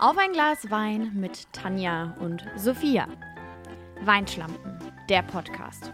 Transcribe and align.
Auf 0.00 0.16
ein 0.16 0.32
Glas 0.32 0.70
Wein 0.70 1.12
mit 1.14 1.52
Tanja 1.52 2.16
und 2.20 2.42
Sophia. 2.56 3.06
Weinschlampen, 4.00 4.78
der 5.10 5.20
Podcast. 5.20 5.92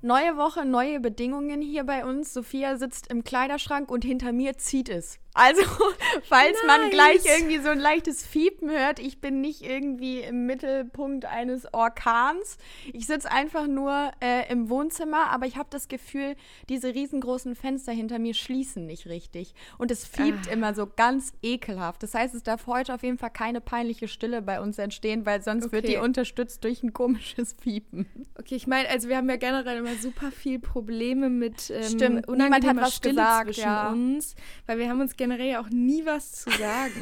Neue 0.00 0.36
Woche, 0.36 0.64
neue 0.64 1.00
Bedingungen 1.00 1.60
hier 1.60 1.82
bei 1.82 2.04
uns. 2.04 2.32
Sophia 2.32 2.76
sitzt 2.76 3.08
im 3.08 3.24
Kleiderschrank 3.24 3.90
und 3.90 4.04
hinter 4.04 4.30
mir 4.30 4.58
zieht 4.58 4.88
es. 4.88 5.18
Also, 5.34 5.62
falls 6.22 6.58
nice. 6.64 6.66
man 6.66 6.90
gleich 6.90 7.24
irgendwie 7.24 7.58
so 7.58 7.68
ein 7.68 7.78
leichtes 7.78 8.26
Fiepen 8.26 8.70
hört, 8.70 8.98
ich 8.98 9.20
bin 9.20 9.40
nicht 9.40 9.62
irgendwie 9.62 10.20
im 10.20 10.46
Mittelpunkt 10.46 11.24
eines 11.24 11.72
Orkans. 11.72 12.58
Ich 12.92 13.06
sitze 13.06 13.30
einfach 13.30 13.66
nur 13.66 14.10
äh, 14.20 14.50
im 14.50 14.68
Wohnzimmer, 14.68 15.30
aber 15.30 15.46
ich 15.46 15.56
habe 15.56 15.68
das 15.70 15.88
Gefühl, 15.88 16.34
diese 16.68 16.94
riesengroßen 16.94 17.54
Fenster 17.54 17.92
hinter 17.92 18.18
mir 18.18 18.34
schließen 18.34 18.86
nicht 18.86 19.06
richtig. 19.06 19.54
Und 19.78 19.90
es 19.90 20.04
fiebt 20.06 20.48
ah. 20.48 20.52
immer 20.52 20.74
so 20.74 20.86
ganz 20.86 21.32
ekelhaft. 21.42 22.02
Das 22.02 22.14
heißt, 22.14 22.34
es 22.34 22.42
darf 22.42 22.66
heute 22.66 22.94
auf 22.94 23.02
jeden 23.02 23.18
Fall 23.18 23.30
keine 23.30 23.60
peinliche 23.60 24.08
Stille 24.08 24.42
bei 24.42 24.60
uns 24.60 24.78
entstehen, 24.78 25.26
weil 25.26 25.42
sonst 25.42 25.66
okay. 25.66 25.72
wird 25.72 25.88
die 25.88 25.96
unterstützt 25.98 26.64
durch 26.64 26.82
ein 26.82 26.92
komisches 26.92 27.54
Fiepen. 27.60 28.06
Okay, 28.38 28.56
ich 28.56 28.66
meine, 28.66 28.88
also 28.88 29.08
wir 29.08 29.16
haben 29.16 29.28
ja 29.28 29.36
generell 29.36 29.78
immer 29.78 29.94
super 29.94 30.32
viel 30.32 30.58
Probleme 30.58 31.30
mit 31.30 31.70
ähm, 31.70 31.82
Stimmt, 31.84 32.28
niemand 32.28 32.66
hat 32.66 32.76
was 32.76 32.96
Stille 32.96 33.14
gesagt, 33.14 33.46
zwischen 33.46 33.62
ja. 33.62 33.90
uns, 33.90 34.34
weil 34.66 34.78
wir 34.78 34.88
haben 34.88 35.00
uns 35.00 35.16
generell 35.20 35.56
auch 35.56 35.68
nie 35.68 36.06
was 36.06 36.32
zu 36.32 36.50
sagen. 36.58 36.92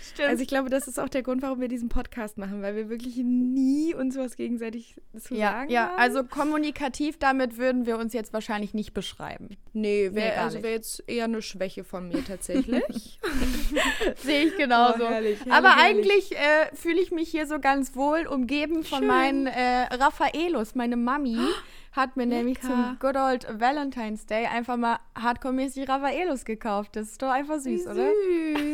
Stimmt. 0.00 0.28
Also 0.28 0.42
ich 0.42 0.48
glaube, 0.48 0.70
das 0.70 0.86
ist 0.86 1.00
auch 1.00 1.08
der 1.08 1.24
Grund, 1.24 1.42
warum 1.42 1.60
wir 1.60 1.66
diesen 1.66 1.88
Podcast 1.88 2.38
machen, 2.38 2.62
weil 2.62 2.76
wir 2.76 2.88
wirklich 2.88 3.16
nie 3.16 3.94
uns 3.94 4.16
was 4.16 4.36
gegenseitig 4.36 4.94
zu 5.18 5.34
ja, 5.34 5.50
sagen 5.50 5.70
ja. 5.70 5.88
haben. 5.88 5.90
Ja, 5.90 5.96
also 5.96 6.22
kommunikativ 6.22 7.18
damit 7.18 7.58
würden 7.58 7.84
wir 7.84 7.98
uns 7.98 8.12
jetzt 8.12 8.32
wahrscheinlich 8.32 8.74
nicht 8.74 8.94
beschreiben. 8.94 9.56
Nee, 9.72 10.10
wäre 10.12 10.36
Nee, 10.36 10.40
also 10.40 10.62
wär 10.62 10.70
jetzt 10.70 11.02
eher 11.08 11.24
eine 11.24 11.42
Schwäche 11.42 11.82
von 11.82 12.06
mir 12.06 12.24
tatsächlich. 12.24 13.18
Sehe 14.22 14.44
ich 14.44 14.56
genauso. 14.56 15.02
Oh, 15.02 15.08
herrlich, 15.08 15.40
herrlich, 15.40 15.52
Aber 15.52 15.74
herrlich. 15.76 16.30
eigentlich 16.30 16.36
äh, 16.36 16.76
fühle 16.76 17.00
ich 17.00 17.10
mich 17.10 17.28
hier 17.28 17.48
so 17.48 17.58
ganz 17.58 17.96
wohl, 17.96 18.28
umgeben 18.28 18.84
von 18.84 19.00
Schön. 19.00 19.08
meinen 19.08 19.46
äh, 19.48 19.82
Raffaelos. 19.94 20.76
Meine 20.76 20.96
Mami 20.96 21.38
hat 21.92 22.16
mir 22.16 22.26
nämlich 22.26 22.62
Lecker. 22.62 22.74
zum 22.74 22.96
Good 23.00 23.16
Old 23.16 23.60
Valentine's 23.60 24.26
Day 24.26 24.46
einfach 24.46 24.76
mal 24.76 24.98
hardcore-mäßig 25.16 25.88
Raffaelos 25.88 26.44
gekauft. 26.44 26.96
Das 26.96 27.08
ist 27.08 27.22
doch 27.22 27.30
einfach 27.30 27.58
süß, 27.58 27.84
Wie 27.84 27.88
oder? 27.88 28.10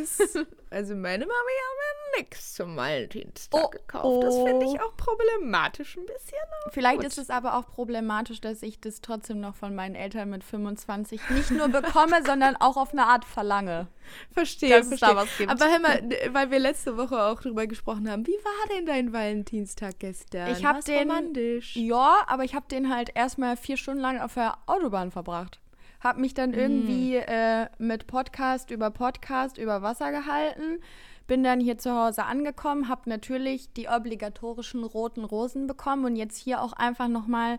Süß. 0.07 0.47
Also 0.70 0.97
meine 0.97 1.25
Mami 1.25 1.33
hat 1.37 1.77
mir 1.77 2.03
nichts 2.19 2.55
zum 2.55 2.77
Valentinstag 2.77 3.61
Oh, 3.65 3.69
gekauft. 3.69 4.25
Das 4.25 4.34
oh. 4.34 4.47
finde 4.47 4.67
ich 4.67 4.81
auch 4.81 4.97
problematisch 4.97 5.97
ein 5.97 6.07
bisschen. 6.07 6.39
Vielleicht 6.70 6.98
Gut. 6.98 7.07
ist 7.07 7.19
es 7.19 7.31
aber 7.31 7.57
auch 7.59 7.67
problematisch, 7.67 8.41
dass 8.41 8.62
ich 8.62 8.81
das 8.81 9.01
trotzdem 9.01 9.41
noch 9.41 9.55
von 9.55 9.75
meinen 9.75 9.95
Eltern 9.95 10.31
mit 10.31 10.45
25 10.45 11.20
nicht 11.31 11.51
nur 11.51 11.69
bekomme, 11.69 12.23
sondern 12.27 12.57
auch 12.57 12.77
auf 12.77 12.92
eine 12.92 13.07
Art 13.07 13.25
verlange. 13.25 13.89
Verstehe, 14.33 14.70
dass 14.70 14.87
es 14.91 14.98
verstehe. 14.98 15.09
da 15.09 15.17
was 15.17 15.37
gibt. 15.39 15.51
Aber 15.51 15.65
hör 15.70 15.79
mal, 15.79 16.03
weil 16.33 16.51
wir 16.51 16.59
letzte 16.59 16.97
Woche 16.97 17.23
auch 17.23 17.41
drüber 17.41 17.67
gesprochen 17.67 18.11
haben, 18.11 18.27
wie 18.27 18.33
war 18.33 18.77
denn 18.77 18.87
dein 18.87 19.12
Valentinstag 19.12 19.98
gestern? 19.98 20.51
Ich 20.53 20.65
hab 20.65 20.77
War's 20.77 20.85
den- 20.85 21.09
romantisch. 21.11 21.77
Ja, 21.77 22.23
aber 22.27 22.45
ich 22.45 22.55
habe 22.55 22.67
den 22.70 22.95
halt 22.95 23.11
erstmal 23.15 23.57
vier 23.57 23.77
Stunden 23.77 24.01
lang 24.01 24.20
auf 24.20 24.35
der 24.35 24.57
Autobahn 24.67 25.11
verbracht. 25.11 25.61
Hab 26.01 26.19
mich 26.19 26.35
dann 26.35 26.53
irgendwie 26.53 27.17
äh, 27.17 27.67
mit 27.79 28.07
Podcast 28.07 28.70
über 28.70 28.91
Podcast 28.91 29.57
über 29.57 29.81
Wasser 29.81 30.11
gehalten. 30.11 30.83
Bin 31.27 31.42
dann 31.42 31.61
hier 31.61 31.78
zu 31.78 31.94
Hause 31.94 32.25
angekommen, 32.25 32.89
hab 32.89 33.06
natürlich 33.06 33.72
die 33.72 33.89
obligatorischen 33.89 34.84
roten 34.84 35.25
Rosen 35.25 35.67
bekommen 35.67 36.05
und 36.05 36.17
jetzt 36.17 36.36
hier 36.36 36.61
auch 36.61 36.72
einfach 36.75 37.08
nochmal, 37.08 37.58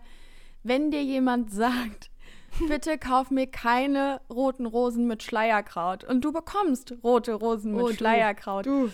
wenn 0.62 0.90
dir 0.90 1.02
jemand 1.02 1.50
sagt, 1.52 2.10
bitte 2.68 2.98
kauf 2.98 3.30
mir 3.30 3.46
keine 3.46 4.20
roten 4.30 4.66
Rosen 4.66 5.06
mit 5.06 5.22
Schleierkraut 5.22 6.04
und 6.04 6.24
du 6.24 6.32
bekommst 6.32 6.94
rote 7.02 7.34
Rosen 7.34 7.72
mit 7.74 7.82
Oh. 7.84 7.92
Schleierkraut. 7.92 8.66
Du, 8.66 8.90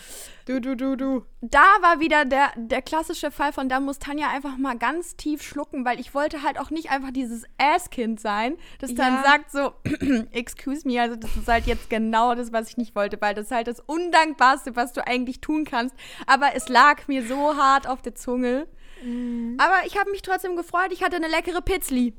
du, 0.46 0.60
du, 0.60 0.76
du, 0.76 0.96
du. 0.96 1.22
Da 1.40 1.64
war 1.80 2.00
wieder 2.00 2.24
der, 2.24 2.50
der 2.56 2.82
klassische 2.82 3.30
Fall 3.30 3.52
von, 3.52 3.68
da 3.68 3.80
muss 3.80 3.98
Tanja 3.98 4.28
einfach 4.28 4.56
mal 4.58 4.76
ganz 4.78 5.16
tief 5.16 5.42
schlucken, 5.42 5.84
weil 5.84 5.98
ich 6.00 6.14
wollte 6.14 6.42
halt 6.42 6.58
auch 6.58 6.70
nicht 6.70 6.90
einfach 6.90 7.10
dieses 7.12 7.44
Ass-Kind 7.58 8.20
sein, 8.20 8.56
das 8.80 8.94
dann 8.94 9.14
Ja. 9.14 9.22
sagt 9.24 9.50
so, 9.50 9.72
excuse 10.32 10.86
me, 10.86 11.00
also 11.00 11.16
das 11.16 11.36
ist 11.36 11.48
halt 11.48 11.66
jetzt 11.66 11.90
genau 11.90 12.34
das, 12.34 12.52
was 12.52 12.68
ich 12.68 12.76
nicht 12.76 12.94
wollte, 12.94 13.20
weil 13.20 13.34
das 13.34 13.46
ist 13.46 13.52
halt 13.52 13.66
das 13.66 13.80
Undankbarste, 13.80 14.76
was 14.76 14.92
du 14.92 15.06
eigentlich 15.06 15.40
tun 15.40 15.64
kannst. 15.64 15.94
Aber 16.26 16.54
es 16.54 16.68
lag 16.68 17.08
mir 17.08 17.26
so 17.26 17.56
hart 17.56 17.86
auf 17.86 18.02
der 18.02 18.14
Zunge. 18.14 18.66
Mhm. 19.04 19.56
Aber 19.58 19.84
ich 19.86 19.98
habe 19.98 20.10
mich 20.10 20.22
trotzdem 20.22 20.54
gefreut, 20.56 20.92
ich 20.92 21.02
hatte 21.02 21.16
eine 21.16 21.28
leckere 21.28 21.60
Pizzli. 21.60 22.14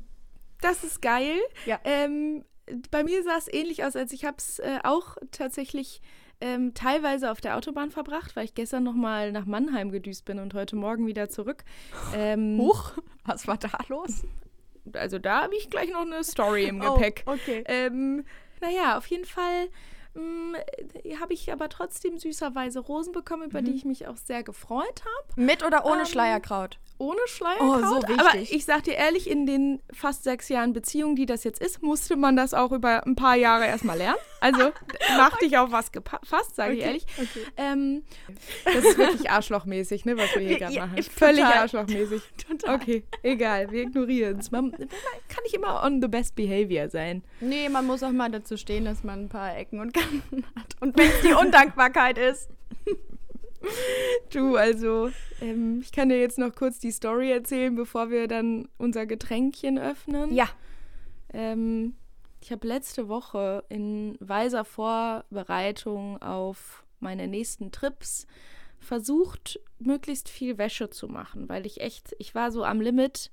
Das 0.60 0.84
ist 0.84 1.02
geil. 1.02 1.36
Ja. 1.66 1.78
Ähm, 1.84 2.44
bei 2.90 3.04
mir 3.04 3.22
sah 3.22 3.36
es 3.36 3.52
ähnlich 3.52 3.84
aus, 3.84 3.94
als 3.96 4.12
ich 4.12 4.24
habe 4.24 4.36
es 4.38 4.58
äh, 4.58 4.78
auch 4.84 5.16
tatsächlich 5.30 6.00
ähm, 6.40 6.74
teilweise 6.74 7.30
auf 7.30 7.40
der 7.40 7.56
Autobahn 7.56 7.90
verbracht, 7.90 8.34
weil 8.36 8.44
ich 8.46 8.54
gestern 8.54 8.82
noch 8.84 8.94
mal 8.94 9.32
nach 9.32 9.44
Mannheim 9.46 9.90
gedüst 9.92 10.24
bin 10.24 10.38
und 10.38 10.54
heute 10.54 10.74
Morgen 10.76 11.06
wieder 11.06 11.28
zurück. 11.28 11.64
Ähm, 12.14 12.58
Huch, 12.58 12.92
was 13.24 13.46
war 13.46 13.56
da 13.58 13.68
los? 13.88 14.24
Also 14.94 15.18
da 15.18 15.42
habe 15.42 15.54
ich 15.56 15.70
gleich 15.70 15.90
noch 15.90 16.02
eine 16.02 16.24
Story 16.24 16.64
im 16.64 16.80
Oh, 16.86 16.94
Gepäck. 16.94 17.22
okay. 17.26 17.64
Ähm, 17.66 18.24
naja, 18.60 18.96
auf 18.98 19.06
jeden 19.06 19.24
Fall 19.24 19.68
mh, 20.14 20.58
habe 21.20 21.32
ich 21.34 21.52
aber 21.52 21.68
trotzdem 21.68 22.18
süßerweise 22.18 22.80
Rosen 22.80 23.12
bekommen, 23.12 23.44
über 23.44 23.62
die 23.62 23.72
ich 23.72 23.84
mich 23.84 24.06
auch 24.06 24.16
sehr 24.16 24.42
gefreut 24.42 25.02
habe. 25.04 25.40
Mit 25.40 25.64
oder 25.64 25.84
ohne 25.86 26.00
Ähm, 26.00 26.06
Schleierkraut? 26.06 26.78
Ohne 26.96 27.18
Schleierkraut. 27.26 27.82
Oh, 27.82 27.88
so 27.88 27.96
Aber 28.18 28.34
wichtig. 28.34 28.54
ich 28.54 28.64
sag 28.64 28.84
dir 28.84 28.94
ehrlich, 28.94 29.28
in 29.28 29.46
den 29.46 29.82
fast 29.92 30.22
sechs 30.22 30.48
Jahren 30.48 30.72
Beziehung, 30.72 31.16
die 31.16 31.26
das 31.26 31.42
jetzt 31.42 31.60
ist, 31.60 31.82
musste 31.82 32.14
man 32.14 32.36
das 32.36 32.54
auch 32.54 32.70
über 32.70 33.04
ein 33.04 33.16
paar 33.16 33.34
Jahre 33.34 33.66
erstmal 33.66 33.98
lernen. 33.98 34.18
Also 34.40 34.70
mach 35.16 35.36
dich 35.38 35.58
auf 35.58 35.72
was 35.72 35.90
gefasst, 35.90 36.54
sage 36.54 36.74
ich 36.74 36.78
Okay, 36.80 36.86
ehrlich. 36.86 37.06
okay. 37.18 37.46
Ähm, 37.56 38.04
das 38.64 38.76
ist 38.84 38.96
wirklich 38.98 39.28
arschlochmäßig, 39.30 40.04
ne, 40.04 40.16
was 40.16 40.32
wir 40.36 40.42
hier 40.46 40.58
gerade 40.58 40.72
Ja, 40.72 40.86
machen. 40.86 40.98
ich- 40.98 41.10
Völlig 41.10 41.42
total. 41.44 41.58
arschlochmäßig. 41.58 42.22
Total. 42.48 42.74
Okay, 42.76 43.04
egal, 43.24 43.70
wir 43.72 43.82
ignorieren 43.82 44.38
es. 44.38 44.50
Man, 44.52 44.70
man 44.70 44.78
kann 45.28 45.42
nicht 45.42 45.54
immer 45.54 45.82
on 45.82 46.00
the 46.00 46.08
best 46.08 46.36
behavior 46.36 46.88
sein. 46.90 47.24
Nee, 47.40 47.68
man 47.68 47.86
muss 47.86 48.02
auch 48.04 48.12
mal 48.12 48.30
dazu 48.30 48.56
stehen, 48.56 48.84
dass 48.84 49.02
man 49.02 49.24
ein 49.24 49.28
paar 49.28 49.56
Ecken 49.56 49.80
und 49.80 49.92
Kanten 49.92 50.44
hat. 50.54 50.76
Und 50.80 50.96
wenn 50.96 51.08
es 51.10 51.20
die 51.22 51.32
Undankbarkeit 51.34 52.18
ist. 52.18 52.48
Du, 54.30 54.56
also, 54.56 55.10
ähm, 55.40 55.80
ich 55.80 55.92
kann 55.92 56.08
dir 56.08 56.18
jetzt 56.18 56.38
noch 56.38 56.54
kurz 56.54 56.80
die 56.80 56.90
Story 56.90 57.30
erzählen, 57.30 57.74
bevor 57.74 58.10
wir 58.10 58.26
dann 58.26 58.68
unser 58.78 59.06
Getränkchen 59.06 59.78
öffnen. 59.78 60.34
Ja. 60.34 60.48
Ähm, 61.32 61.94
ich 62.40 62.50
habe 62.50 62.66
letzte 62.66 63.08
Woche 63.08 63.64
in 63.68 64.16
weiser 64.20 64.64
Vorbereitung 64.64 66.20
auf 66.20 66.84
meine 67.00 67.28
nächsten 67.28 67.70
Trips 67.70 68.26
versucht, 68.80 69.60
möglichst 69.78 70.28
viel 70.28 70.58
Wäsche 70.58 70.90
zu 70.90 71.08
machen, 71.08 71.48
weil 71.48 71.64
ich 71.66 71.80
echt, 71.80 72.14
ich 72.18 72.34
war 72.34 72.50
so 72.50 72.64
am 72.64 72.80
Limit. 72.80 73.30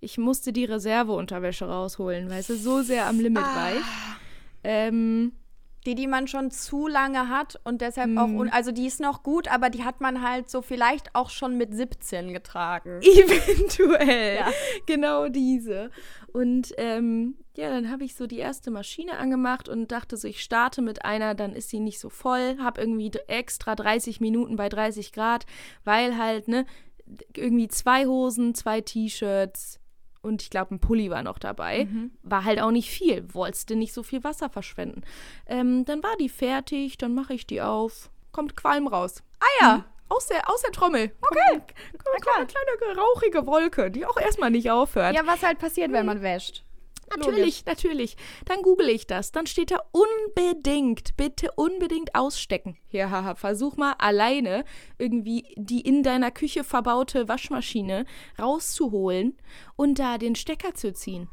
Ich 0.00 0.18
musste 0.18 0.52
die 0.52 0.64
Reserveunterwäsche 0.64 1.66
rausholen, 1.66 2.30
weil 2.30 2.40
es 2.40 2.48
so 2.48 2.82
sehr 2.82 3.06
am 3.06 3.20
Limit 3.20 3.42
war 3.42 3.74
ich. 3.74 3.84
Ähm, 4.64 5.32
Die, 5.86 5.94
die 5.94 6.06
man 6.06 6.28
schon 6.28 6.50
zu 6.50 6.86
lange 6.86 7.28
hat 7.28 7.58
und 7.64 7.80
deshalb 7.80 8.16
auch, 8.18 8.26
Hm. 8.26 8.36
un 8.38 8.48
also 8.50 8.70
die 8.70 8.86
ist 8.86 9.00
noch 9.00 9.22
gut, 9.22 9.48
aber 9.48 9.70
die 9.70 9.82
hat 9.82 10.00
man 10.02 10.20
halt 10.22 10.50
so 10.50 10.60
vielleicht 10.60 11.14
auch 11.14 11.30
schon 11.30 11.56
mit 11.56 11.74
17 11.74 12.34
getragen. 12.34 13.00
Eventuell. 13.02 14.36
Ja. 14.36 14.50
Genau 14.86 15.28
diese. 15.28 15.90
Und 16.32 16.72
ähm, 16.76 17.36
ja, 17.56 17.70
dann 17.70 17.90
habe 17.90 18.04
ich 18.04 18.14
so 18.14 18.26
die 18.26 18.38
erste 18.38 18.70
Maschine 18.70 19.16
angemacht 19.18 19.68
und 19.68 19.90
dachte 19.90 20.16
so, 20.16 20.28
ich 20.28 20.42
starte 20.42 20.82
mit 20.82 21.04
einer, 21.04 21.34
dann 21.34 21.54
ist 21.54 21.70
sie 21.70 21.80
nicht 21.80 21.98
so 21.98 22.10
voll. 22.10 22.58
Habe 22.62 22.80
irgendwie 22.80 23.10
extra 23.26 23.74
30 23.74 24.20
Minuten 24.20 24.56
bei 24.56 24.68
30 24.68 25.12
Grad, 25.12 25.46
weil 25.84 26.16
halt, 26.18 26.46
ne, 26.46 26.66
irgendwie 27.36 27.68
zwei 27.68 28.06
Hosen, 28.06 28.54
zwei 28.54 28.80
T-Shirts 28.82 29.79
und 30.22 30.42
ich 30.42 30.50
glaube, 30.50 30.74
ein 30.74 30.80
Pulli 30.80 31.10
war 31.10 31.22
noch 31.22 31.38
dabei. 31.38 31.88
War 32.22 32.44
halt 32.44 32.60
auch 32.60 32.70
nicht 32.70 32.90
viel. 32.90 33.26
Wolltest 33.32 33.70
nicht 33.70 33.92
so 33.92 34.02
viel 34.02 34.22
Wasser 34.24 34.50
verschwenden. 34.50 35.02
Ähm, 35.46 35.84
dann 35.84 36.02
war 36.02 36.16
die 36.18 36.28
fertig, 36.28 36.98
dann 36.98 37.14
mache 37.14 37.34
ich 37.34 37.46
die 37.46 37.62
auf. 37.62 38.10
Kommt 38.32 38.56
Qualm 38.56 38.86
raus. 38.86 39.22
Ah 39.40 39.46
ja. 39.60 39.84
Aus 40.08 40.26
der, 40.26 40.50
aus 40.50 40.60
der 40.62 40.72
Trommel. 40.72 41.12
Okay. 41.20 41.40
Kommt, 41.52 42.04
kommt, 42.04 42.24
kommt 42.24 42.36
eine 42.38 42.76
kleine 42.78 43.00
rauchige 43.00 43.46
Wolke, 43.46 43.90
die 43.90 44.04
auch 44.04 44.16
erstmal 44.16 44.50
nicht 44.50 44.70
aufhört. 44.70 45.14
Ja, 45.14 45.22
was 45.24 45.42
halt 45.42 45.58
passiert, 45.58 45.92
wenn 45.92 46.04
man 46.04 46.20
wäscht. 46.20 46.64
Natürlich, 47.16 47.64
natürlich. 47.66 48.16
Dann 48.44 48.62
google 48.62 48.88
ich 48.88 49.06
das. 49.06 49.32
Dann 49.32 49.46
steht 49.46 49.70
da 49.70 49.80
unbedingt, 49.92 51.16
bitte 51.16 51.50
unbedingt 51.56 52.14
ausstecken. 52.14 52.76
Ja, 52.90 53.10
haha, 53.10 53.34
versuch 53.34 53.76
mal 53.76 53.94
alleine 53.98 54.64
irgendwie 54.98 55.44
die 55.56 55.80
in 55.80 56.02
deiner 56.02 56.30
Küche 56.30 56.64
verbaute 56.64 57.28
Waschmaschine 57.28 58.04
rauszuholen 58.38 59.36
und 59.76 59.98
da 59.98 60.18
den 60.18 60.34
Stecker 60.34 60.74
zu 60.74 60.92
ziehen, 60.92 61.28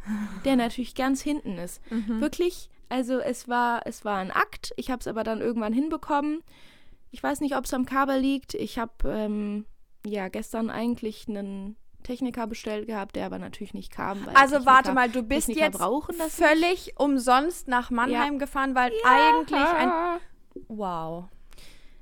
der 0.45 0.55
natürlich 0.57 0.95
ganz 0.95 1.21
hinten 1.21 1.57
ist. 1.57 1.81
Wirklich, 1.89 2.69
also 2.89 3.19
es 3.19 3.47
war, 3.47 3.81
es 3.85 4.05
war 4.05 4.17
ein 4.17 4.31
Akt. 4.31 4.73
Ich 4.77 4.89
habe 4.89 4.99
es 4.99 5.07
aber 5.07 5.23
dann 5.23 5.41
irgendwann 5.41 5.73
hinbekommen. 5.73 6.43
Ich 7.11 7.21
weiß 7.21 7.41
nicht, 7.41 7.55
ob 7.55 7.65
es 7.65 7.73
am 7.73 7.85
Kabel 7.85 8.19
liegt. 8.19 8.53
Ich 8.53 8.77
habe 8.77 8.93
ähm, 9.05 9.65
ja 10.05 10.27
gestern 10.27 10.69
eigentlich 10.69 11.27
einen 11.27 11.77
Techniker 12.07 12.47
bestellt 12.47 12.87
gehabt, 12.87 13.15
der 13.15 13.25
aber 13.25 13.37
natürlich 13.37 13.73
nicht 13.73 13.91
kam. 13.91 14.17
Also 14.33 14.55
Techniker- 14.55 14.65
warte 14.65 14.93
mal, 14.93 15.09
du 15.09 15.21
bist 15.23 15.47
Techniker 15.47 15.89
jetzt 16.19 16.33
völlig 16.35 16.93
umsonst 16.97 17.67
nach 17.67 17.91
Mannheim 17.91 18.39
gefahren, 18.39 18.73
weil 18.75 18.91
Ja. 19.03 19.09
eigentlich 19.11 19.59
ein 19.61 19.91
Wow. 20.69 21.25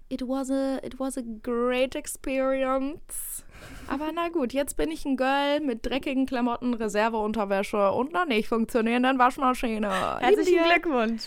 It 0.08 0.22
was 0.22 0.52
a, 0.52 0.78
it 0.84 1.00
was 1.00 1.18
a 1.18 1.22
great 1.42 1.96
experience. 1.96 3.44
Aber 3.88 4.12
na 4.14 4.30
gut, 4.30 4.54
jetzt 4.54 4.78
bin 4.78 4.92
ich 4.92 5.04
ein 5.06 5.18
Girl 5.18 5.60
mit 5.62 5.86
dreckigen 5.86 6.26
Klamotten, 6.28 6.74
Reserveunterwäsche 6.76 7.92
und 7.92 8.16
einer 8.16 8.26
nicht 8.26 8.48
funktionierenden 8.48 9.18
Waschmaschine. 9.18 10.20
Herzlichen 10.20 10.64
Glückwunsch. 10.64 11.24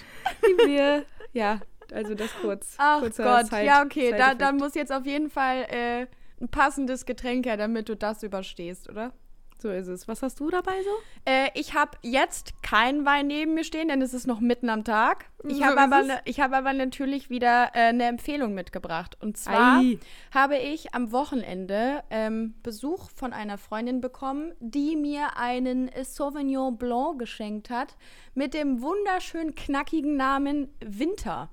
Lieben 0.47 0.69
wir. 0.71 1.05
Ja, 1.33 1.61
also 1.93 2.15
das 2.15 2.31
kurz. 2.41 2.75
Ach 2.79 3.01
Gott, 3.01 3.47
Side- 3.47 3.65
ja 3.65 3.83
okay, 3.83 4.15
da, 4.17 4.35
dann 4.35 4.57
muss 4.57 4.75
jetzt 4.75 4.93
auf 4.93 5.05
jeden 5.07 5.29
Fall 5.31 5.67
äh, 5.69 6.07
ein 6.41 6.49
passendes 6.49 7.07
Getränk 7.07 7.47
her, 7.47 7.57
damit 7.57 7.89
du 7.89 7.97
das 7.97 8.23
überstehst, 8.23 8.89
oder? 8.89 9.13
So 9.61 9.71
ist 9.71 9.89
es. 9.89 10.07
Was 10.07 10.23
hast 10.23 10.39
du 10.39 10.51
dabei 10.51 10.81
so? 10.85 10.91
Äh, 11.25 11.49
ich 11.55 11.75
habe 11.75 11.99
jetzt 12.03 12.63
keinen 12.63 13.05
Wein 13.05 13.27
neben 13.27 13.55
mir 13.55 13.65
stehen, 13.65 13.89
denn 13.89 14.01
es 14.03 14.15
ist 14.15 14.29
noch 14.29 14.39
mitten 14.39 14.69
am 14.69 14.85
Tag. 14.85 15.27
Ich 15.49 15.59
So 15.59 15.65
habe 15.65 15.81
aber, 15.81 16.03
ne, 16.05 16.21
ich 16.27 16.39
hab 16.39 16.53
aber 16.53 16.73
natürlich 16.73 17.29
wieder 17.29 17.71
äh, 17.75 17.89
eine 17.89 18.05
Empfehlung 18.05 18.55
mitgebracht. 18.55 19.17
Und 19.21 19.37
zwar 19.37 19.81
Ei. 19.81 19.99
habe 20.33 20.59
ich 20.59 20.95
am 20.95 21.11
Wochenende 21.11 22.05
ähm, 22.11 22.55
Besuch 22.63 23.11
von 23.11 23.33
einer 23.33 23.59
Freundin 23.59 24.01
bekommen, 24.01 24.53
die 24.61 24.95
mir 24.95 25.37
einen 25.37 25.91
Sauvignon 26.05 26.79
Blanc 26.79 27.19
geschenkt 27.19 27.69
hat 27.69 27.97
mit 28.35 28.55
dem 28.55 28.81
wunderschön 28.81 29.57
knackigen 29.57 30.17
Namen 30.17 30.69
Winter. 30.85 31.51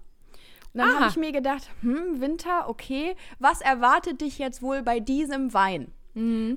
Und 0.76 0.80
dann 0.82 1.00
habe 1.00 1.10
ich 1.10 1.18
mir 1.18 1.32
gedacht, 1.32 1.70
hm, 1.82 2.20
Winter, 2.22 2.70
okay, 2.70 3.16
was 3.40 3.62
erwartet 3.62 4.22
dich 4.22 4.38
jetzt 4.38 4.62
wohl 4.62 4.84
bei 4.84 5.00
diesem 5.00 5.54
Wein? 5.54 5.94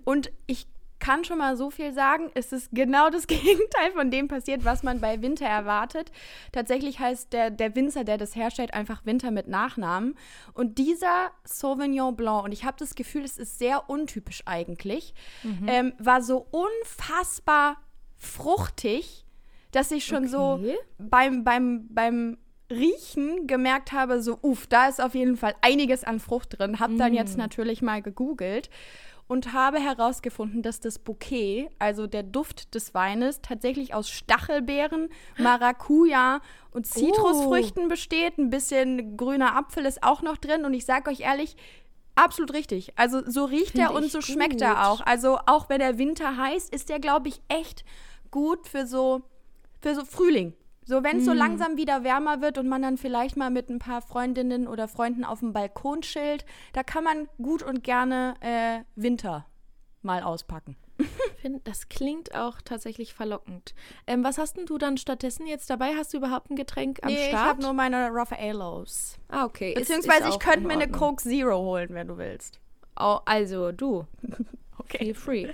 Und 0.04 0.30
ich 0.46 0.66
kann 1.00 1.22
schon 1.24 1.38
mal 1.38 1.56
so 1.56 1.70
viel 1.70 1.92
sagen, 1.92 2.28
es 2.34 2.50
ist 2.52 2.70
genau 2.72 3.08
das 3.10 3.26
Gegenteil 3.28 3.92
von 3.94 4.10
dem 4.10 4.26
passiert, 4.26 4.64
was 4.64 4.82
man 4.82 5.00
bei 5.00 5.22
Winter 5.22 5.46
erwartet. 5.46 6.10
Tatsächlich 6.50 6.98
heißt 6.98 7.32
der, 7.32 7.50
der 7.50 7.76
Winzer, 7.76 8.02
der 8.02 8.18
das 8.18 8.34
herstellt, 8.34 8.74
einfach 8.74 9.06
Winter 9.06 9.30
mit 9.30 9.46
Nachnamen. 9.46 10.16
Und 10.54 10.78
dieser 10.78 11.30
Sauvignon 11.44 12.16
Blanc, 12.16 12.44
und 12.44 12.50
ich 12.52 12.64
habe 12.64 12.76
das 12.78 12.96
Gefühl, 12.96 13.24
es 13.24 13.38
ist 13.38 13.58
sehr 13.60 13.88
untypisch 13.88 14.42
eigentlich, 14.46 15.14
ähm, 15.68 15.92
war 15.98 16.22
so 16.22 16.48
unfassbar 16.50 17.76
fruchtig, 18.16 19.24
dass 19.70 19.92
ich 19.92 20.04
schon 20.04 20.26
so 20.26 20.54
Okay. 20.54 20.76
beim, 20.98 21.44
beim, 21.44 21.86
beim 21.90 22.38
Riechen 22.70 23.46
gemerkt 23.46 23.92
habe, 23.92 24.22
so, 24.22 24.38
uff, 24.42 24.66
da 24.66 24.88
ist 24.88 25.02
auf 25.02 25.14
jeden 25.14 25.36
Fall 25.36 25.54
einiges 25.62 26.04
an 26.04 26.20
Frucht 26.20 26.58
drin. 26.58 26.80
Hab 26.80 26.90
dann 26.96 27.14
jetzt 27.14 27.38
natürlich 27.38 27.80
mal 27.82 28.02
gegoogelt 28.02 28.68
und 29.28 29.52
habe 29.52 29.78
herausgefunden, 29.78 30.62
dass 30.62 30.80
das 30.80 30.98
Bouquet, 30.98 31.68
also 31.78 32.06
der 32.06 32.22
Duft 32.22 32.74
des 32.74 32.94
Weines, 32.94 33.40
tatsächlich 33.42 33.94
aus 33.94 34.08
Stachelbeeren, 34.08 35.10
Maracuja 35.38 36.40
und 36.70 36.86
Zitrusfrüchten 36.86 37.88
besteht. 37.88 38.38
Ein 38.38 38.50
bisschen 38.50 39.16
grüner 39.16 39.54
Apfel 39.54 39.84
ist 39.84 40.02
auch 40.02 40.22
noch 40.22 40.38
drin. 40.38 40.64
Und 40.64 40.72
ich 40.74 40.86
sage 40.86 41.10
euch 41.10 41.20
ehrlich, 41.20 41.56
absolut 42.16 42.54
richtig. 42.54 42.92
Also 42.96 43.22
so 43.30 43.44
riecht 43.44 43.72
Find 43.72 43.84
er 43.84 43.94
und 43.94 44.10
so 44.10 44.22
schmeckt 44.22 44.54
gut. 44.54 44.62
er 44.62 44.88
auch. 44.88 45.02
Also 45.04 45.38
auch 45.46 45.68
wenn 45.68 45.78
der 45.78 45.98
Winter 45.98 46.36
heiß, 46.36 46.70
ist 46.70 46.88
der, 46.88 46.98
glaube 46.98 47.28
ich, 47.28 47.42
echt 47.48 47.84
gut 48.30 48.66
für 48.66 48.86
so, 48.86 49.22
für 49.80 49.94
so 49.94 50.04
Frühling. 50.06 50.54
So, 50.88 51.04
wenn 51.04 51.18
es 51.18 51.26
so 51.26 51.34
langsam 51.34 51.76
wieder 51.76 52.02
wärmer 52.02 52.40
wird 52.40 52.56
und 52.56 52.66
man 52.66 52.80
dann 52.80 52.96
vielleicht 52.96 53.36
mal 53.36 53.50
mit 53.50 53.68
ein 53.68 53.78
paar 53.78 54.00
Freundinnen 54.00 54.66
oder 54.66 54.88
Freunden 54.88 55.22
auf 55.22 55.40
dem 55.40 55.52
Balkon 55.52 56.00
chillt, 56.00 56.46
da 56.72 56.82
kann 56.82 57.04
man 57.04 57.28
gut 57.36 57.62
und 57.62 57.84
gerne 57.84 58.36
äh, 58.40 58.80
Winter 58.96 59.44
mal 60.00 60.22
auspacken. 60.22 60.76
Ich 61.42 61.50
das 61.64 61.90
klingt 61.90 62.34
auch 62.34 62.62
tatsächlich 62.64 63.12
verlockend. 63.12 63.74
Ähm, 64.06 64.24
was 64.24 64.38
hast 64.38 64.56
denn 64.56 64.64
du 64.64 64.78
dann 64.78 64.96
stattdessen 64.96 65.46
jetzt 65.46 65.68
dabei? 65.68 65.94
Hast 65.94 66.14
du 66.14 66.16
überhaupt 66.16 66.50
ein 66.50 66.56
Getränk 66.56 67.00
am 67.02 67.12
nee, 67.12 67.20
ich 67.22 67.28
Start? 67.28 67.48
habe 67.48 67.62
nur 67.62 67.74
meine 67.74 68.08
Raffaellos. 68.10 69.18
ah, 69.28 69.44
okay. 69.44 69.74
Ist- 69.74 69.80
Beziehungsweise 69.88 70.22
ist 70.22 70.28
ich 70.30 70.34
auch 70.36 70.38
könnte 70.38 70.66
mir 70.66 70.72
eine. 70.72 70.88
Coke 70.88 71.22
Zero 71.22 71.58
holen, 71.58 71.90
wenn 71.90 72.08
du 72.08 72.16
willst. 72.16 72.60
Oh, 72.98 73.18
also, 73.26 73.72
du. 73.72 74.06
Okay. 74.80 75.12
Feel 75.12 75.14
free. 75.14 75.48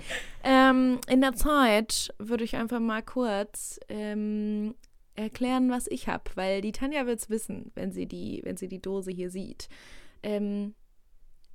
ähm, 0.45 0.99
in 1.09 1.19
der 1.19 1.33
Zeit 1.33 2.13
würde 2.19 2.45
ich 2.45 2.55
einfach 2.55 2.79
mal 2.79 3.01
kurz 3.01 3.79
ähm, 3.89 4.75
erklären, 5.15 5.69
was 5.69 5.87
ich 5.87 6.07
habe, 6.07 6.23
weil 6.35 6.61
die 6.61 6.71
Tanja 6.71 7.05
wird 7.05 7.19
es 7.19 7.29
wissen, 7.29 7.71
wenn 7.75 7.91
sie 7.91 8.05
die, 8.05 8.41
wenn 8.43 8.57
sie 8.57 8.67
die 8.67 8.81
Dose 8.81 9.11
hier 9.11 9.29
sieht. 9.29 9.69
Ähm, 10.23 10.73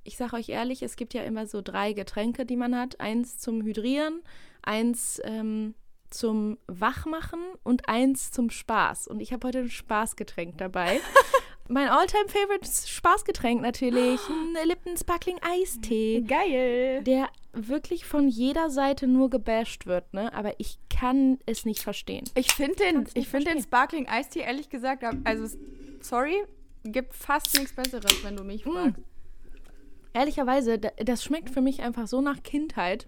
ich 0.03 0.17
sage 0.17 0.35
euch 0.35 0.49
ehrlich, 0.49 0.81
es 0.81 0.95
gibt 0.95 1.13
ja 1.13 1.23
immer 1.23 1.45
so 1.45 1.61
drei 1.61 1.93
Getränke, 1.93 2.45
die 2.45 2.55
man 2.55 2.75
hat. 2.75 2.99
Eins 2.99 3.37
zum 3.37 3.61
Hydrieren, 3.61 4.21
eins 4.63 5.21
ähm, 5.23 5.75
zum 6.09 6.57
Wachmachen 6.67 7.39
und 7.63 7.87
eins 7.87 8.31
zum 8.31 8.49
Spaß. 8.49 9.07
Und 9.07 9.19
ich 9.21 9.31
habe 9.31 9.47
heute 9.47 9.59
ein 9.59 9.69
Spaßgetränk 9.69 10.57
dabei. 10.57 10.99
mein 11.67 11.87
alltime 11.87 12.27
favorite 12.27 12.67
Spaßgetränk 12.67 13.61
natürlich, 13.61 14.19
ein 14.29 14.67
Lipton 14.67 14.97
Sparkling 14.97 15.37
Eistee 15.41 16.21
Geil. 16.21 17.03
der 17.03 17.29
wirklich 17.53 18.05
von 18.05 18.27
jeder 18.27 18.69
Seite 18.69 19.07
nur 19.07 19.29
gebasht 19.29 19.85
wird, 19.85 20.13
ne? 20.13 20.33
Aber 20.33 20.53
ich 20.57 20.77
kann 21.01 21.39
es 21.47 21.65
nicht 21.65 21.81
verstehen. 21.81 22.25
Ich 22.35 22.53
finde 22.53 22.75
den, 22.75 23.07
ich 23.15 23.27
find 23.27 23.47
den. 23.47 23.59
Sparkling 23.61 24.07
Eistee 24.07 24.41
ehrlich 24.41 24.69
gesagt, 24.69 25.03
also 25.23 25.57
sorry, 26.01 26.43
gibt 26.83 27.13
fast 27.15 27.57
nichts 27.57 27.73
Besseres, 27.73 28.23
wenn 28.23 28.35
du 28.35 28.43
mich 28.43 28.65
Mm. 28.65 28.69
fragst. 28.71 28.99
Ehrlicherweise, 30.13 30.77
da- 30.77 30.91
das 30.97 31.23
schmeckt 31.23 31.49
für 31.49 31.61
mich 31.61 31.81
einfach 31.81 32.05
so 32.07 32.21
nach 32.21 32.43
Kindheit, 32.43 33.05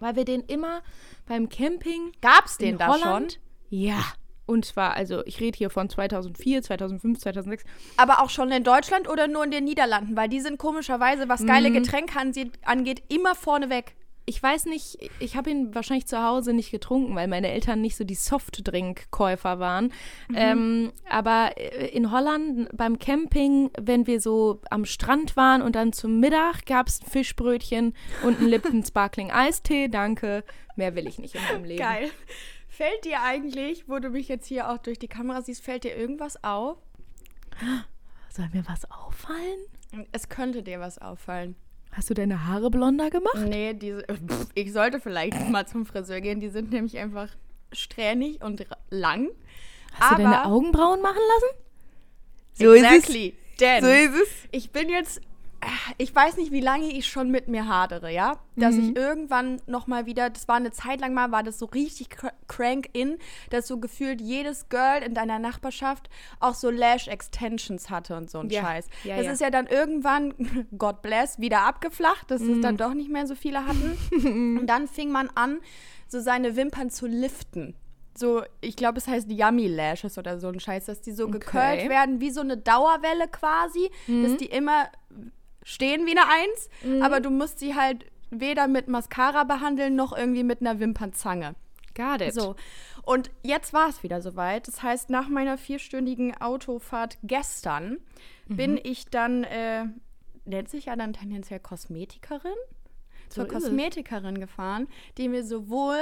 weil 0.00 0.16
wir 0.16 0.24
den 0.24 0.42
immer 0.42 0.82
beim 1.26 1.48
Camping 1.48 2.12
Gab's 2.20 2.58
den 2.58 2.70
in 2.72 2.78
da 2.78 2.88
Holland, 2.88 3.32
schon? 3.34 3.42
Ja. 3.70 4.04
Und 4.44 4.64
zwar, 4.64 4.92
also 4.94 5.24
ich 5.24 5.40
rede 5.40 5.56
hier 5.56 5.70
von 5.70 5.88
2004, 5.88 6.62
2005, 6.62 7.18
2006. 7.18 7.64
Aber 7.96 8.20
auch 8.22 8.30
schon 8.30 8.50
in 8.52 8.62
Deutschland 8.62 9.08
oder 9.08 9.26
nur 9.26 9.42
in 9.44 9.50
den 9.50 9.64
Niederlanden? 9.64 10.16
Weil 10.16 10.28
die 10.28 10.40
sind 10.40 10.58
komischerweise, 10.58 11.28
was 11.28 11.40
Mhm. 11.40 11.46
geile 11.46 11.70
Getränke 11.72 12.18
ansie- 12.18 12.52
angeht, 12.64 13.02
immer 13.08 13.34
vorneweg. 13.34 13.96
Ich 14.28 14.42
weiß 14.42 14.66
nicht, 14.66 14.98
ich 15.20 15.36
habe 15.36 15.50
ihn 15.50 15.72
wahrscheinlich 15.74 16.06
zu 16.06 16.20
Hause 16.20 16.52
nicht 16.52 16.72
getrunken, 16.72 17.14
weil 17.14 17.28
meine 17.28 17.48
Eltern 17.48 17.80
nicht 17.80 17.96
so 17.96 18.02
die 18.02 18.16
Softdrink-Käufer 18.16 19.60
waren. 19.60 19.92
Ähm, 20.34 20.92
aber 21.08 21.52
äh, 21.56 21.86
in 21.88 22.10
Holland 22.10 22.68
beim 22.76 22.98
Camping, 22.98 23.70
wenn 23.80 24.08
wir 24.08 24.20
so 24.20 24.60
am 24.68 24.84
Strand 24.84 25.36
waren 25.36 25.62
und 25.62 25.76
dann 25.76 25.92
zum 25.92 26.18
Mittag 26.18 26.66
gab 26.66 26.88
es 26.88 27.00
ein 27.00 27.06
Fischbrötchen 27.06 27.94
und 28.24 28.38
einen 28.38 28.48
Lipton 28.48 28.84
Sparkling 28.84 29.30
Eistee, 29.30 29.86
danke. 29.86 30.42
Mehr 30.74 30.96
will 30.96 31.06
ich 31.06 31.18
nicht 31.20 31.36
in 31.36 31.42
meinem 31.42 31.64
Leben. 31.64 31.78
Geil. 31.78 32.10
Fällt 32.68 33.04
dir 33.04 33.22
eigentlich, 33.22 33.88
wo 33.88 34.00
du 34.00 34.10
mich 34.10 34.28
jetzt 34.28 34.46
hier 34.46 34.70
auch 34.70 34.78
durch 34.78 34.98
die 34.98 35.08
Kamera 35.08 35.40
siehst, 35.40 35.64
fällt 35.64 35.84
dir 35.84 35.96
irgendwas 35.96 36.42
auf? 36.42 36.78
Soll 38.28 38.48
mir 38.52 38.66
was 38.68 38.90
auffallen? 38.90 39.60
Es 40.12 40.28
könnte 40.28 40.62
dir 40.62 40.80
was 40.80 40.98
auffallen. 40.98 41.54
Hast 41.96 42.10
du 42.10 42.14
deine 42.14 42.46
Haare 42.46 42.70
blonder 42.70 43.08
gemacht? 43.08 43.38
Nee, 43.48 43.72
diese, 43.72 44.02
pff, 44.28 44.48
ich 44.54 44.72
sollte 44.72 45.00
vielleicht 45.00 45.48
mal 45.48 45.66
zum 45.66 45.86
Friseur 45.86 46.20
gehen. 46.20 46.40
Die 46.40 46.50
sind 46.50 46.70
nämlich 46.70 46.98
einfach 46.98 47.28
strähnig 47.72 48.42
und 48.42 48.66
lang. 48.90 49.30
Hast 49.94 50.12
Aber 50.12 50.16
du 50.16 50.22
deine 50.24 50.44
Augenbrauen 50.44 51.00
machen 51.00 51.16
lassen? 51.34 51.62
So 52.52 52.72
exactly. 52.74 53.34
Denn 53.60 53.82
So 53.82 53.88
ist 53.90 54.22
es. 54.22 54.28
ich 54.50 54.70
bin 54.70 54.90
jetzt, 54.90 55.22
ich 55.98 56.14
weiß 56.14 56.36
nicht, 56.36 56.52
wie 56.52 56.60
lange 56.60 56.86
ich 56.86 57.06
schon 57.06 57.30
mit 57.30 57.48
mir 57.48 57.66
hadere, 57.68 58.12
ja? 58.12 58.38
Dass 58.56 58.74
Mhm. 58.76 58.80
ich 58.90 58.96
irgendwann 58.96 59.60
noch 59.66 59.86
mal 59.86 60.06
wieder, 60.06 60.30
das 60.30 60.48
war 60.48 60.56
eine 60.56 60.70
Zeit 60.70 61.00
lang 61.00 61.12
mal, 61.14 61.32
war 61.32 61.42
das 61.42 61.58
so 61.58 61.66
richtig 61.66 62.08
cr- 62.08 62.32
crank 62.48 62.88
in, 62.92 63.18
dass 63.50 63.66
so 63.66 63.78
gefühlt 63.78 64.20
jedes 64.20 64.68
Girl 64.68 65.02
in 65.02 65.14
deiner 65.14 65.38
Nachbarschaft 65.38 66.08
auch 66.40 66.54
so 66.54 66.70
Lash 66.70 67.08
Extensions 67.08 67.90
hatte 67.90 68.16
und 68.16 68.30
so 68.30 68.38
ein 68.40 68.50
Ja. 68.50 68.62
Scheiß. 68.62 68.86
Ja, 69.04 69.16
das 69.16 69.26
ja. 69.26 69.32
ist 69.32 69.40
ja 69.40 69.50
dann 69.50 69.66
irgendwann, 69.66 70.34
God 70.78 71.02
bless, 71.02 71.38
wieder 71.38 71.62
abgeflacht, 71.62 72.30
dass 72.30 72.40
es 72.42 72.48
Mhm. 72.58 72.62
dann 72.62 72.76
doch 72.76 72.94
nicht 72.94 73.10
mehr 73.10 73.26
so 73.26 73.34
viele 73.34 73.66
hatten. 73.66 73.96
und 74.60 74.66
dann 74.66 74.88
fing 74.88 75.10
man 75.10 75.28
an, 75.34 75.58
so 76.08 76.20
seine 76.20 76.56
Wimpern 76.56 76.90
zu 76.90 77.06
liften. 77.06 77.74
So, 78.18 78.42
ich 78.62 78.76
glaube, 78.76 78.96
es 78.96 79.06
heißt 79.08 79.30
Yummy 79.30 79.66
Lashes 79.68 80.16
oder 80.16 80.40
so 80.40 80.48
ein 80.48 80.58
Scheiß, 80.58 80.86
dass 80.86 81.02
die 81.02 81.12
so 81.12 81.28
gekurlt 81.28 81.64
Okay. 81.74 81.84
Mhm. 81.84 81.90
werden, 81.90 82.20
wie 82.20 82.30
so 82.30 82.40
eine 82.40 82.56
Dauerwelle 82.56 83.28
quasi, 83.28 83.90
dass 84.22 84.38
die 84.38 84.46
immer 84.46 84.88
stehen 85.66 86.06
wie 86.06 86.12
eine 86.16 86.22
Eins, 86.28 87.02
aber 87.02 87.18
du 87.20 87.28
musst 87.30 87.58
sie 87.58 87.74
halt 87.74 88.06
weder 88.30 88.68
mit 88.68 88.86
Mascara 88.86 89.42
behandeln 89.44 89.96
noch 89.96 90.16
irgendwie 90.16 90.44
mit 90.44 90.60
einer 90.60 90.78
Wimpernzange. 90.78 91.54
Got 91.94 92.20
it. 92.20 92.34
So. 92.34 92.54
Und 93.02 93.30
jetzt 93.42 93.72
war 93.72 93.88
es 93.88 94.02
wieder 94.02 94.20
soweit. 94.20 94.68
Das 94.68 94.82
heißt, 94.82 95.10
nach 95.10 95.28
meiner 95.28 95.58
vierstündigen 95.58 96.36
Autofahrt 96.40 97.18
gestern 97.22 97.98
Mhm. 98.48 98.56
bin 98.56 98.80
ich 98.82 99.06
dann, 99.06 99.42
äh, 99.44 99.86
nennt 100.44 100.68
sich 100.68 100.84
ja 100.86 100.94
dann 100.94 101.12
tendenziell 101.14 101.58
Kosmetikerin, 101.58 102.52
zur 103.28 103.44
So 103.46 103.48
es. 103.48 103.64
Kosmetikerin 103.64 104.38
gefahren, 104.38 104.86
die 105.18 105.28
mir 105.28 105.44
sowohl 105.44 105.98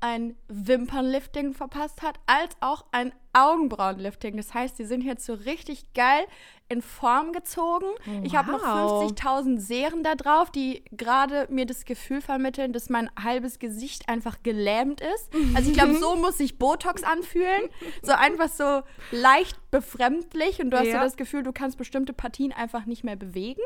ein 0.00 0.36
Wimpernlifting 0.48 1.54
verpasst 1.54 2.02
hat, 2.02 2.18
als 2.26 2.56
auch 2.60 2.84
ein 2.92 3.12
Augenbrauenlifting. 3.32 4.36
Das 4.36 4.54
heißt, 4.54 4.78
die 4.78 4.84
sind 4.84 5.02
jetzt 5.02 5.24
so 5.24 5.34
richtig 5.34 5.92
geil 5.94 6.24
in 6.68 6.82
Form 6.82 7.32
gezogen. 7.32 7.86
Wow. 8.04 8.20
Ich 8.24 8.36
habe 8.36 8.52
noch 8.52 8.62
50.000 8.62 9.58
Serien 9.58 10.02
da 10.02 10.14
drauf, 10.14 10.50
die 10.50 10.84
gerade 10.92 11.46
mir 11.50 11.66
das 11.66 11.84
Gefühl 11.84 12.20
vermitteln, 12.20 12.72
dass 12.72 12.90
mein 12.90 13.10
halbes 13.22 13.58
Gesicht 13.58 14.08
einfach 14.08 14.42
gelähmt 14.42 15.00
ist. 15.00 15.30
Also 15.54 15.70
ich 15.70 15.76
glaube, 15.76 15.94
so 16.00 16.16
muss 16.16 16.38
sich 16.38 16.58
Botox 16.58 17.02
anfühlen. 17.02 17.68
So 18.02 18.12
einfach 18.12 18.48
so 18.48 18.82
leicht 19.12 19.58
befremdlich 19.70 20.60
und 20.60 20.70
du 20.70 20.78
hast 20.78 20.86
ja. 20.86 20.98
so 20.98 21.04
das 21.04 21.16
Gefühl, 21.16 21.42
du 21.42 21.52
kannst 21.52 21.78
bestimmte 21.78 22.12
Partien 22.12 22.52
einfach 22.52 22.86
nicht 22.86 23.04
mehr 23.04 23.16
bewegen. 23.16 23.62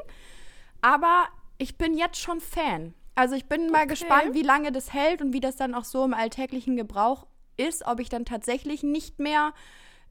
Aber 0.81 1.27
ich 1.59 1.79
bin 1.79 1.97
jetzt 1.97 2.21
schon 2.21 2.41
Fan. 2.41 2.95
Also 3.15 3.35
ich 3.35 3.47
bin 3.47 3.71
mal 3.71 3.83
okay. 3.83 3.89
gespannt, 3.89 4.35
wie 4.35 4.43
lange 4.43 4.73
das 4.73 4.93
hält 4.93 5.21
und 5.21 5.33
wie 5.33 5.41
das 5.41 5.57
dann 5.57 5.75
auch 5.75 5.85
so 5.85 6.05
im 6.05 6.15
alltäglichen 6.15 6.77
Gebrauch 6.77 7.27
ist, 7.57 7.87
ob 7.87 8.01
ich 8.01 8.09
dann 8.09 8.25
tatsächlich 8.25 8.83
nicht 8.83 9.19
mehr 9.19 9.53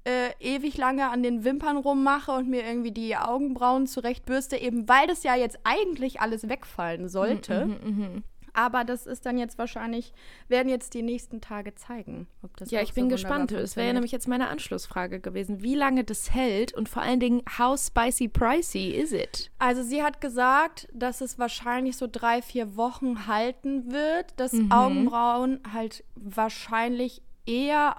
äh, 0.04 0.32
ewig 0.40 0.78
lange 0.78 1.10
an 1.10 1.24
den 1.24 1.44
Wimpern 1.44 1.78
rummache 1.78 2.32
und 2.32 2.50
mir 2.50 2.64
irgendwie 2.64 2.92
die 2.92 3.16
Augenbrauen 3.16 3.88
zurechtbürste, 3.88 4.58
eben 4.58 4.88
weil 4.88 5.08
das 5.08 5.24
ja 5.24 5.36
jetzt 5.36 5.60
eigentlich 5.64 6.22
alles 6.22 6.50
wegfallen 6.50 7.08
sollte. 7.10 7.66
Mhm, 7.66 7.80
mh, 7.84 8.08
mh. 8.08 8.22
Aber 8.54 8.84
das 8.84 9.06
ist 9.06 9.26
dann 9.26 9.38
jetzt 9.38 9.58
wahrscheinlich, 9.58 10.14
werden 10.48 10.70
jetzt 10.70 10.94
die 10.94 11.02
nächsten 11.02 11.42
Tage 11.42 11.76
zeigen, 11.76 12.28
ob 12.42 12.56
das 12.58 12.72
Ja, 12.72 12.82
ich 12.82 12.94
bin 12.94 13.06
so 13.06 13.12
gespannt. 13.12 13.52
Das 13.52 13.76
wäre 13.76 13.88
ja 13.88 13.94
nämlich 13.94 14.12
jetzt 14.12 14.28
meine 14.28 14.50
Anschlussfrage 14.50 15.20
gewesen, 15.20 15.62
wie 15.62 15.76
lange 15.76 16.04
das 16.04 16.34
hält 16.34 16.74
und 16.74 16.90
vor 16.90 17.02
allen 17.02 17.20
Dingen, 17.20 17.42
how 17.58 17.80
spicy 17.80 18.28
pricey 18.28 18.92
is 18.92 19.12
it? 19.12 19.52
Also 19.60 19.84
sie 19.84 20.04
hat 20.04 20.22
gesagt, 20.22 20.88
dass 20.94 21.22
es 21.22 21.40
wahrscheinlich 21.40 21.98
so 21.98 22.08
drei, 22.12 22.42
vier 22.42 22.76
Wochen 22.76 23.28
halten 23.28 23.92
wird, 23.92 24.34
dass 24.38 24.54
mhm. 24.54 24.72
Augenbrauen 24.72 25.60
halt 25.72 26.04
wahrscheinlich 26.16 27.22
eher, 27.46 27.96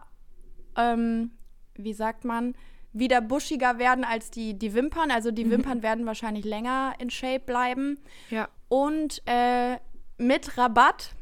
ähm, 0.77 1.33
wie 1.75 1.95
sagt 1.95 2.25
man, 2.25 2.55
wieder 2.93 3.21
buschiger 3.21 3.79
werden 3.79 4.05
als 4.05 4.31
die, 4.31 4.55
die 4.55 4.75
Wimpern. 4.75 5.11
Also 5.11 5.31
die 5.31 5.45
mhm. 5.45 5.51
Wimpern 5.51 5.83
werden 5.83 6.07
wahrscheinlich 6.07 6.45
länger 6.45 6.95
in 6.99 7.11
Shape 7.11 7.41
bleiben. 7.41 7.99
Ja. 8.31 8.49
Und 8.69 9.23
äh, 9.27 9.79
mit 10.19 10.57
Rabatt 10.59 11.15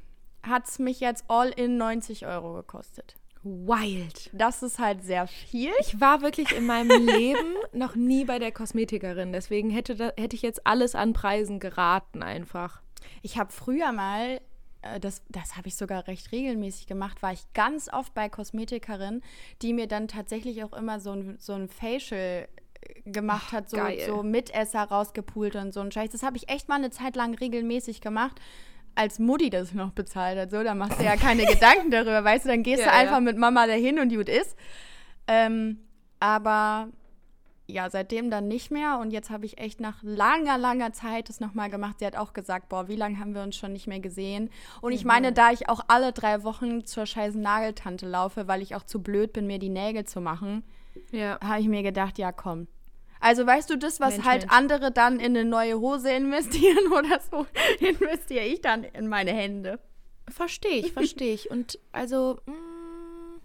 hat 0.43 0.69
es 0.69 0.79
mich 0.79 1.01
jetzt 1.01 1.25
all 1.29 1.51
in 1.51 1.77
90 1.77 2.27
Euro 2.27 2.55
gekostet. 2.55 3.17
Wild. 3.43 4.29
Das 4.35 4.63
ist 4.63 4.79
halt 4.79 5.03
sehr 5.03 5.27
viel. 5.27 5.71
Ich 5.81 6.01
war 6.01 6.21
wirklich 6.21 6.53
in 6.53 6.67
meinem 6.67 7.07
Leben 7.07 7.55
noch 7.73 7.95
nie 7.95 8.25
bei 8.25 8.39
der 8.39 8.53
Kosmetikerin. 8.53 9.33
Deswegen 9.33 9.71
hätte, 9.71 9.95
da, 9.97 10.13
hätte 10.19 10.37
ich 10.37 10.43
jetzt 10.43 10.67
alles 10.67 10.95
an 10.95 11.15
Preisen 11.15 11.59
geraten 11.59 12.23
einfach. 12.23 12.83
Ich 13.23 13.39
habe 13.39 13.51
früher 13.51 13.93
mal, 13.93 14.41
äh, 14.83 15.01
das, 15.01 15.23
das 15.31 15.57
habe 15.57 15.69
ich 15.69 15.77
sogar 15.77 16.07
recht 16.07 16.33
regelmäßig 16.33 16.87
gemacht, 16.87 17.23
war 17.23 17.33
ich 17.33 17.51
ganz 17.55 17.91
oft 17.91 18.13
bei 18.13 18.29
Kosmetikerin, 18.29 19.23
die 19.63 19.73
mir 19.73 19.87
dann 19.87 20.07
tatsächlich 20.07 20.63
auch 20.63 20.75
immer 20.75 21.01
so 21.01 21.13
ein, 21.13 21.37
so 21.39 21.55
ein 21.55 21.69
Facial 21.69 22.47
äh, 22.83 23.11
gemacht 23.11 23.47
Ach, 23.49 23.53
hat, 23.53 23.71
so, 23.71 23.79
so 24.07 24.23
Mitesser 24.23 24.83
rausgepult 24.83 25.57
und 25.57 25.73
so 25.73 25.81
ein 25.81 25.93
Scheiß. 25.93 26.11
Das 26.11 26.23
habe 26.23 26.37
ich 26.37 26.51
echt 26.51 26.69
mal 26.69 26.75
eine 26.75 26.91
Zeit 26.91 27.17
lang 27.17 27.35
regelmäßig 27.35 28.03
gemacht 28.03 28.39
als 28.95 29.19
Mutti 29.19 29.51
das 29.51 29.73
noch 29.73 29.93
bezahlt 29.93 30.39
hat, 30.39 30.51
so, 30.51 30.63
dann 30.63 30.79
machst 30.79 31.01
du 31.01 31.05
ja 31.05 31.17
keine 31.17 31.45
Gedanken 31.47 31.91
darüber, 31.91 32.25
weißt 32.25 32.45
du, 32.45 32.49
dann 32.51 32.63
gehst 32.63 32.81
ja, 32.81 32.87
du 32.87 32.93
einfach 32.93 33.15
ja. 33.15 33.21
mit 33.21 33.37
Mama 33.37 33.67
dahin 33.67 33.99
und 33.99 34.13
gut 34.13 34.29
ist. 34.29 34.57
Ähm, 35.27 35.79
aber 36.19 36.89
ja, 37.71 37.89
seitdem 37.89 38.31
dann 38.31 38.49
nicht 38.49 38.71
mehr 38.71 38.99
und 38.99 39.11
jetzt 39.11 39.31
habe 39.31 39.47
ich 39.47 39.59
echt 39.59 39.81
nach 39.81 40.03
langer, 40.03 40.59
langer 40.59 40.93
Zeit 40.93 41.29
das 41.29 41.41
nochmal 41.41 41.71
gemacht. 41.71 42.01
Sie 42.01 42.07
hat 42.07 42.17
auch 42.17 42.33
gesagt, 42.33 42.69
boah, 42.69 42.89
wie 42.89 42.97
lange 42.97 43.19
haben 43.19 43.35
wir 43.35 43.43
uns 43.43 43.57
schon 43.57 43.73
nicht 43.73 43.87
mehr 43.87 44.01
gesehen? 44.01 44.51
Und 44.81 44.93
ich 44.93 45.05
mhm. 45.05 45.09
meine, 45.09 45.33
da 45.33 45.51
ich 45.53 45.69
auch 45.69 45.81
alle 45.89 46.13
drei 46.13 46.43
Wochen 46.43 46.85
zur 46.85 47.07
scheiß 47.07 47.35
Nageltante 47.35 48.09
laufe, 48.09 48.49
weil 48.49 48.63
ich 48.63 48.75
auch 48.75 48.83
zu 48.83 49.03
blöd 49.03 49.33
bin, 49.33 49.47
mir 49.47 49.59
die 49.59 49.69
Nägel 49.69 50.05
zu 50.05 50.21
machen, 50.21 50.65
ja. 51.13 51.39
habe 51.43 51.61
ich 51.61 51.69
mir 51.69 51.83
gedacht, 51.83 52.19
ja 52.19 52.33
komm, 52.33 52.67
also 53.21 53.47
weißt 53.47 53.71
du, 53.71 53.77
das, 53.77 54.01
was 54.01 54.15
Mensch, 54.15 54.27
halt 54.27 54.43
Mensch. 54.43 54.53
andere 54.53 54.91
dann 54.91 55.21
in 55.21 55.37
eine 55.37 55.45
neue 55.45 55.79
Hose 55.79 56.11
investieren 56.11 56.93
oder 56.93 57.21
so, 57.31 57.47
investiere 57.79 58.47
ich 58.47 58.61
dann 58.61 58.85
in 58.85 59.09
meine 59.09 59.33
Hände. 59.33 59.79
Verstehe 60.29 60.79
ich, 60.79 60.93
verstehe 60.93 61.35
ich. 61.35 61.51
Und 61.51 61.79
also, 61.93 62.39
mh, 62.47 62.55
mm, 62.55 63.41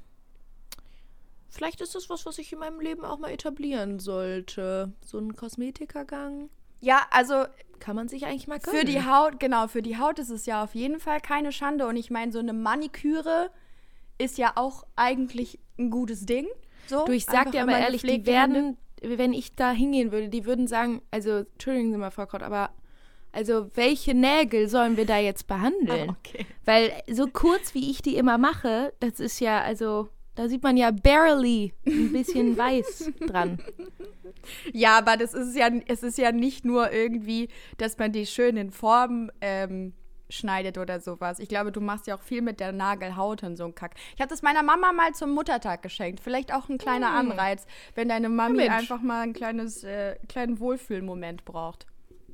vielleicht 1.49 1.81
ist 1.81 1.95
das 1.95 2.09
was, 2.09 2.25
was 2.25 2.37
ich 2.37 2.53
in 2.53 2.59
meinem 2.59 2.79
Leben 2.79 3.03
auch 3.05 3.17
mal 3.17 3.31
etablieren 3.31 3.99
sollte. 3.99 4.93
So 5.03 5.17
ein 5.17 5.35
Kosmetikergang. 5.35 6.49
Ja, 6.79 7.01
also 7.11 7.45
kann 7.79 7.95
man 7.95 8.07
sich 8.07 8.25
eigentlich 8.25 8.47
mal 8.47 8.59
gönnen. 8.59 8.79
Für 8.79 8.85
die 8.85 9.05
Haut, 9.05 9.39
genau, 9.39 9.67
für 9.67 9.81
die 9.81 9.97
Haut 9.97 10.19
ist 10.19 10.29
es 10.29 10.45
ja 10.45 10.63
auf 10.63 10.75
jeden 10.75 10.99
Fall 10.99 11.19
keine 11.19 11.51
Schande. 11.51 11.87
Und 11.87 11.97
ich 11.97 12.11
meine, 12.11 12.31
so 12.31 12.39
eine 12.39 12.53
Maniküre 12.53 13.49
ist 14.17 14.37
ja 14.37 14.53
auch 14.55 14.85
eigentlich 14.95 15.59
ein 15.77 15.89
gutes 15.89 16.25
Ding. 16.25 16.47
So, 16.87 17.05
du, 17.05 17.11
ich 17.11 17.25
sag 17.25 17.51
dir 17.51 17.63
aber 17.63 17.77
ehrlich, 17.77 18.03
die 18.03 18.25
werden, 18.25 18.77
wenn 19.17 19.33
ich 19.33 19.55
da 19.55 19.71
hingehen 19.71 20.11
würde, 20.11 20.29
die 20.29 20.45
würden 20.45 20.67
sagen, 20.67 21.01
also, 21.11 21.45
entschuldigen 21.53 21.91
Sie 21.91 21.97
mal, 21.97 22.11
Frau 22.11 22.25
Kraut, 22.25 22.43
aber 22.43 22.71
also 23.31 23.69
welche 23.75 24.13
Nägel 24.13 24.69
sollen 24.69 24.95
wir 24.95 25.05
da 25.05 25.17
jetzt 25.17 25.45
behandeln? 25.47 26.09
Oh, 26.09 26.15
okay. 26.19 26.45
Weil 26.63 26.93
so 27.11 27.27
kurz 27.27 27.73
wie 27.73 27.91
ich 27.91 28.01
die 28.01 28.15
immer 28.15 28.37
mache, 28.37 28.93
das 29.01 29.19
ist 29.19 29.41
ja, 29.41 29.61
also, 29.61 30.07
da 30.35 30.47
sieht 30.47 30.63
man 30.63 30.77
ja 30.77 30.91
barely 30.91 31.73
ein 31.85 32.13
bisschen 32.13 32.57
weiß 32.57 33.11
dran. 33.27 33.61
Ja, 34.71 34.97
aber 34.97 35.17
das 35.17 35.33
ist 35.33 35.55
ja, 35.55 35.69
es 35.87 36.01
ist 36.01 36.17
ja 36.17 36.31
nicht 36.31 36.63
nur 36.63 36.91
irgendwie, 36.91 37.49
dass 37.77 37.97
man 37.97 38.13
die 38.13 38.25
schön 38.25 38.55
in 38.55 38.71
Form 38.71 39.31
ähm, 39.41 39.93
schneidet 40.29 40.77
oder 40.77 40.99
sowas. 40.99 41.39
Ich 41.39 41.49
glaube, 41.49 41.71
du 41.71 41.81
machst 41.81 42.07
ja 42.07 42.15
auch 42.15 42.21
viel 42.21 42.41
mit 42.41 42.59
der 42.59 42.71
Nagelhaut 42.71 43.43
und 43.43 43.57
so 43.57 43.65
ein 43.65 43.75
Kack. 43.75 43.95
Ich 44.15 44.21
habe 44.21 44.29
das 44.29 44.41
meiner 44.41 44.63
Mama 44.63 44.91
mal 44.91 45.13
zum 45.13 45.31
Muttertag 45.31 45.81
geschenkt. 45.81 46.19
Vielleicht 46.19 46.53
auch 46.53 46.69
ein 46.69 46.77
kleiner 46.77 47.11
mm. 47.11 47.31
Anreiz, 47.31 47.65
wenn 47.95 48.09
deine 48.09 48.29
Mami 48.29 48.65
ja, 48.65 48.75
einfach 48.75 49.01
mal 49.01 49.21
ein 49.21 49.33
kleines, 49.33 49.83
äh, 49.83 50.15
kleinen 50.27 50.59
Wohlfühlmoment 50.59 51.45
braucht. 51.45 51.85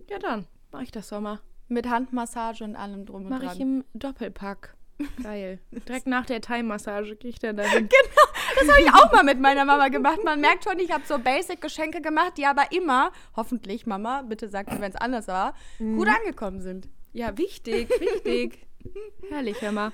Ja, 0.10 0.20
dann 0.20 0.48
mache 0.72 0.84
ich 0.84 0.92
das 0.92 1.12
mal. 1.12 1.40
Mit 1.68 1.90
Handmassage 1.90 2.64
und 2.64 2.76
allem 2.76 3.06
drum 3.06 3.24
und 3.24 3.30
mach 3.30 3.40
dran. 3.40 3.46
Mache 3.46 3.56
ich 3.56 3.62
im 3.62 3.84
Doppelpack. 3.94 4.76
Geil. 5.24 5.60
Direkt 5.72 6.08
nach 6.08 6.26
der 6.26 6.42
Thai-Massage 6.42 7.16
gehe 7.16 7.32
ich 7.32 7.40
dann 7.40 7.58
dahin. 7.58 7.90
genau, 7.90 8.60
das 8.60 8.70
habe 8.70 8.82
ich 8.82 8.94
auch 8.94 9.12
mal 9.12 9.24
mit 9.24 9.40
meiner 9.40 9.66
Mama 9.66 9.88
gemacht. 9.88 10.20
Man 10.24 10.42
merkt 10.42 10.64
schon, 10.64 10.80
ich 10.80 10.92
habe 10.92 11.04
so 11.06 11.18
Basic-Geschenke 11.18 12.02
gemacht, 12.02 12.34
die 12.38 12.46
aber 12.46 12.72
immer, 12.72 13.12
hoffentlich, 13.36 13.86
Mama, 13.86 14.24
bitte 14.24 14.50
sag 14.50 14.72
mir, 14.72 14.80
wenn 14.82 14.92
es 14.92 14.98
anders 14.98 15.28
war, 15.28 15.54
mhm. 15.80 15.98
gut 15.98 16.08
angekommen 16.08 16.62
sind. 16.62 16.90
Ja, 17.14 17.38
wichtig, 17.38 17.90
wichtig. 17.90 18.68
Herrlich, 19.30 19.62
hör 19.62 19.72
mal. 19.72 19.92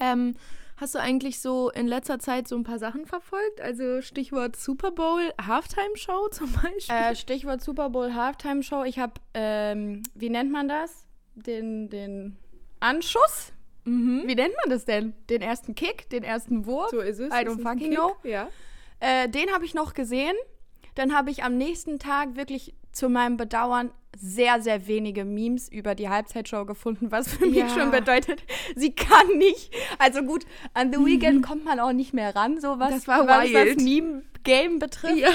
Ähm, 0.00 0.34
hast 0.76 0.94
du 0.94 0.98
eigentlich 0.98 1.40
so 1.40 1.70
in 1.70 1.86
letzter 1.86 2.18
Zeit 2.18 2.48
so 2.48 2.56
ein 2.56 2.64
paar 2.64 2.78
Sachen 2.78 3.06
verfolgt? 3.06 3.60
Also 3.60 4.02
Stichwort 4.02 4.56
Super 4.56 4.90
Bowl 4.90 5.32
Halftime 5.40 5.96
Show 5.96 6.28
zum 6.30 6.52
Beispiel? 6.52 6.94
Äh, 6.94 7.14
Stichwort 7.14 7.62
Super 7.62 7.90
Bowl 7.90 8.14
Halftime 8.14 8.62
Show. 8.62 8.84
Ich 8.84 8.98
habe, 8.98 9.14
ähm, 9.34 10.02
wie 10.14 10.30
nennt 10.30 10.50
man 10.50 10.68
das? 10.68 11.06
Den, 11.34 11.88
den 11.90 12.36
Anschuss? 12.80 13.52
Mhm. 13.84 14.24
Wie 14.26 14.34
nennt 14.34 14.54
man 14.62 14.70
das 14.70 14.84
denn? 14.84 15.14
Den 15.30 15.42
ersten 15.42 15.74
Kick, 15.74 16.10
den 16.10 16.24
ersten 16.24 16.66
Wurf? 16.66 16.90
So 16.90 17.00
ist 17.00 17.20
es. 17.20 17.32
I 17.32 17.46
don't 17.46 17.62
fucking 17.62 17.94
know. 17.94 18.16
Ja. 18.24 18.48
Äh, 18.98 19.28
den 19.28 19.52
habe 19.52 19.64
ich 19.64 19.74
noch 19.74 19.94
gesehen. 19.94 20.34
Dann 20.96 21.14
habe 21.14 21.30
ich 21.30 21.44
am 21.44 21.56
nächsten 21.56 21.98
Tag 21.98 22.36
wirklich 22.36 22.74
zu 22.90 23.08
meinem 23.08 23.36
Bedauern 23.36 23.92
sehr, 24.16 24.60
sehr 24.60 24.86
wenige 24.86 25.24
Memes 25.24 25.68
über 25.68 25.94
die 25.94 26.08
Halbzeitshow 26.08 26.64
gefunden, 26.64 27.10
was 27.10 27.28
für 27.34 27.46
mich 27.46 27.56
ja. 27.56 27.68
schon 27.68 27.90
bedeutet, 27.90 28.42
sie 28.74 28.92
kann 28.92 29.28
nicht. 29.38 29.72
Also 29.98 30.22
gut, 30.22 30.44
an 30.74 30.92
The 30.92 30.98
Weekend 30.98 31.38
mhm. 31.38 31.42
kommt 31.42 31.64
man 31.64 31.80
auch 31.80 31.92
nicht 31.92 32.14
mehr 32.14 32.34
ran, 32.34 32.60
so 32.60 32.78
was, 32.78 32.90
das, 32.90 33.08
war 33.08 33.26
was 33.26 33.52
das 33.52 33.76
Meme-Game 34.46 34.78
betrifft. 34.78 35.16
Ja. 35.16 35.30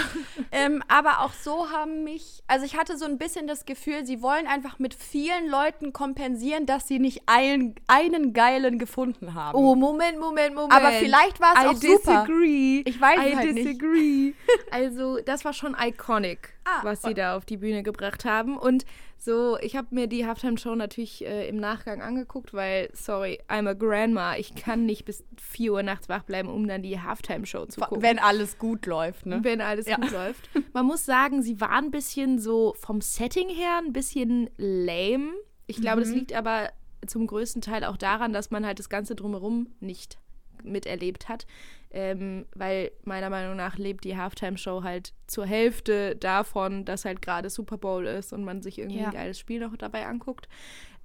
Ähm, 0.51 0.83
aber 0.87 1.21
auch 1.21 1.33
so 1.33 1.69
haben 1.69 2.03
mich, 2.03 2.43
also 2.47 2.65
ich 2.65 2.75
hatte 2.75 2.97
so 2.97 3.05
ein 3.05 3.17
bisschen 3.17 3.47
das 3.47 3.65
Gefühl, 3.65 4.05
sie 4.05 4.21
wollen 4.21 4.47
einfach 4.47 4.79
mit 4.79 4.93
vielen 4.93 5.49
Leuten 5.49 5.93
kompensieren, 5.93 6.65
dass 6.65 6.87
sie 6.87 6.99
nicht 6.99 7.23
einen, 7.25 7.75
einen 7.87 8.33
geilen 8.33 8.79
gefunden 8.79 9.33
haben. 9.33 9.57
Oh, 9.57 9.75
Moment, 9.75 10.19
Moment, 10.19 10.55
Moment. 10.55 10.73
Aber 10.73 10.91
vielleicht 10.91 11.39
war 11.39 11.53
es 11.53 11.65
auch 11.67 11.79
disagree. 11.79 12.77
super. 12.77 12.89
Ich 12.89 12.99
weiß 12.99 13.19
I 13.19 13.35
halt 13.35 13.55
disagree. 13.55 13.97
nicht. 13.97 14.35
Also, 14.71 15.19
das 15.19 15.45
war 15.45 15.53
schon 15.53 15.75
iconic, 15.79 16.53
ah, 16.65 16.79
was 16.83 17.01
sie 17.01 17.13
da 17.13 17.35
auf 17.37 17.45
die 17.45 17.57
Bühne 17.57 17.83
gebracht 17.83 18.25
haben. 18.25 18.57
Und 18.57 18.85
so, 19.23 19.59
ich 19.59 19.75
habe 19.75 19.89
mir 19.91 20.07
die 20.07 20.25
Halftime-Show 20.25 20.73
natürlich 20.73 21.23
äh, 21.23 21.47
im 21.47 21.57
Nachgang 21.57 22.01
angeguckt, 22.01 22.55
weil, 22.55 22.89
sorry, 22.93 23.39
I'm 23.47 23.69
a 23.69 23.73
Grandma. 23.73 24.35
Ich 24.37 24.55
kann 24.55 24.87
nicht 24.87 25.05
bis 25.05 25.23
4 25.37 25.73
Uhr 25.73 25.83
nachts 25.83 26.09
wach 26.09 26.23
bleiben, 26.23 26.49
um 26.49 26.67
dann 26.67 26.81
die 26.81 26.99
Halftime-Show 26.99 27.67
zu 27.67 27.81
gucken. 27.81 28.01
Wenn 28.01 28.17
alles 28.17 28.57
gut 28.57 28.87
läuft, 28.87 29.27
ne? 29.27 29.39
Wenn 29.43 29.61
alles 29.61 29.85
ja. 29.85 29.97
gut 29.97 30.09
läuft. 30.09 30.49
Man 30.73 30.87
muss 30.87 31.05
sagen, 31.05 31.43
sie 31.43 31.61
war 31.61 31.73
ein 31.73 31.91
bisschen 31.91 32.39
so 32.39 32.73
vom 32.79 32.99
Setting 32.99 33.49
her 33.49 33.77
ein 33.77 33.93
bisschen 33.93 34.49
lame. 34.57 35.33
Ich 35.67 35.79
glaube, 35.79 35.97
mhm. 35.97 36.05
das 36.05 36.13
liegt 36.13 36.33
aber 36.33 36.71
zum 37.05 37.27
größten 37.27 37.61
Teil 37.61 37.83
auch 37.83 37.97
daran, 37.97 38.33
dass 38.33 38.49
man 38.49 38.65
halt 38.65 38.79
das 38.79 38.89
Ganze 38.89 39.13
drumherum 39.13 39.67
nicht 39.79 40.17
miterlebt 40.63 41.29
hat 41.29 41.45
ähm, 41.93 42.45
weil 42.55 42.91
meiner 43.03 43.29
Meinung 43.29 43.57
nach 43.57 43.77
lebt 43.77 44.05
die 44.05 44.15
Halftime-Show 44.15 44.83
halt 44.83 45.13
zur 45.27 45.45
Hälfte 45.45 46.15
davon, 46.15 46.85
dass 46.85 47.05
halt 47.05 47.21
gerade 47.21 47.49
Super 47.49 47.77
Bowl 47.77 48.05
ist 48.05 48.31
und 48.31 48.43
man 48.45 48.61
sich 48.61 48.79
irgendwie 48.79 48.99
ja. 49.01 49.07
ein 49.07 49.13
geiles 49.13 49.39
Spiel 49.39 49.59
noch 49.59 49.75
dabei 49.75 50.05
anguckt. 50.05 50.47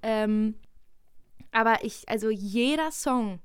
Ähm, 0.01 0.55
aber 1.51 1.83
ich, 1.83 2.07
also 2.07 2.29
jeder 2.29 2.91
Song, 2.91 3.39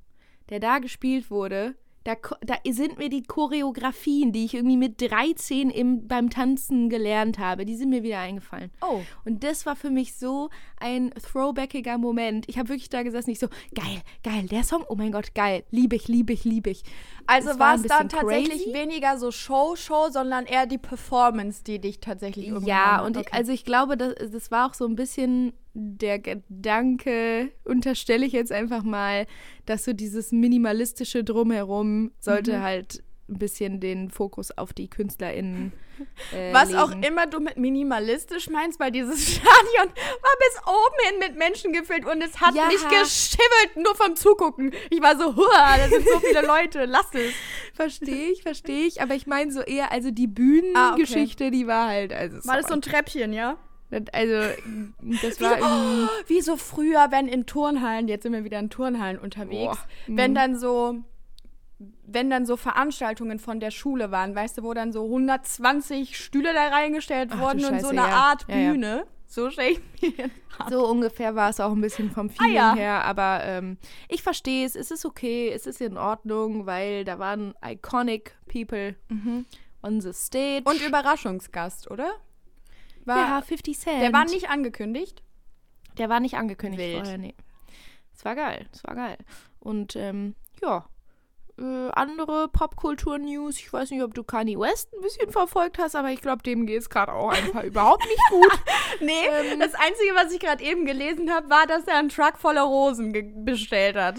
der 0.51 0.61
da 0.61 0.79
gespielt 0.79 1.31
wurde, 1.31 1.75
da, 2.05 2.15
da 2.41 2.55
sind 2.69 2.99
mir 2.99 3.09
die 3.09 3.23
Choreografien, 3.23 4.33
die 4.33 4.45
ich 4.45 4.55
irgendwie 4.55 4.77
mit 4.77 5.01
13 5.01 5.71
im, 5.71 6.09
beim 6.09 6.31
Tanzen 6.31 6.89
gelernt 6.89 7.39
habe, 7.39 7.65
die 7.65 7.77
sind 7.77 7.91
mir 7.91 8.03
wieder 8.03 8.19
eingefallen. 8.19 8.71
Oh. 8.81 9.01
Und 9.25 9.45
das 9.45 9.67
war 9.67 9.77
für 9.77 9.91
mich 9.91 10.15
so 10.17 10.51
ein 10.81 11.11
throwbackiger 11.13 11.99
Moment. 11.99 12.49
Ich 12.49 12.59
habe 12.59 12.71
wirklich 12.71 12.89
da 12.89 13.03
gesessen, 13.03 13.31
ich 13.31 13.39
so, 13.39 13.49
geil, 13.75 14.03
geil, 14.25 14.47
der 14.47 14.65
Song, 14.65 14.85
oh 14.89 14.95
mein 14.97 15.13
Gott, 15.13 15.35
geil, 15.35 15.65
liebe 15.71 15.97
ich, 15.97 16.09
liebe 16.09 16.33
ich, 16.33 16.45
liebe 16.45 16.71
ich. 16.71 16.83
Also 17.27 17.51
Es 17.51 17.59
war 17.59 17.77
es 17.77 17.83
dann 17.83 18.09
tatsächlich 18.09 18.65
crazy. 18.65 18.75
weniger 18.75 19.17
so 19.19 19.31
Show-Show, 19.31 20.09
sondern 20.11 20.47
eher 20.47 20.67
die 20.67 20.79
Performance, 20.79 21.63
die 21.65 21.79
dich 21.81 22.01
tatsächlich 22.01 22.53
Ja, 22.65 23.05
und 23.05 23.17
ich, 23.17 23.23
Okay. 23.23 23.37
also 23.37 23.53
ich 23.53 23.65
glaube, 23.65 23.97
das, 23.97 24.15
das 24.33 24.51
war 24.51 24.69
auch 24.69 24.75
so 24.75 24.87
ein 24.87 24.97
bisschen 24.97 25.53
der 25.75 26.19
Gedanke, 26.19 27.51
unterstelle 27.65 28.27
ich 28.27 28.33
jetzt 28.33 28.53
einfach 28.53 28.83
mal, 28.83 29.27
dass 29.67 29.85
so 29.85 29.93
dieses 29.93 30.33
minimalistische 30.33 31.25
Drumherum 31.25 32.13
sollte 32.19 32.59
Mhm. 32.59 32.63
halt 32.63 33.03
ein 33.29 33.39
bisschen 33.39 33.81
den 33.81 34.11
Fokus 34.11 34.51
auf 34.59 34.73
die 34.75 34.91
KünstlerInnen 34.91 35.73
äh, 36.35 36.53
Was 36.53 36.69
legen. 36.69 36.81
auch 36.81 36.91
immer 37.07 37.27
du 37.27 37.41
mit 37.41 37.57
minimalistisch 37.57 38.51
meinst, 38.51 38.79
weil 38.81 38.91
dieses 38.91 39.23
Stadion 39.37 39.87
war 39.89 40.37
bis 40.39 40.61
oben 40.67 41.09
hin 41.09 41.19
mit 41.21 41.39
Menschen 41.39 41.73
gefüllt 41.73 42.05
und 42.05 42.21
es 42.23 42.41
hat 42.41 42.55
Ja. 42.55 42.67
mich 42.67 42.83
geschimmelt 42.89 43.77
nur 43.77 43.95
vom 43.95 44.17
Zugucken. 44.17 44.73
Ich 44.91 45.01
war 45.01 45.17
so, 45.17 45.35
huah, 45.37 45.77
das 45.79 45.91
sind 45.91 46.07
so 46.07 46.19
viele 46.21 46.43
Leute, 46.47 46.85
lass 46.85 47.15
es. 47.15 47.33
Verstehe 47.75 48.33
ich, 48.33 48.43
verstehe 48.43 48.87
ich, 48.87 49.01
aber 49.01 49.15
ich 49.15 49.27
meine 49.27 49.51
so 49.53 49.61
eher, 49.61 49.91
also 49.93 50.11
die 50.11 50.27
Ah, 50.27 50.29
okay. 50.29 50.35
Bühnengeschichte, 50.35 51.51
die 51.51 51.67
war 51.67 51.89
halt, 51.89 52.13
also 52.13 52.37
War 52.47 52.57
das 52.59 52.67
so 52.67 52.75
ein 52.75 52.83
Treppchen, 52.83 53.33
ja? 53.33 53.57
Also 54.13 54.35
das 55.23 55.41
war 55.41 55.59
irgendwie, 55.59 56.09
Wie 56.27 56.41
so 56.41 56.57
früher, 56.57 57.09
wenn 57.11 57.29
in 57.29 57.47
Turnhallen, 57.47 58.09
jetzt 58.09 58.23
sind 58.23 58.33
wir 58.33 58.45
wieder 58.45 58.59
in 58.59 58.71
Turnhallen 58.71 59.19
unterwegs, 59.19 59.79
mhm. 60.07 60.17
wenn 60.17 60.35
dann 60.35 60.59
so 60.59 60.97
wenn 62.07 62.31
dann 62.31 62.47
so 62.47 62.57
Veranstaltungen 62.57 63.39
von 63.41 63.59
der 63.59 63.71
Schule 63.73 64.11
waren, 64.11 64.35
weißt 64.37 64.59
du, 64.59 64.63
wo 64.63 64.73
dann 64.75 64.93
so 64.93 65.05
120 65.05 66.17
Stühle 66.17 66.53
da 66.53 66.69
reingestellt 66.69 67.31
Ach 67.33 67.41
wurden 67.41 67.65
und 67.65 67.81
so 67.81 67.89
Scheiße, 67.89 67.91
eine 67.91 68.09
ja. 68.09 68.17
Art 68.17 68.45
Ja, 68.49 68.57
ja. 68.57 68.71
Bühne. 68.71 69.07
So 69.27 69.51
stelle 69.51 69.71
ich 69.71 70.17
mir 70.17 70.31
so 70.69 70.87
ungefähr 70.87 71.35
war 71.35 71.51
es 71.51 71.59
auch 71.61 71.73
ein 71.73 71.81
bisschen 71.81 72.11
vom 72.11 72.29
Feeling 72.29 72.59
Ah, 72.59 72.75
ja. 72.75 72.75
her, 72.75 73.05
aber 73.05 73.41
ähm, 73.45 73.79
ich 74.09 74.23
verstehe 74.23 74.67
es, 74.67 74.77
es 74.77 74.91
ist 74.91 75.07
okay, 75.07 75.51
es 75.51 75.67
ist 75.67 75.81
in 75.81 75.97
Ordnung, 75.97 76.67
weil 76.67 77.05
da 77.05 77.19
waren 77.19 77.55
iconic 77.65 78.37
people 78.47 78.95
on 79.83 80.01
the 80.01 80.13
stage. 80.13 80.63
Und 80.65 80.83
Überraschungsgast, 80.87 81.91
oder? 81.91 82.13
War, 83.05 83.17
ja, 83.29 83.43
50 83.43 83.79
Cent. 83.79 84.03
Der 84.03 84.13
war 84.13 84.25
nicht 84.25 84.49
angekündigt. 84.51 85.23
Der 85.99 86.09
war 86.09 86.21
nicht 86.21 86.35
angekündigt 86.37 86.81
Wild. 86.83 86.99
vorher, 87.01 87.19
nee. 87.19 87.35
Es 88.15 88.25
war 88.25 88.35
geil, 88.35 88.67
es 88.73 88.85
war 88.85 88.95
geil. 88.95 89.19
Und 89.59 89.97
ähm, 89.97 90.35
ja, 90.63 90.87
äh, 91.59 91.91
andere 91.93 92.49
Popkultur-News. 92.49 93.59
Ich 93.59 93.73
weiß 93.73 93.91
nicht, 93.91 94.03
ob 94.03 94.15
du 94.15 94.25
Kanye 94.25 94.59
West 94.59 94.93
ein 94.95 95.03
bisschen 95.03 95.31
verfolgt 95.31 95.79
hast, 95.79 95.95
aber 95.97 96.11
ich 96.11 96.21
glaube, 96.21 96.43
dem 96.43 96.67
geht 96.67 96.81
es 96.81 96.91
gerade 96.91 97.13
auch 97.13 97.31
einfach 97.31 97.63
überhaupt 97.65 98.05
nicht 98.07 98.23
gut. 98.31 98.53
Nee, 99.01 99.27
Ähm. 99.29 99.59
das 99.59 99.75
Einzige, 99.75 100.15
was 100.15 100.33
ich 100.33 100.39
gerade 100.39 100.63
eben 100.63 100.85
gelesen 100.85 101.33
habe, 101.33 101.51
war, 101.51 101.67
dass 101.67 101.87
er 101.89 101.99
einen 101.99 102.09
Truck 102.11 102.39
voller 102.39 102.63
Rosen 102.63 103.45
bestellt 103.45 103.97
hat. 103.97 104.17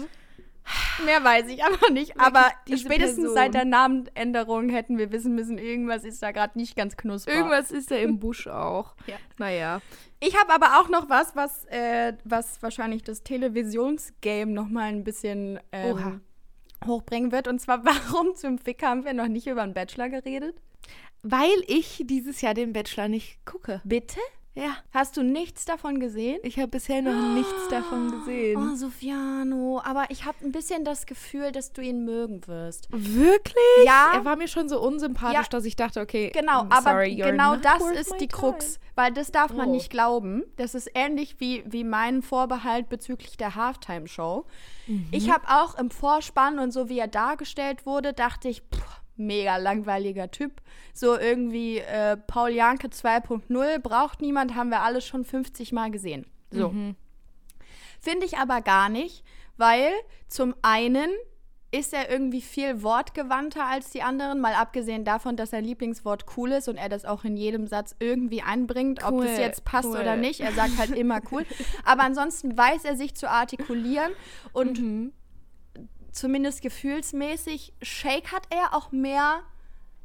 Mehr 1.04 1.22
weiß 1.22 1.48
ich 1.48 1.62
aber 1.64 1.90
nicht. 1.90 2.18
Aber 2.18 2.50
spätestens 2.66 3.16
Person. 3.16 3.34
seit 3.34 3.54
der 3.54 3.64
Namenänderung 3.64 4.68
hätten 4.68 4.98
wir 4.98 5.12
wissen 5.12 5.34
müssen, 5.34 5.58
irgendwas 5.58 6.04
ist 6.04 6.22
da 6.22 6.32
gerade 6.32 6.58
nicht 6.58 6.76
ganz 6.76 6.96
knusper. 6.96 7.32
Irgendwas 7.32 7.70
ist 7.70 7.90
da 7.90 7.96
im 7.96 8.18
Busch 8.18 8.46
auch. 8.46 8.94
Ja. 9.06 9.16
Naja. 9.36 9.82
Ich 10.20 10.34
habe 10.38 10.54
aber 10.54 10.80
auch 10.80 10.88
noch 10.88 11.10
was, 11.10 11.36
was, 11.36 11.66
äh, 11.66 12.14
was 12.24 12.62
wahrscheinlich 12.62 13.02
das 13.02 13.22
Televisionsgame 13.22 14.50
noch 14.50 14.68
mal 14.68 14.84
ein 14.84 15.04
bisschen 15.04 15.60
ähm, 15.72 16.22
hochbringen 16.86 17.32
wird. 17.32 17.48
Und 17.48 17.60
zwar, 17.60 17.84
warum 17.84 18.34
zum 18.34 18.58
Fick 18.58 18.82
haben 18.82 19.04
wir 19.04 19.12
noch 19.12 19.28
nicht 19.28 19.46
über 19.46 19.62
einen 19.62 19.74
Bachelor 19.74 20.08
geredet? 20.08 20.56
Weil 21.22 21.62
ich 21.66 22.04
dieses 22.06 22.40
Jahr 22.40 22.54
den 22.54 22.72
Bachelor 22.72 23.08
nicht 23.08 23.44
gucke. 23.44 23.82
Bitte? 23.84 24.20
Ja. 24.56 24.76
Hast 24.92 25.16
du 25.16 25.22
nichts 25.24 25.64
davon 25.64 25.98
gesehen? 25.98 26.38
Ich 26.44 26.58
habe 26.58 26.68
bisher 26.68 27.02
noch 27.02 27.34
nichts 27.34 27.68
davon 27.70 28.10
gesehen. 28.12 28.56
Oh, 28.72 28.76
Sofiano, 28.76 29.80
aber 29.84 30.04
ich 30.10 30.24
habe 30.26 30.36
ein 30.44 30.52
bisschen 30.52 30.84
das 30.84 31.06
Gefühl, 31.06 31.50
dass 31.50 31.72
du 31.72 31.80
ihn 31.82 32.04
mögen 32.04 32.46
wirst. 32.46 32.86
Wirklich? 32.92 33.56
Ja. 33.84 34.12
Er 34.14 34.24
war 34.24 34.36
mir 34.36 34.46
schon 34.46 34.68
so 34.68 34.80
unsympathisch, 34.80 35.34
Ja. 35.34 35.48
dass 35.50 35.64
ich 35.64 35.74
dachte, 35.74 36.00
okay, 36.00 36.30
Genau, 36.32 36.64
mm, 36.64 36.70
aber 36.72 36.90
sorry, 36.90 37.08
you're 37.20 37.30
genau 37.32 37.56
das 37.56 37.82
ist 37.90 38.12
die 38.20 38.28
time. 38.28 38.52
Krux, 38.52 38.78
weil 38.94 39.12
das 39.12 39.32
darf 39.32 39.52
man 39.52 39.70
Oh. 39.70 39.72
nicht 39.72 39.90
glauben. 39.90 40.44
Das 40.56 40.76
ist 40.76 40.88
ähnlich 40.94 41.40
wie, 41.40 41.64
wie 41.66 41.82
mein 41.82 42.22
Vorbehalt 42.22 42.88
bezüglich 42.88 43.36
der 43.36 43.56
Halftime-Show. 43.56 44.46
Mhm. 44.86 45.08
Ich 45.10 45.30
habe 45.32 45.48
auch 45.48 45.76
im 45.78 45.90
Vorspann 45.90 46.60
und 46.60 46.70
so 46.72 46.88
wie 46.88 47.00
er 47.00 47.08
dargestellt 47.08 47.86
wurde, 47.86 48.12
dachte 48.12 48.48
ich, 48.48 48.60
pff, 48.60 49.00
mega 49.16 49.56
langweiliger 49.56 50.30
Typ. 50.30 50.60
So 50.92 51.18
irgendwie 51.18 51.78
äh, 51.78 52.16
Paul 52.16 52.50
Janke 52.50 52.88
2.0 52.88 53.78
braucht 53.78 54.20
niemand, 54.20 54.54
haben 54.54 54.70
wir 54.70 54.82
alles 54.82 55.06
schon 55.06 55.24
50 55.24 55.72
Mal 55.72 55.90
gesehen. 55.90 56.26
So. 56.50 56.70
Mhm. 56.70 56.96
Finde 58.00 58.26
ich 58.26 58.36
aber 58.38 58.60
gar 58.60 58.88
nicht, 58.88 59.24
weil 59.56 59.90
zum 60.28 60.54
einen 60.62 61.10
ist 61.70 61.92
er 61.92 62.08
irgendwie 62.08 62.40
viel 62.40 62.84
wortgewandter 62.84 63.66
als 63.66 63.90
die 63.90 64.02
anderen, 64.02 64.40
mal 64.40 64.54
abgesehen 64.54 65.04
davon, 65.04 65.36
dass 65.36 65.50
sein 65.50 65.64
Lieblingswort 65.64 66.24
cool 66.36 66.52
ist 66.52 66.68
und 66.68 66.76
er 66.76 66.88
das 66.88 67.04
auch 67.04 67.24
in 67.24 67.36
jedem 67.36 67.66
Satz 67.66 67.96
irgendwie 67.98 68.42
einbringt, 68.42 69.02
ob 69.02 69.14
Cool, 69.14 69.24
das 69.26 69.38
jetzt 69.38 69.64
passt 69.64 69.88
cool. 69.88 69.96
oder 69.96 70.14
nicht. 70.14 70.38
Er 70.38 70.52
sagt 70.52 70.78
halt 70.78 70.90
immer 70.90 71.20
cool. 71.32 71.44
Aber 71.84 72.02
ansonsten 72.04 72.56
weiß 72.56 72.84
er 72.84 72.94
sich 72.96 73.16
zu 73.16 73.28
artikulieren 73.28 74.12
und 74.52 74.80
Mhm. 74.80 75.12
Zumindest 76.14 76.62
gefühlsmäßig 76.62 77.74
shakert 77.82 78.46
er 78.50 78.74
auch 78.74 78.92
mehr 78.92 79.40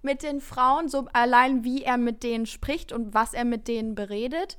mit 0.02 0.24
den 0.24 0.40
Frauen, 0.40 0.88
so 0.88 1.08
allein 1.12 1.64
wie 1.66 1.84
er 1.84 1.98
mit 1.98 2.24
denen 2.24 2.46
spricht 2.46 2.94
und 2.94 3.14
was 3.14 3.34
er 3.34 3.44
mit 3.44 3.68
denen 3.68 3.96
beredet. 3.96 4.58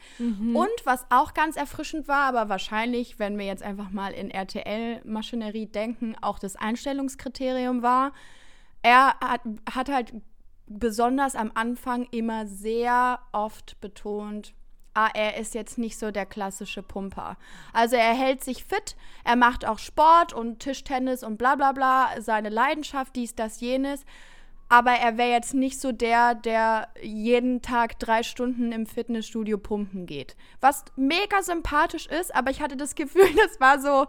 Und 0.55 0.85
was 0.85 1.07
auch 1.11 1.33
ganz 1.33 1.57
erfrischend 1.57 2.09
war, 2.09 2.25
aber 2.25 2.49
wahrscheinlich, 2.49 3.19
wenn 3.19 3.39
wir 3.39 3.47
jetzt 3.47 3.63
einfach 3.63 3.91
mal 3.91 4.13
in 4.13 4.31
RTL-Maschinerie 4.31 5.67
denken, 5.67 6.15
auch 6.21 6.39
das 6.39 6.57
Einstellungskriterium 6.57 7.83
war, 7.83 8.13
er 8.83 9.15
hat, 9.21 9.41
hat 9.75 9.89
halt 9.89 10.13
besonders 10.67 11.35
am 11.35 11.51
Anfang 11.55 12.07
immer 12.11 12.47
sehr 12.47 13.19
oft 13.33 13.81
betont, 13.81 14.55
ah, 14.95 15.09
er 15.15 15.37
ist 15.37 15.55
jetzt 15.55 15.79
nicht 15.79 15.99
so 15.99 16.11
der 16.11 16.27
klassische 16.27 16.83
Pumper. 16.83 17.37
Also 17.73 17.97
er 17.97 18.15
hält 18.15 18.43
sich 18.43 18.65
fit, 18.65 18.97
er 19.25 19.37
macht 19.37 19.65
auch 19.65 19.79
Sport 19.79 20.33
und 20.33 20.61
Tischtennis 20.61 21.23
und 21.23 21.37
bla 21.37 21.57
bla 21.57 21.73
bla, 21.73 22.09
seine 22.21 22.49
Leidenschaft, 22.49 23.17
dies, 23.17 23.35
das, 23.35 23.61
jenes. 23.61 24.05
Aber 24.69 24.93
er 24.93 25.19
wäre 25.19 25.31
jetzt 25.31 25.53
nicht 25.53 25.81
so 25.81 25.91
der, 25.91 26.37
der 26.37 26.89
jeden 27.03 27.61
Tag 27.61 27.99
drei 27.99 28.23
Stunden 28.23 28.71
im 28.71 28.87
Fitnessstudio 28.87 29.59
pumpen 29.59 30.07
geht. 30.07 30.37
Was 30.61 30.85
mega 30.95 31.43
sympathisch 31.43 32.07
ist, 32.07 32.33
aber 32.35 32.53
ich 32.53 32.63
hatte 32.63 32.77
das 32.77 32.95
Gefühl, 32.95 33.29
das 33.37 33.59
war 33.59 33.81
so, 33.81 34.07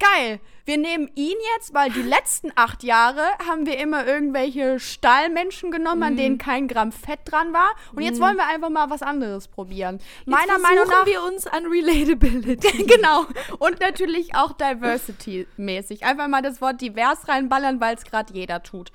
geil, 0.00 0.40
wir 0.64 0.78
nehmen 0.78 1.10
ihn 1.14 1.36
jetzt, 1.56 1.74
weil 1.74 1.90
die 1.90 2.02
letzten 2.02 2.52
acht 2.54 2.82
Jahre 2.82 3.22
haben 3.46 3.66
wir 3.66 3.78
immer 3.78 4.06
irgendwelche 4.06 4.78
Stahlmenschen 4.78 5.70
genommen, 5.70 6.02
an 6.02 6.16
denen 6.16 6.38
kein 6.38 6.68
Gramm 6.68 6.92
Fett 6.92 7.20
dran 7.24 7.52
war. 7.52 7.70
Und 7.94 8.02
jetzt 8.02 8.20
wollen 8.20 8.36
wir 8.36 8.46
einfach 8.46 8.70
mal 8.70 8.90
was 8.90 9.02
anderes 9.02 9.48
probieren. 9.48 10.00
Meiner 10.26 10.52
Jetzt 10.52 10.62
Meinung 10.62 10.86
versuchen 10.86 11.00
nach. 11.00 11.06
wir 11.06 11.22
uns 11.24 11.46
an 11.46 11.66
Relatability. 11.66 12.84
genau. 12.86 13.26
Und 13.58 13.80
natürlich 13.80 14.34
auch 14.34 14.52
Diversity-mäßig. 14.52 16.04
Einfach 16.04 16.28
mal 16.28 16.42
das 16.42 16.60
Wort 16.60 16.80
divers 16.80 17.28
reinballern, 17.28 17.80
weil 17.80 17.96
es 17.96 18.04
gerade 18.04 18.32
jeder 18.32 18.62
tut. 18.62 18.92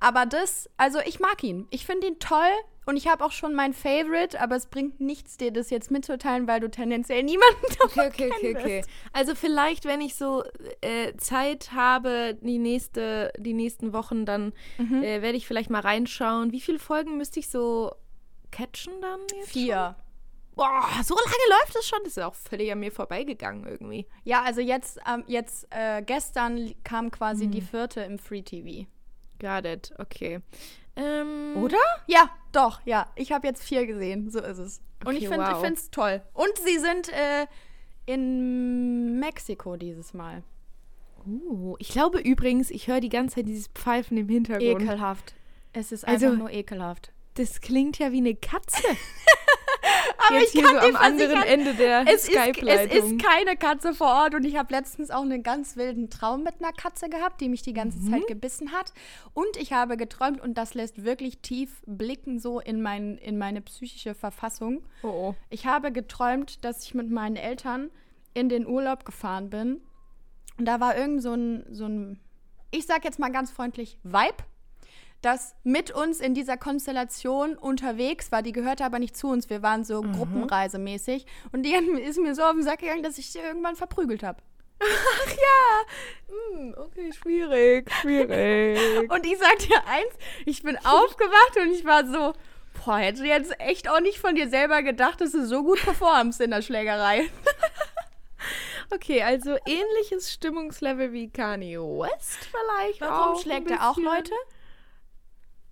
Aber 0.00 0.26
das, 0.26 0.68
also 0.76 0.98
ich 1.04 1.20
mag 1.20 1.42
ihn. 1.42 1.66
Ich 1.70 1.84
finde 1.86 2.06
ihn 2.08 2.18
toll. 2.18 2.50
Und 2.86 2.96
ich 2.96 3.06
habe 3.06 3.22
auch 3.22 3.32
schon 3.32 3.54
mein 3.54 3.74
Favorite, 3.74 4.40
aber 4.40 4.56
es 4.56 4.64
bringt 4.64 4.98
nichts, 4.98 5.36
dir 5.36 5.50
das 5.52 5.68
jetzt 5.68 5.90
mitzuteilen, 5.90 6.48
weil 6.48 6.58
du 6.60 6.70
tendenziell 6.70 7.22
niemanden 7.22 7.66
Okay, 7.82 8.06
okay, 8.08 8.30
okay, 8.32 8.56
okay. 8.56 8.84
Also 9.12 9.34
vielleicht, 9.34 9.84
wenn 9.84 10.00
ich 10.00 10.14
so 10.14 10.42
äh, 10.80 11.14
Zeit 11.18 11.72
habe, 11.74 12.38
die 12.40 12.56
nächste, 12.56 13.30
die 13.36 13.52
nächsten 13.52 13.92
Wochen, 13.92 14.24
dann 14.24 14.54
Mhm. 14.78 15.02
äh, 15.02 15.20
werde 15.20 15.36
ich 15.36 15.46
vielleicht 15.46 15.68
mal 15.68 15.80
reinschauen. 15.82 16.50
Wie 16.52 16.62
viele 16.62 16.78
Folgen 16.78 17.18
müsste 17.18 17.40
ich 17.40 17.50
so 17.50 17.92
catchen 18.50 18.94
dann? 19.02 19.20
Jetzt 19.36 19.50
Vier. 19.50 19.96
Schon? 19.98 20.54
Boah, 20.56 20.88
so 21.04 21.14
lange 21.14 21.60
läuft 21.60 21.76
es 21.76 21.86
schon. 21.86 21.98
Das 22.04 22.12
ist 22.12 22.16
ja 22.16 22.26
auch 22.26 22.34
völlig 22.34 22.72
an 22.72 22.80
mir 22.80 22.90
vorbeigegangen 22.90 23.66
irgendwie. 23.66 24.06
Ja, 24.24 24.42
also 24.44 24.62
jetzt, 24.62 24.98
ähm, 25.06 25.24
jetzt 25.26 25.66
äh, 25.70 26.00
gestern 26.00 26.72
kam 26.84 27.10
quasi 27.10 27.44
Hm. 27.44 27.50
die 27.50 27.60
vierte 27.60 28.00
im 28.00 28.18
Free 28.18 28.40
TV. 28.42 28.86
Got 29.40 29.64
it, 29.64 29.92
okay. 29.98 30.40
Ähm, 30.96 31.56
Oder? 31.56 31.78
Ja, 32.06 32.30
doch, 32.52 32.80
ja. 32.84 33.06
Ich 33.14 33.30
habe 33.32 33.46
jetzt 33.46 33.62
vier 33.62 33.86
gesehen, 33.86 34.30
so 34.30 34.40
ist 34.40 34.58
es. 34.58 34.80
Und 35.04 35.08
Okay, 35.14 35.18
ich 35.18 35.28
finde 35.28 35.46
wow. 35.46 35.62
es 35.64 35.90
toll. 35.90 36.22
Und 36.34 36.58
sie 36.64 36.78
sind 36.78 37.08
äh, 37.10 37.46
in 38.06 39.20
Mexiko 39.20 39.76
dieses 39.76 40.12
Mal. 40.12 40.42
Uh, 41.26 41.76
ich 41.78 41.90
glaube 41.90 42.20
übrigens, 42.20 42.70
ich 42.70 42.88
höre 42.88 43.00
die 43.00 43.10
ganze 43.10 43.36
Zeit 43.36 43.46
dieses 43.46 43.68
Pfeifen 43.68 44.16
im 44.16 44.28
Hintergrund. 44.28 44.82
Ekelhaft. 44.82 45.34
Es 45.72 45.92
ist 45.92 46.06
Also- 46.06 46.26
einfach 46.26 46.38
nur 46.38 46.50
ekelhaft. 46.50 47.12
Das 47.34 47.60
klingt 47.60 47.98
ja 47.98 48.10
wie 48.10 48.18
eine 48.18 48.34
Katze. 48.34 48.82
Aber 50.28 50.38
Jetzt 50.40 50.54
ich 50.54 50.60
hier 50.60 50.62
kann 50.70 50.80
so 50.80 50.88
am 50.88 50.96
anderen 50.96 51.42
Ende 51.42 51.74
der 51.74 52.04
es 52.06 52.24
ist, 52.24 52.28
es 52.28 52.34
Skype-Leitung. 52.34 53.16
ist 53.16 53.24
keine 53.24 53.56
Katze 53.56 53.94
vor 53.94 54.08
Ort 54.08 54.34
und 54.34 54.44
ich 54.44 54.56
habe 54.56 54.72
letztens 54.74 55.10
auch 55.10 55.22
einen 55.22 55.42
ganz 55.42 55.76
wilden 55.76 56.10
Traum 56.10 56.42
mit 56.42 56.54
einer 56.60 56.72
Katze 56.72 57.08
gehabt, 57.08 57.40
die 57.40 57.48
mich 57.48 57.62
die 57.62 57.72
ganze 57.72 57.98
Mhm. 57.98 58.10
Zeit 58.10 58.26
gebissen 58.26 58.72
hat. 58.72 58.92
Und 59.34 59.56
ich 59.56 59.72
habe 59.72 59.96
geträumt 59.96 60.40
und 60.40 60.54
das 60.58 60.74
lässt 60.74 61.04
wirklich 61.04 61.38
tief 61.40 61.82
blicken 61.86 62.38
so 62.38 62.60
in, 62.60 62.82
mein, 62.82 63.18
in 63.18 63.38
meine 63.38 63.60
psychische 63.60 64.14
Verfassung. 64.14 64.84
Oh, 65.02 65.08
oh. 65.08 65.34
Ich 65.50 65.66
habe 65.66 65.92
geträumt, 65.92 66.64
dass 66.64 66.82
ich 66.84 66.94
mit 66.94 67.10
meinen 67.10 67.36
Eltern 67.36 67.90
in 68.34 68.48
den 68.48 68.66
Urlaub 68.66 69.04
gefahren 69.04 69.50
bin. 69.50 69.80
Und 70.58 70.64
da 70.66 70.80
war 70.80 70.96
irgend 70.96 71.22
so 71.22 71.32
ein, 71.34 71.64
so 71.70 71.86
ein, 71.86 72.18
ich 72.70 72.86
sag 72.86 73.04
jetzt 73.04 73.18
mal 73.18 73.30
ganz 73.30 73.50
freundlich, 73.50 73.98
Vibe, 74.02 74.44
das 75.20 75.54
mit 75.64 75.90
uns 75.90 76.20
in 76.20 76.34
dieser 76.34 76.56
Konstellation 76.56 77.56
unterwegs 77.56 78.30
war. 78.30 78.42
Die 78.42 78.52
gehörte 78.52 78.84
aber 78.84 78.98
nicht 78.98 79.16
zu 79.16 79.28
uns. 79.28 79.50
Wir 79.50 79.62
waren 79.62 79.84
so 79.84 80.02
gruppenreisemäßig. 80.02 81.26
Und 81.52 81.64
die 81.64 81.72
ist 81.74 82.18
mir 82.18 82.34
so 82.34 82.42
auf 82.42 82.52
den 82.52 82.62
Sack 82.62 82.80
gegangen, 82.80 83.02
dass 83.02 83.18
ich 83.18 83.30
sie 83.30 83.40
irgendwann 83.40 83.76
verprügelt 83.76 84.22
habe. 84.22 84.40
Hm, 86.54 86.74
okay, 86.78 87.12
schwierig, 87.12 87.90
schwierig. 88.00 89.10
Und 89.10 89.26
ich 89.26 89.38
sag 89.38 89.58
dir 89.58 89.84
eins, 89.86 90.14
ich 90.46 90.62
bin 90.62 90.76
aufgewacht 90.84 91.56
und 91.60 91.72
ich 91.72 91.84
war 91.84 92.06
so, 92.06 92.32
boah, 92.84 92.98
hättest 92.98 93.24
du 93.24 93.26
jetzt 93.26 93.60
echt 93.60 93.88
auch 93.90 94.00
nicht 94.00 94.18
von 94.20 94.36
dir 94.36 94.48
selber 94.48 94.82
gedacht, 94.82 95.20
dass 95.20 95.32
du 95.32 95.44
so 95.46 95.64
gut 95.64 95.82
performst 95.82 96.40
in 96.40 96.50
der 96.50 96.62
Schlägerei. 96.62 97.28
Okay, 98.90 99.22
also 99.22 99.56
ähnliches 99.66 100.32
Stimmungslevel 100.32 101.12
wie 101.12 101.28
Kanye 101.28 101.78
West 101.78 102.48
vielleicht 102.50 103.02
Warum 103.02 103.34
auch. 103.36 103.42
schlägt 103.42 103.70
er 103.70 103.90
auch. 103.90 103.98
Leute? 103.98 104.32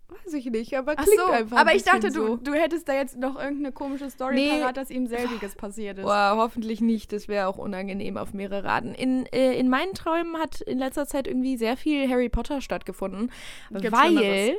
Weiß 0.08 0.34
ich 0.34 0.46
nicht, 0.46 0.76
aber 0.76 0.94
klingt 0.94 1.18
so, 1.18 1.26
einfach 1.32 1.56
ein 1.56 1.62
aber 1.62 1.74
ich 1.74 1.82
dachte, 1.82 2.12
so. 2.12 2.36
du, 2.36 2.50
du 2.50 2.54
hättest 2.54 2.88
da 2.88 2.94
jetzt 2.94 3.16
noch 3.16 3.36
irgendeine 3.36 3.72
komische 3.72 4.08
Story 4.08 4.36
Nee. 4.36 4.60
parat, 4.60 4.76
dass 4.76 4.90
ihm 4.90 5.06
selbiges 5.08 5.56
passiert 5.56 5.98
ist. 5.98 6.04
Boah, 6.04 6.34
hoffentlich 6.36 6.80
nicht. 6.80 7.12
Das 7.12 7.26
wäre 7.26 7.48
auch 7.48 7.58
unangenehm 7.58 8.16
auf 8.16 8.32
mehrere 8.32 8.62
Raten. 8.64 8.94
In, 8.94 9.26
äh, 9.26 9.58
in 9.58 9.68
meinen 9.68 9.94
Träumen 9.94 10.36
hat 10.38 10.60
in 10.60 10.78
letzter 10.78 11.06
Zeit 11.06 11.26
irgendwie 11.26 11.56
sehr 11.56 11.76
viel 11.76 12.08
Harry 12.08 12.28
Potter 12.28 12.60
stattgefunden. 12.60 13.32
Gibt's 13.70 13.90
weil, 13.92 14.56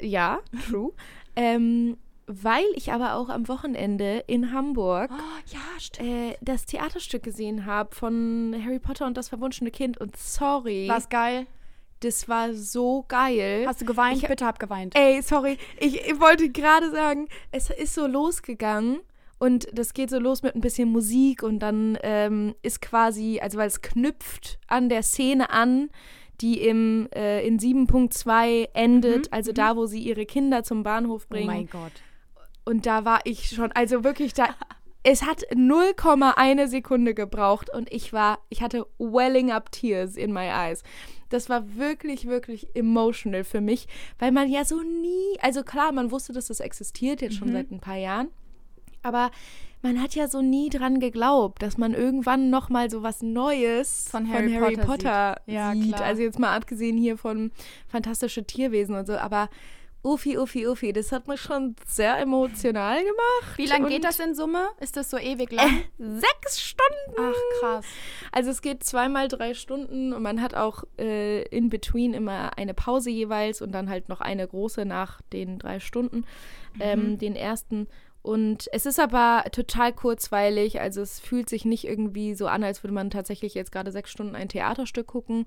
ja, 0.00 0.40
true. 0.68 0.92
ähm, 1.34 1.96
weil 2.26 2.64
ich 2.74 2.92
aber 2.92 3.14
auch 3.14 3.28
am 3.28 3.48
Wochenende 3.48 4.24
in 4.26 4.52
Hamburg 4.52 5.10
Oh, 5.12 5.52
ja, 5.52 6.04
äh, 6.04 6.34
das 6.40 6.66
Theaterstück 6.66 7.22
gesehen 7.22 7.66
habe 7.66 7.94
von 7.94 8.54
Harry 8.64 8.78
Potter 8.78 9.06
und 9.06 9.16
das 9.16 9.28
verwunschene 9.28 9.70
Kind. 9.70 9.98
Und 9.98 10.16
sorry, 10.16 10.88
War's 10.88 11.08
geil? 11.08 11.46
Das 12.04 12.28
war 12.28 12.52
so 12.54 13.04
geil. 13.08 13.64
Hast 13.66 13.80
du 13.80 13.84
geweint? 13.86 14.22
Ich- 14.22 14.28
Bitte 14.28 14.46
hab 14.46 14.58
geweint. 14.58 14.94
Ey, 14.96 15.20
sorry, 15.22 15.58
ich, 15.78 16.06
ich 16.06 16.20
wollte 16.20 16.50
gerade 16.50 16.90
sagen, 16.90 17.28
es 17.50 17.70
ist 17.70 17.94
so 17.94 18.06
losgegangen 18.06 19.00
und 19.38 19.66
das 19.72 19.94
geht 19.94 20.10
so 20.10 20.18
los 20.18 20.42
mit 20.42 20.54
ein 20.54 20.60
bisschen 20.60 20.90
Musik 20.90 21.42
und 21.42 21.58
dann 21.60 21.98
ähm, 22.02 22.54
ist 22.62 22.80
quasi, 22.80 23.40
also 23.42 23.58
weil 23.58 23.68
es 23.68 23.82
knüpft 23.82 24.58
an 24.68 24.88
der 24.88 25.02
Szene 25.02 25.50
an, 25.50 25.90
die 26.40 26.60
im, 26.60 27.08
äh, 27.14 27.46
in 27.46 27.58
7.2 27.58 28.68
endet, 28.74 29.32
also 29.32 29.52
da, 29.52 29.76
wo 29.76 29.86
sie 29.86 30.00
ihre 30.00 30.26
Kinder 30.26 30.62
zum 30.64 30.82
Bahnhof 30.82 31.24
oh 31.26 31.30
bringen. 31.30 31.46
mein 31.46 31.68
Gott. 31.68 31.92
Und 32.64 32.86
da 32.86 33.04
war 33.04 33.20
ich 33.24 33.48
schon, 33.50 33.70
also 33.72 34.04
wirklich 34.04 34.34
da. 34.34 34.48
Es 35.06 35.22
hat 35.22 35.42
0,1 35.52 36.66
Sekunde 36.68 37.14
gebraucht 37.14 37.68
und 37.72 37.92
ich 37.92 38.12
war, 38.14 38.38
ich 38.48 38.62
hatte 38.62 38.86
welling 38.98 39.52
up 39.52 39.70
tears 39.70 40.16
in 40.16 40.32
my 40.32 40.46
eyes. 40.48 40.82
Das 41.28 41.48
war 41.50 41.76
wirklich, 41.76 42.26
wirklich 42.26 42.74
emotional 42.74 43.44
für 43.44 43.60
mich, 43.60 43.86
weil 44.18 44.32
man 44.32 44.50
ja 44.50 44.64
so 44.64 44.80
nie, 44.80 45.38
also 45.42 45.62
klar, 45.62 45.92
man 45.92 46.10
wusste, 46.10 46.32
dass 46.32 46.46
das 46.46 46.60
existiert, 46.60 47.20
jetzt 47.20 47.34
Mhm. 47.34 47.38
schon 47.38 47.52
seit 47.52 47.70
ein 47.70 47.80
paar 47.80 47.96
Jahren, 47.96 48.28
aber 49.02 49.30
man 49.82 50.00
hat 50.00 50.14
ja 50.14 50.26
so 50.28 50.40
nie 50.40 50.70
dran 50.70 51.00
geglaubt, 51.00 51.60
dass 51.60 51.76
man 51.76 51.92
irgendwann 51.92 52.48
noch 52.48 52.70
mal 52.70 52.88
so 52.88 53.02
was 53.02 53.20
Neues 53.20 54.08
Von 54.10 54.32
Harry 54.32 54.76
Potter 54.76 54.86
Potter 54.86 55.40
sieht. 55.44 55.54
Ja, 55.54 55.72
sieht. 55.74 56.00
Also 56.00 56.22
jetzt 56.22 56.38
mal 56.38 56.56
abgesehen 56.56 56.96
hier 56.96 57.18
von 57.18 57.52
fantastische 57.88 58.44
Tierwesen 58.44 58.94
und 58.94 59.06
so, 59.06 59.18
aber 59.18 59.50
Ufi, 60.04 60.36
Ufi, 60.36 60.66
Ufi, 60.66 60.92
das 60.92 61.12
hat 61.12 61.28
mich 61.28 61.40
schon 61.40 61.76
sehr 61.86 62.18
emotional 62.18 62.98
gemacht. 62.98 63.56
Wie 63.56 63.64
lange 63.64 63.88
geht 63.88 64.04
das 64.04 64.18
in 64.18 64.34
Summe? 64.34 64.68
Ist 64.78 64.98
das 64.98 65.08
so 65.08 65.16
ewig 65.16 65.50
lang? 65.50 65.82
Sechs 65.98 66.60
Stunden. 66.60 67.16
Ach, 67.18 67.60
krass. 67.60 67.86
Also 68.30 68.50
es 68.50 68.60
geht 68.60 68.84
zweimal 68.84 69.28
drei 69.28 69.54
Stunden 69.54 70.12
und 70.12 70.22
man 70.22 70.42
hat 70.42 70.54
auch 70.54 70.84
äh, 70.98 71.42
in 71.44 71.70
between 71.70 72.12
immer 72.12 72.58
eine 72.58 72.74
Pause 72.74 73.08
jeweils 73.08 73.62
und 73.62 73.72
dann 73.72 73.88
halt 73.88 74.10
noch 74.10 74.20
eine 74.20 74.46
große 74.46 74.84
nach 74.84 75.22
den 75.32 75.58
drei 75.58 75.80
Stunden, 75.80 76.26
ähm, 76.80 77.16
den 77.16 77.34
ersten. 77.34 77.88
Und 78.20 78.68
es 78.72 78.84
ist 78.86 79.00
aber 79.00 79.44
total 79.52 79.92
kurzweilig, 79.92 80.80
also 80.80 81.00
es 81.00 81.20
fühlt 81.20 81.48
sich 81.48 81.64
nicht 81.64 81.84
irgendwie 81.86 82.34
so 82.34 82.46
an, 82.46 82.62
als 82.62 82.82
würde 82.82 82.94
man 82.94 83.10
tatsächlich 83.10 83.54
jetzt 83.54 83.72
gerade 83.72 83.90
sechs 83.90 84.10
Stunden 84.10 84.34
ein 84.34 84.48
Theaterstück 84.48 85.06
gucken. 85.06 85.44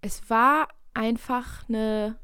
Es 0.00 0.28
war 0.30 0.68
einfach 0.94 1.68
eine 1.68 2.16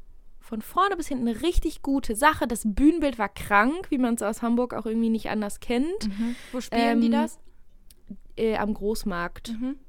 von 0.51 0.61
vorne 0.61 0.97
bis 0.97 1.07
hinten 1.07 1.29
eine 1.29 1.41
richtig 1.43 1.81
gute 1.81 2.13
Sache. 2.13 2.45
Das 2.45 2.63
Bühnenbild 2.65 3.17
war 3.17 3.29
krank, 3.29 3.89
wie 3.89 3.97
man 3.97 4.15
es 4.15 4.21
aus 4.21 4.41
Hamburg 4.41 4.73
auch 4.73 4.85
irgendwie 4.85 5.07
nicht 5.09 5.29
anders 5.29 5.61
kennt. 5.61 6.09
Wo 6.51 6.59
spielen 6.59 6.99
die 6.99 7.07
Ähm, 7.07 7.13
das? 7.13 7.39
Äh, 8.35 8.57
am 8.57 8.73
Großmarkt. 8.73 9.53
Mhm. 9.53 9.79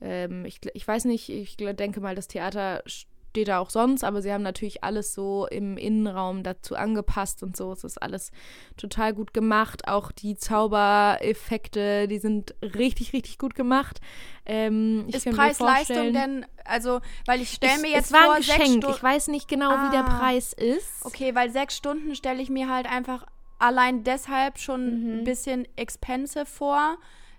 Ähm, 0.00 0.44
ich, 0.46 0.60
ich 0.72 0.88
weiß 0.88 1.04
nicht, 1.04 1.28
ich 1.28 1.58
denke 1.58 2.00
mal, 2.00 2.14
das 2.14 2.28
Theater 2.28 2.82
steht 3.30 3.48
da 3.48 3.58
auch 3.60 3.70
sonst, 3.70 4.02
aber 4.04 4.22
sie 4.22 4.32
haben 4.32 4.42
natürlich 4.42 4.82
alles 4.84 5.14
so 5.14 5.46
im 5.46 5.76
Innenraum 5.76 6.42
dazu 6.42 6.74
angepasst 6.74 7.42
und 7.42 7.56
so. 7.56 7.72
Es 7.72 7.84
ist 7.84 8.02
alles 8.02 8.32
total 8.76 9.14
gut 9.14 9.32
gemacht. 9.32 9.86
Auch 9.88 10.10
die 10.12 10.36
Zaubereffekte, 10.36 12.08
die 12.08 12.18
sind 12.18 12.54
richtig, 12.62 13.12
richtig 13.12 13.38
gut 13.38 13.54
gemacht. 13.54 14.00
Ähm, 14.46 15.06
Ist 15.08 15.30
Preis-Leistung 15.30 16.12
denn, 16.12 16.46
also, 16.64 17.00
weil 17.26 17.40
ich 17.40 17.50
stelle 17.52 17.80
mir 17.80 17.90
jetzt 17.90 18.06
es 18.06 18.12
war 18.12 18.24
vor, 18.24 18.34
ein 18.34 18.40
Geschenk. 18.42 18.84
Ich 18.88 19.02
weiß 19.02 19.28
nicht 19.28 19.48
genau, 19.48 19.70
wie 19.70 19.90
der 19.92 20.04
Ah. 20.06 20.18
Preis 20.18 20.52
ist. 20.52 21.04
Okay, 21.04 21.34
weil 21.34 21.50
sechs 21.50 21.76
Stunden 21.76 22.14
stelle 22.14 22.42
ich 22.42 22.50
mir 22.50 22.68
halt 22.68 22.90
einfach 22.90 23.26
allein 23.58 24.04
deshalb 24.04 24.58
schon 24.58 25.02
Mhm. 25.04 25.18
ein 25.20 25.24
bisschen 25.24 25.68
expensive 25.76 26.46
vor. 26.46 26.96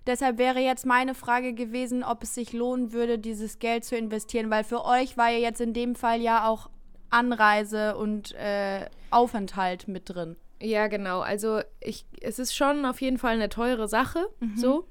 Deshalb 0.08 0.38
wäre 0.38 0.60
jetzt 0.60 0.86
meine 0.86 1.14
Frage 1.14 1.54
gewesen, 1.54 2.04
ob 2.04 2.24
es 2.24 2.34
sich 2.34 2.54
lohnen 2.54 2.92
würde, 2.92 3.20
dieses 3.20 3.60
Geld 3.60 3.86
zu 3.86 3.96
investieren, 3.96 4.50
weil 4.50 4.64
für 4.64 4.84
euch 4.84 5.16
war 5.18 5.30
ja 5.30 5.38
jetzt 5.38 5.62
in 5.62 5.74
dem 5.74 5.96
Fall 5.96 6.22
ja 6.22 6.48
auch 6.48 6.70
Anreise 7.12 7.96
und 7.98 8.34
äh, 8.34 8.86
Aufenthalt 9.12 9.88
mit 9.88 10.10
drin. 10.10 10.38
Ja, 10.60 10.88
genau. 10.88 11.22
Also 11.22 11.62
ich, 11.80 12.06
es 12.22 12.40
ist 12.40 12.56
schon 12.56 12.86
auf 12.86 13.02
jeden 13.02 13.18
Fall 13.18 13.34
eine 13.36 13.50
teure 13.50 13.88
Sache, 13.88 14.28
so. 14.56 14.88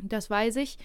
Das 0.00 0.30
weiß 0.30 0.56
ich. 0.56 0.78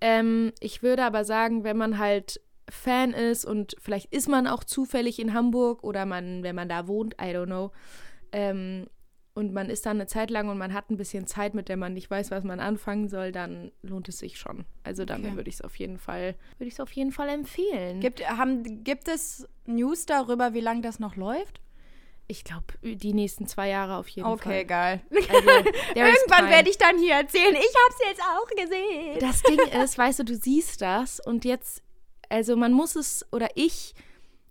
Ähm, 0.00 0.52
ich 0.60 0.82
würde 0.82 1.04
aber 1.04 1.24
sagen, 1.24 1.64
wenn 1.64 1.76
man 1.76 1.98
halt 1.98 2.40
Fan 2.68 3.12
ist 3.12 3.44
und 3.44 3.76
vielleicht 3.80 4.12
ist 4.14 4.28
man 4.28 4.46
auch 4.46 4.64
zufällig 4.64 5.18
in 5.18 5.34
Hamburg 5.34 5.82
oder 5.84 6.06
man, 6.06 6.42
wenn 6.42 6.54
man 6.54 6.68
da 6.68 6.86
wohnt, 6.86 7.14
I 7.14 7.34
don't 7.34 7.46
know. 7.46 7.72
Ähm, 8.32 8.86
und 9.34 9.52
man 9.52 9.70
ist 9.70 9.86
da 9.86 9.90
eine 9.90 10.06
Zeit 10.06 10.30
lang 10.30 10.48
und 10.48 10.58
man 10.58 10.72
hat 10.74 10.90
ein 10.90 10.96
bisschen 10.96 11.26
Zeit, 11.26 11.54
mit 11.54 11.68
der 11.68 11.76
man 11.76 11.94
nicht 11.94 12.10
weiß, 12.10 12.30
was 12.30 12.44
man 12.44 12.60
anfangen 12.60 13.08
soll, 13.08 13.32
dann 13.32 13.70
lohnt 13.82 14.08
es 14.08 14.18
sich 14.18 14.38
schon. 14.38 14.64
Also 14.82 15.04
dann 15.04 15.24
Okay. 15.24 15.36
würde 15.36 15.48
ich 15.48 15.56
es 15.56 15.62
auf 15.62 15.76
jeden 15.76 15.98
Fall, 15.98 16.34
würde 16.58 16.68
ich 16.68 16.74
es 16.74 16.80
auf 16.80 16.92
jeden 16.92 17.12
Fall 17.12 17.28
empfehlen. 17.28 18.00
Gibt, 18.00 18.28
haben, 18.28 18.82
gibt 18.84 19.08
es 19.08 19.46
News 19.66 20.06
darüber, 20.06 20.52
wie 20.54 20.60
lange 20.60 20.80
das 20.82 20.98
noch 20.98 21.16
läuft? 21.16 21.60
ich 22.26 22.44
glaube, 22.44 22.66
die 22.84 23.12
nächsten 23.12 23.48
zwei 23.48 23.68
Jahre 23.70 23.96
auf 23.96 24.06
jeden 24.06 24.38
Fall. 24.38 24.64
geil. 24.64 25.00
Also, 25.10 25.48
Irgendwann 25.96 26.48
werde 26.48 26.70
ich 26.70 26.78
dann 26.78 26.96
hier 26.96 27.14
erzählen, 27.14 27.52
ich 27.56 27.56
habe 27.56 27.94
es 27.98 28.08
jetzt 28.08 28.22
auch 28.22 28.46
gesehen. 28.50 29.18
Das 29.18 29.42
Ding 29.42 29.58
ist, 29.82 29.98
weißt 29.98 30.20
du, 30.20 30.24
du 30.24 30.36
siehst 30.36 30.80
das 30.80 31.18
und 31.18 31.44
jetzt, 31.44 31.82
also 32.28 32.54
man 32.54 32.72
muss 32.72 32.94
es, 32.94 33.26
oder 33.32 33.48
ich 33.56 33.96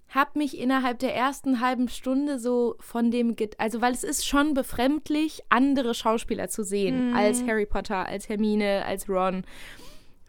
habe 0.09 0.39
mich 0.39 0.57
innerhalb 0.57 0.99
der 0.99 1.15
ersten 1.15 1.59
halben 1.61 1.87
Stunde 1.87 2.39
so 2.39 2.75
von 2.79 3.11
dem, 3.11 3.35
Ge- 3.35 3.51
also 3.57 3.81
weil 3.81 3.93
es 3.93 4.03
ist 4.03 4.27
schon 4.27 4.53
befremdlich, 4.53 5.41
andere 5.49 5.93
Schauspieler 5.93 6.49
zu 6.49 6.63
sehen, 6.63 7.13
als 7.15 7.43
Harry 7.45 7.65
Potter, 7.65 8.05
als 8.07 8.27
Hermine, 8.27 8.85
als 8.85 9.07
Ron. 9.07 9.43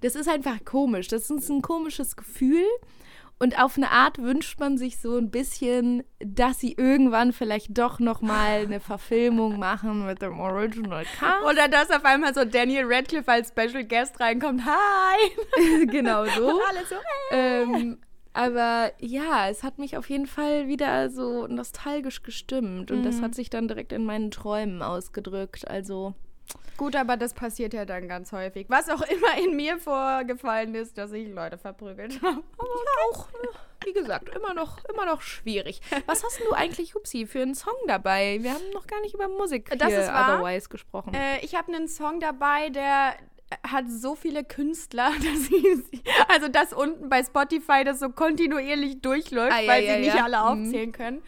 Das 0.03 0.15
ist 0.15 0.29
einfach 0.29 0.65
komisch. 0.65 1.09
Das 1.09 1.31
ist 1.31 1.49
ein 1.51 1.63
komisches 1.63 2.17
Gefühl. 2.17 2.65
Und 3.43 3.59
auf 3.59 3.79
eine 3.79 3.91
Art 3.91 4.19
wünscht 4.19 4.61
man 4.61 4.77
sich 4.77 4.99
so 5.01 5.17
ein 5.17 5.31
bisschen, 5.31 6.03
dass 6.19 6.61
sie 6.61 6.75
irgendwann 6.77 7.33
vielleicht 7.33 7.79
doch 7.79 7.99
noch 7.99 8.21
mal 8.21 8.61
eine 8.65 8.81
Verfilmung 8.81 9.59
machen 9.59 10.05
mit 10.05 10.21
dem 10.21 10.39
Original 10.41 11.07
Cast. 11.19 11.45
Oder 11.47 11.69
dass 11.69 11.91
auf 11.91 12.05
einmal 12.05 12.35
so 12.35 12.45
Daniel 12.45 12.85
Radcliffe 12.87 13.31
als 13.33 13.49
Special 13.49 13.83
Guest 13.85 14.21
reinkommt. 14.21 14.63
Hi! 14.67 15.87
genau 15.87 16.27
so. 16.27 16.49
Und 16.51 16.61
alle 16.69 16.87
so, 16.87 16.97
hey. 17.31 17.63
ähm, 17.63 17.99
aber 18.33 18.93
ja, 18.99 19.49
es 19.49 19.63
hat 19.63 19.79
mich 19.79 19.97
auf 19.97 20.09
jeden 20.09 20.27
Fall 20.27 20.69
wieder 20.69 21.11
so 21.11 21.47
nostalgisch 21.47 22.23
gestimmt 22.23 22.91
und 22.91 23.03
das 23.03 23.21
hat 23.21 23.35
sich 23.35 23.51
dann 23.51 23.69
direkt 23.69 23.93
in 23.93 24.05
meinen 24.05 24.31
Träumen 24.31 24.83
ausgedrückt. 24.83 25.69
Also 25.69 26.15
Gut, 26.77 26.97
aber 26.97 27.17
das 27.17 27.35
passiert 27.35 27.75
ja 27.75 27.85
dann 27.85 28.09
ganz 28.09 28.33
häufig. 28.33 28.71
Was 28.71 28.89
auch 28.89 29.03
immer 29.03 29.37
in 29.39 29.55
mir 29.55 29.79
vorgefallen 29.79 30.75
ist, 30.75 30.97
dass 30.97 31.13
ich 31.13 31.29
Leute 31.29 31.59
verprügelt 31.59 32.23
habe. 32.23 32.41
Ja, 32.41 33.11
auch, 33.11 33.29
äh, 33.29 33.87
wie 33.87 33.93
gesagt, 33.93 34.35
immer 34.35 34.55
noch, 34.55 34.79
immer 34.87 35.05
noch 35.05 35.21
schwierig. 35.21 35.81
Was 36.07 36.25
hast 36.25 36.39
denn 36.39 36.47
du 36.49 36.55
eigentlich, 36.55 36.95
Hupsi, 36.95 37.27
für 37.27 37.43
einen 37.43 37.55
Song 37.55 37.75
dabei? 37.87 38.39
Wir 38.41 38.55
haben 38.55 38.71
noch 38.73 38.87
gar 38.87 39.01
nicht 39.03 39.15
über 39.15 39.29
Musik 39.29 39.71
Das 39.79 39.89
hier 39.89 40.05
otherwise 40.05 40.69
gesprochen. 40.71 41.13
Äh, 41.13 41.45
ich 41.45 41.55
habe 41.55 41.73
einen 41.73 41.87
Song 41.87 42.19
dabei, 42.19 42.71
der 42.71 43.15
hat 43.67 43.85
so 43.91 44.15
viele 44.15 44.45
Künstler, 44.45 45.11
dass 45.19 45.51
ich, 45.51 46.03
also 46.29 46.49
das 46.49 46.73
unten 46.73 47.09
bei 47.09 47.23
Spotify, 47.25 47.85
das 47.85 48.01
so 48.01 48.11
kontinuierlich 48.11 49.01
durchläuft, 49.01 49.53
Ah, 49.57 49.61
ja, 49.61 49.69
weil 49.69 49.85
ja, 49.85 49.95
sie 49.95 50.01
nicht 50.01 50.15
ja. 50.15 50.25
alle 50.25 50.37
Mhm. 50.39 50.65
aufzählen 50.67 50.93
können. 50.93 51.23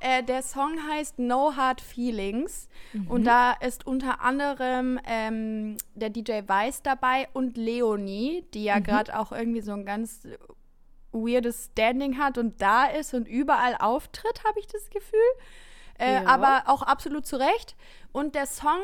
Äh, 0.00 0.22
der 0.22 0.42
Song 0.42 0.76
heißt 0.90 1.18
No 1.18 1.56
Hard 1.56 1.80
Feelings 1.80 2.68
Mhm. 2.92 3.10
und 3.10 3.24
da 3.24 3.52
ist 3.52 3.86
unter 3.86 4.20
anderem 4.20 5.00
ähm, 5.06 5.76
der 5.94 6.10
DJ 6.10 6.42
Weiß 6.46 6.82
dabei 6.82 7.28
und 7.32 7.56
Leonie, 7.56 8.44
die 8.54 8.60
Mhm. 8.60 8.64
ja 8.66 8.78
gerade 8.80 9.18
auch 9.18 9.32
irgendwie 9.32 9.62
so 9.62 9.72
ein 9.72 9.84
ganz 9.86 10.26
weirdes 11.12 11.70
Standing 11.72 12.18
hat 12.18 12.38
und 12.38 12.60
da 12.60 12.86
ist 12.86 13.14
und 13.14 13.28
überall 13.28 13.76
auftritt, 13.78 14.42
habe 14.44 14.58
ich 14.60 14.66
das 14.66 14.90
Gefühl. 14.90 15.18
Äh. 15.96 16.24
Aber 16.26 16.64
auch 16.66 16.82
absolut 16.82 17.24
zu 17.24 17.36
Recht. 17.36 17.76
Und 18.14 18.36
der 18.36 18.46
Song, 18.46 18.78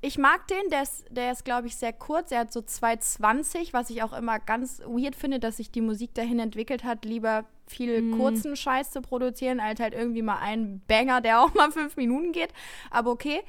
ich 0.00 0.16
mag 0.16 0.48
den, 0.48 0.70
der 0.70 0.82
ist, 0.84 1.04
der 1.10 1.32
ist 1.32 1.44
glaube 1.44 1.66
ich, 1.66 1.76
sehr 1.76 1.92
kurz. 1.92 2.32
Er 2.32 2.40
hat 2.40 2.52
so 2.52 2.60
2,20, 2.60 3.74
was 3.74 3.90
ich 3.90 4.02
auch 4.02 4.14
immer 4.14 4.38
ganz 4.38 4.80
weird 4.86 5.14
finde, 5.14 5.38
dass 5.38 5.58
sich 5.58 5.70
die 5.70 5.82
Musik 5.82 6.14
dahin 6.14 6.38
entwickelt 6.38 6.82
hat, 6.82 7.04
lieber 7.04 7.44
viel 7.66 8.00
Mhm. 8.00 8.16
kurzen 8.18 8.56
Scheiß 8.56 8.90
zu 8.90 9.02
produzieren, 9.02 9.60
als 9.60 9.80
halt 9.80 9.92
irgendwie 9.92 10.22
mal 10.22 10.38
einen 10.38 10.80
Banger, 10.88 11.20
der 11.20 11.40
auch 11.42 11.52
mal 11.52 11.70
fünf 11.70 11.96
Minuten 11.98 12.32
geht. 12.32 12.54
Aber 12.90 13.10
okay. 13.10 13.42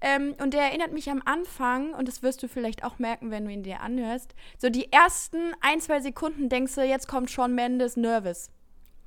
Ähm, 0.00 0.34
und 0.42 0.54
der 0.54 0.62
erinnert 0.62 0.92
mich 0.92 1.10
am 1.10 1.20
Anfang, 1.26 1.92
und 1.92 2.08
das 2.08 2.22
wirst 2.22 2.42
du 2.42 2.48
vielleicht 2.48 2.82
auch 2.82 2.98
merken, 2.98 3.30
wenn 3.30 3.44
du 3.44 3.50
ihn 3.52 3.64
dir 3.64 3.80
anhörst, 3.80 4.34
so 4.56 4.70
die 4.70 4.90
ersten 4.90 5.52
ein, 5.60 5.80
zwei 5.80 6.00
Sekunden 6.00 6.48
denkst 6.48 6.76
du, 6.76 6.82
jetzt 6.82 7.08
kommt 7.08 7.30
Shawn 7.30 7.54
Mendes 7.54 7.96
Nervous. 7.98 8.48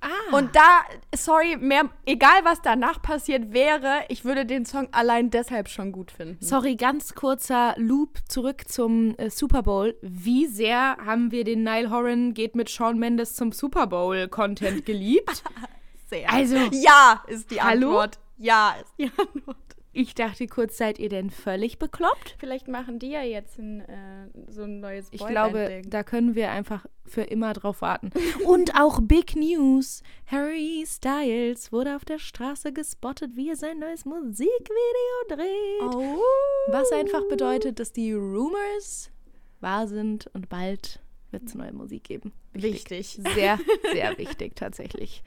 Ah. 0.01 0.35
Und 0.35 0.55
da, 0.55 0.81
sorry, 1.15 1.57
mehr, 1.57 1.89
egal 2.05 2.43
was 2.43 2.61
danach 2.61 3.01
passiert 3.01 3.53
wäre, 3.53 4.03
ich 4.09 4.25
würde 4.25 4.45
den 4.45 4.65
Song 4.65 4.87
allein 4.91 5.29
deshalb 5.29 5.69
schon 5.69 5.91
gut 5.91 6.11
finden. 6.11 6.37
Sorry, 6.43 6.75
ganz 6.75 7.15
kurzer 7.15 7.73
Loop 7.77 8.19
zurück 8.27 8.67
zum 8.67 9.15
äh, 9.17 9.29
Super 9.29 9.63
Bowl. 9.63 9.95
Wie 10.01 10.47
sehr 10.47 10.97
haben 11.05 11.31
wir 11.31 11.43
den 11.43 11.63
Nile 11.63 11.89
Horan 11.89 12.33
geht 12.33 12.55
mit 12.55 12.69
Shawn 12.69 12.97
Mendes 12.99 13.35
zum 13.35 13.51
Super 13.51 13.87
Bowl 13.87 14.27
Content 14.27 14.85
geliebt? 14.85 15.43
Sehr. 16.09 16.29
Also- 16.31 16.57
ja, 16.71 17.23
ist 17.27 17.51
die 17.51 17.61
Hallo? 17.61 17.87
Antwort. 17.89 18.19
Ja, 18.37 18.75
ist 18.81 18.93
die 18.97 19.11
Antwort. 19.17 19.57
Ich 19.93 20.15
dachte 20.15 20.47
kurz, 20.47 20.77
seid 20.77 20.99
ihr 20.99 21.09
denn 21.09 21.29
völlig 21.29 21.77
bekloppt? 21.77 22.35
Vielleicht 22.39 22.67
machen 22.67 22.97
die 22.97 23.09
ja 23.09 23.23
jetzt 23.23 23.59
ein, 23.59 23.81
äh, 23.81 24.27
so 24.47 24.63
ein 24.63 24.79
neues 24.79 25.07
Ich 25.11 25.25
glaube, 25.25 25.81
da 25.85 26.03
können 26.03 26.35
wir 26.35 26.51
einfach 26.51 26.85
für 27.05 27.23
immer 27.23 27.53
drauf 27.53 27.81
warten. 27.81 28.11
Und 28.45 28.79
auch 28.79 29.01
Big 29.01 29.35
News. 29.35 30.01
Harry 30.27 30.85
Styles 30.87 31.73
wurde 31.73 31.97
auf 31.97 32.05
der 32.05 32.19
Straße 32.19 32.71
gespottet, 32.71 33.35
wie 33.35 33.49
er 33.49 33.57
sein 33.57 33.79
neues 33.79 34.05
Musikvideo 34.05 35.27
dreht. 35.27 35.95
Oh. 35.95 36.21
Was 36.67 36.91
einfach 36.93 37.27
bedeutet, 37.27 37.79
dass 37.79 37.91
die 37.91 38.13
Rumors 38.13 39.11
wahr 39.59 39.87
sind 39.87 40.29
und 40.33 40.47
bald 40.47 41.01
wird 41.31 41.43
es 41.43 41.55
neue 41.55 41.73
Musik 41.73 42.05
geben. 42.05 42.31
Wichtig. 42.53 43.19
Sehr, 43.35 43.59
sehr 43.93 44.17
wichtig 44.17 44.55
tatsächlich. 44.55 45.23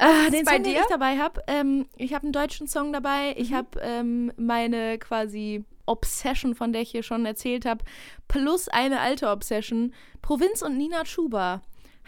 Äh, 0.00 0.30
den 0.30 0.44
bei 0.44 0.54
Song, 0.54 0.62
den 0.64 0.72
dir? 0.74 0.80
ich 0.80 0.86
dabei 0.88 1.18
habe, 1.18 1.42
ähm, 1.46 1.86
ich 1.96 2.14
habe 2.14 2.24
einen 2.24 2.32
deutschen 2.32 2.66
Song 2.66 2.92
dabei. 2.92 3.34
Mhm. 3.36 3.42
Ich 3.42 3.52
habe 3.52 3.68
ähm, 3.82 4.32
meine 4.36 4.98
quasi 4.98 5.64
Obsession, 5.86 6.54
von 6.54 6.72
der 6.72 6.82
ich 6.82 6.90
hier 6.90 7.02
schon 7.02 7.26
erzählt 7.26 7.64
habe, 7.66 7.84
plus 8.28 8.68
eine 8.68 9.00
alte 9.00 9.28
Obsession. 9.28 9.92
Provinz 10.22 10.62
und 10.62 10.76
Nina 10.78 11.04
Chuba 11.04 11.62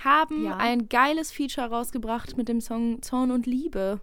haben 0.04 0.44
Ja. 0.44 0.56
ein 0.56 0.88
geiles 0.88 1.30
Feature 1.32 1.68
rausgebracht 1.68 2.36
mit 2.36 2.48
dem 2.48 2.60
Song 2.60 3.02
Zorn 3.02 3.30
und 3.30 3.46
Liebe. 3.46 4.00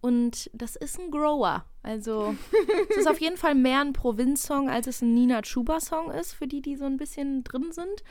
Und 0.00 0.50
das 0.52 0.76
ist 0.76 0.98
ein 1.00 1.10
Grower. 1.10 1.64
Also, 1.82 2.34
es 2.90 2.96
ist 2.98 3.08
auf 3.08 3.20
jeden 3.20 3.36
Fall 3.36 3.54
mehr 3.54 3.80
ein 3.80 3.92
Provinz-Song, 3.92 4.68
als 4.70 4.86
es 4.86 5.02
ein 5.02 5.14
Nina 5.14 5.42
Chuba-Song 5.42 6.10
ist, 6.10 6.32
für 6.32 6.46
die, 6.46 6.60
die 6.62 6.76
so 6.76 6.84
ein 6.84 6.96
bisschen 6.96 7.42
drin 7.44 7.72
sind. 7.72 8.02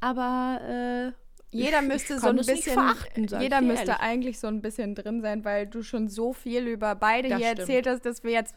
Aber 0.00 0.60
äh, 0.62 1.12
Jeder 1.52 1.82
Ich- 1.82 1.88
müsste 1.88 2.14
ich 2.14 2.20
so 2.20 2.28
ein 2.28 2.36
das 2.36 2.46
bisschen, 2.46 2.74
verachten, 2.74 3.24
ich 3.24 3.30
jeder 3.32 3.60
müsste 3.60 3.86
ehrlich. 3.90 4.00
eigentlich 4.02 4.38
so 4.38 4.46
ein 4.46 4.62
bisschen 4.62 4.94
drin 4.94 5.20
sein, 5.20 5.44
weil 5.44 5.66
du 5.66 5.82
schon 5.82 6.08
so 6.08 6.32
viel 6.32 6.66
über 6.68 6.94
beide 6.94 7.28
Das 7.28 7.38
hier 7.38 7.46
stimmt. 7.48 7.58
erzählt 7.60 7.86
hast, 7.88 8.06
dass 8.06 8.22
wir 8.22 8.30
jetzt 8.30 8.54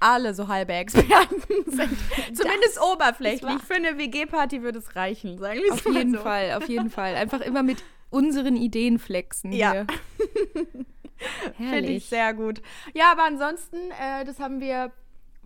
alle 0.00 0.34
so 0.34 0.48
halbe 0.48 0.72
Experten 0.74 1.40
sind. 1.66 1.96
Zumindest 2.36 2.80
oberflächlich. 2.82 3.42
wahr. 3.42 3.60
Für 3.60 3.74
eine 3.76 3.96
WG-Party 3.96 4.62
würde 4.62 4.78
es 4.80 4.94
reichen, 4.96 5.38
sagen 5.38 5.60
wir 5.62 5.72
auf 5.72 5.84
jeden 5.86 6.18
Fall, 6.18 6.52
auf 6.54 6.68
jeden 6.68 6.90
Fall. 6.90 7.14
Einfach 7.14 7.40
immer 7.40 7.62
mit 7.62 7.82
unseren 8.10 8.56
Ideen 8.56 8.98
flexen 8.98 9.52
Ja. 9.52 9.72
hier. 9.72 9.86
Finde 11.56 11.78
ich 11.92 12.06
sehr 12.06 12.34
gut. 12.34 12.60
Ja, 12.94 13.10
aber 13.12 13.24
ansonsten, 13.24 13.76
äh, 14.00 14.24
das 14.24 14.38
haben 14.38 14.60
wir 14.60 14.92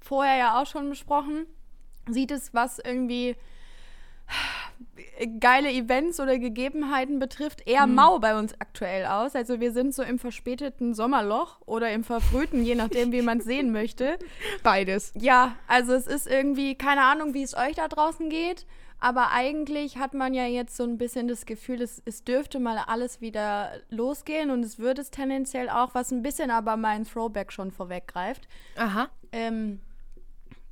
vorher 0.01 0.37
ja 0.37 0.61
auch 0.61 0.67
schon 0.67 0.89
besprochen, 0.91 1.47
sieht 2.09 2.31
es, 2.33 2.53
was 2.53 2.79
irgendwie 2.81 3.37
geile 5.39 5.71
Events 5.71 6.19
oder 6.19 6.39
Gegebenheiten 6.39 7.19
betrifft, 7.19 7.67
eher 7.67 7.87
mau 7.87 8.19
bei 8.19 8.39
uns 8.39 8.55
aktuell 8.59 9.07
aus. 9.07 9.35
Also 9.35 9.61
wir 9.61 9.73
sind 9.73 9.95
so 9.95 10.03
im 10.03 10.19
verspäteten 10.19 10.95
Sommerloch 10.95 11.61
oder 11.67 11.91
im 11.93 12.05
verfrühten, 12.05 12.65
je 12.65 12.75
nachdem, 12.75 13.13
wie 13.13 13.23
man 13.23 13.39
es 13.39 13.45
sehen 13.45 13.73
möchte. 13.73 14.19
Beides. 14.63 15.13
Ja, 15.19 15.57
also 15.67 15.93
es 15.93 16.07
ist 16.07 16.27
irgendwie, 16.27 16.75
keine 16.75 17.03
Ahnung, 17.03 17.35
wie 17.35 17.43
es 17.43 17.55
euch 17.55 17.75
da 17.77 17.89
draußen 17.89 18.31
geht, 18.31 18.67
aber 18.99 19.31
eigentlich 19.33 19.99
hat 19.99 20.15
man 20.15 20.35
ja 20.35 20.47
jetzt 20.47 20.77
so 20.77 20.85
ein 20.85 20.99
bisschen 20.99 21.29
das 21.29 21.47
Gefühl, 21.47 21.83
es, 21.83 22.03
es 22.05 22.25
dürfte 22.25 22.59
mal 22.59 22.79
alles 22.87 23.21
wieder 23.21 23.73
losgehen 23.89 24.51
und 24.51 24.63
es 24.63 24.79
wird 24.79 24.99
es 24.99 25.11
tendenziell 25.11 25.69
auch, 25.69 25.95
was 25.95 26.11
ein 26.13 26.23
bisschen 26.23 26.51
aber 26.51 26.77
mein 26.77 27.05
Throwback 27.05 27.53
schon 27.53 27.71
vorweggreift, 27.71 28.49
Aha. 28.77 29.09
ähm, 29.33 29.81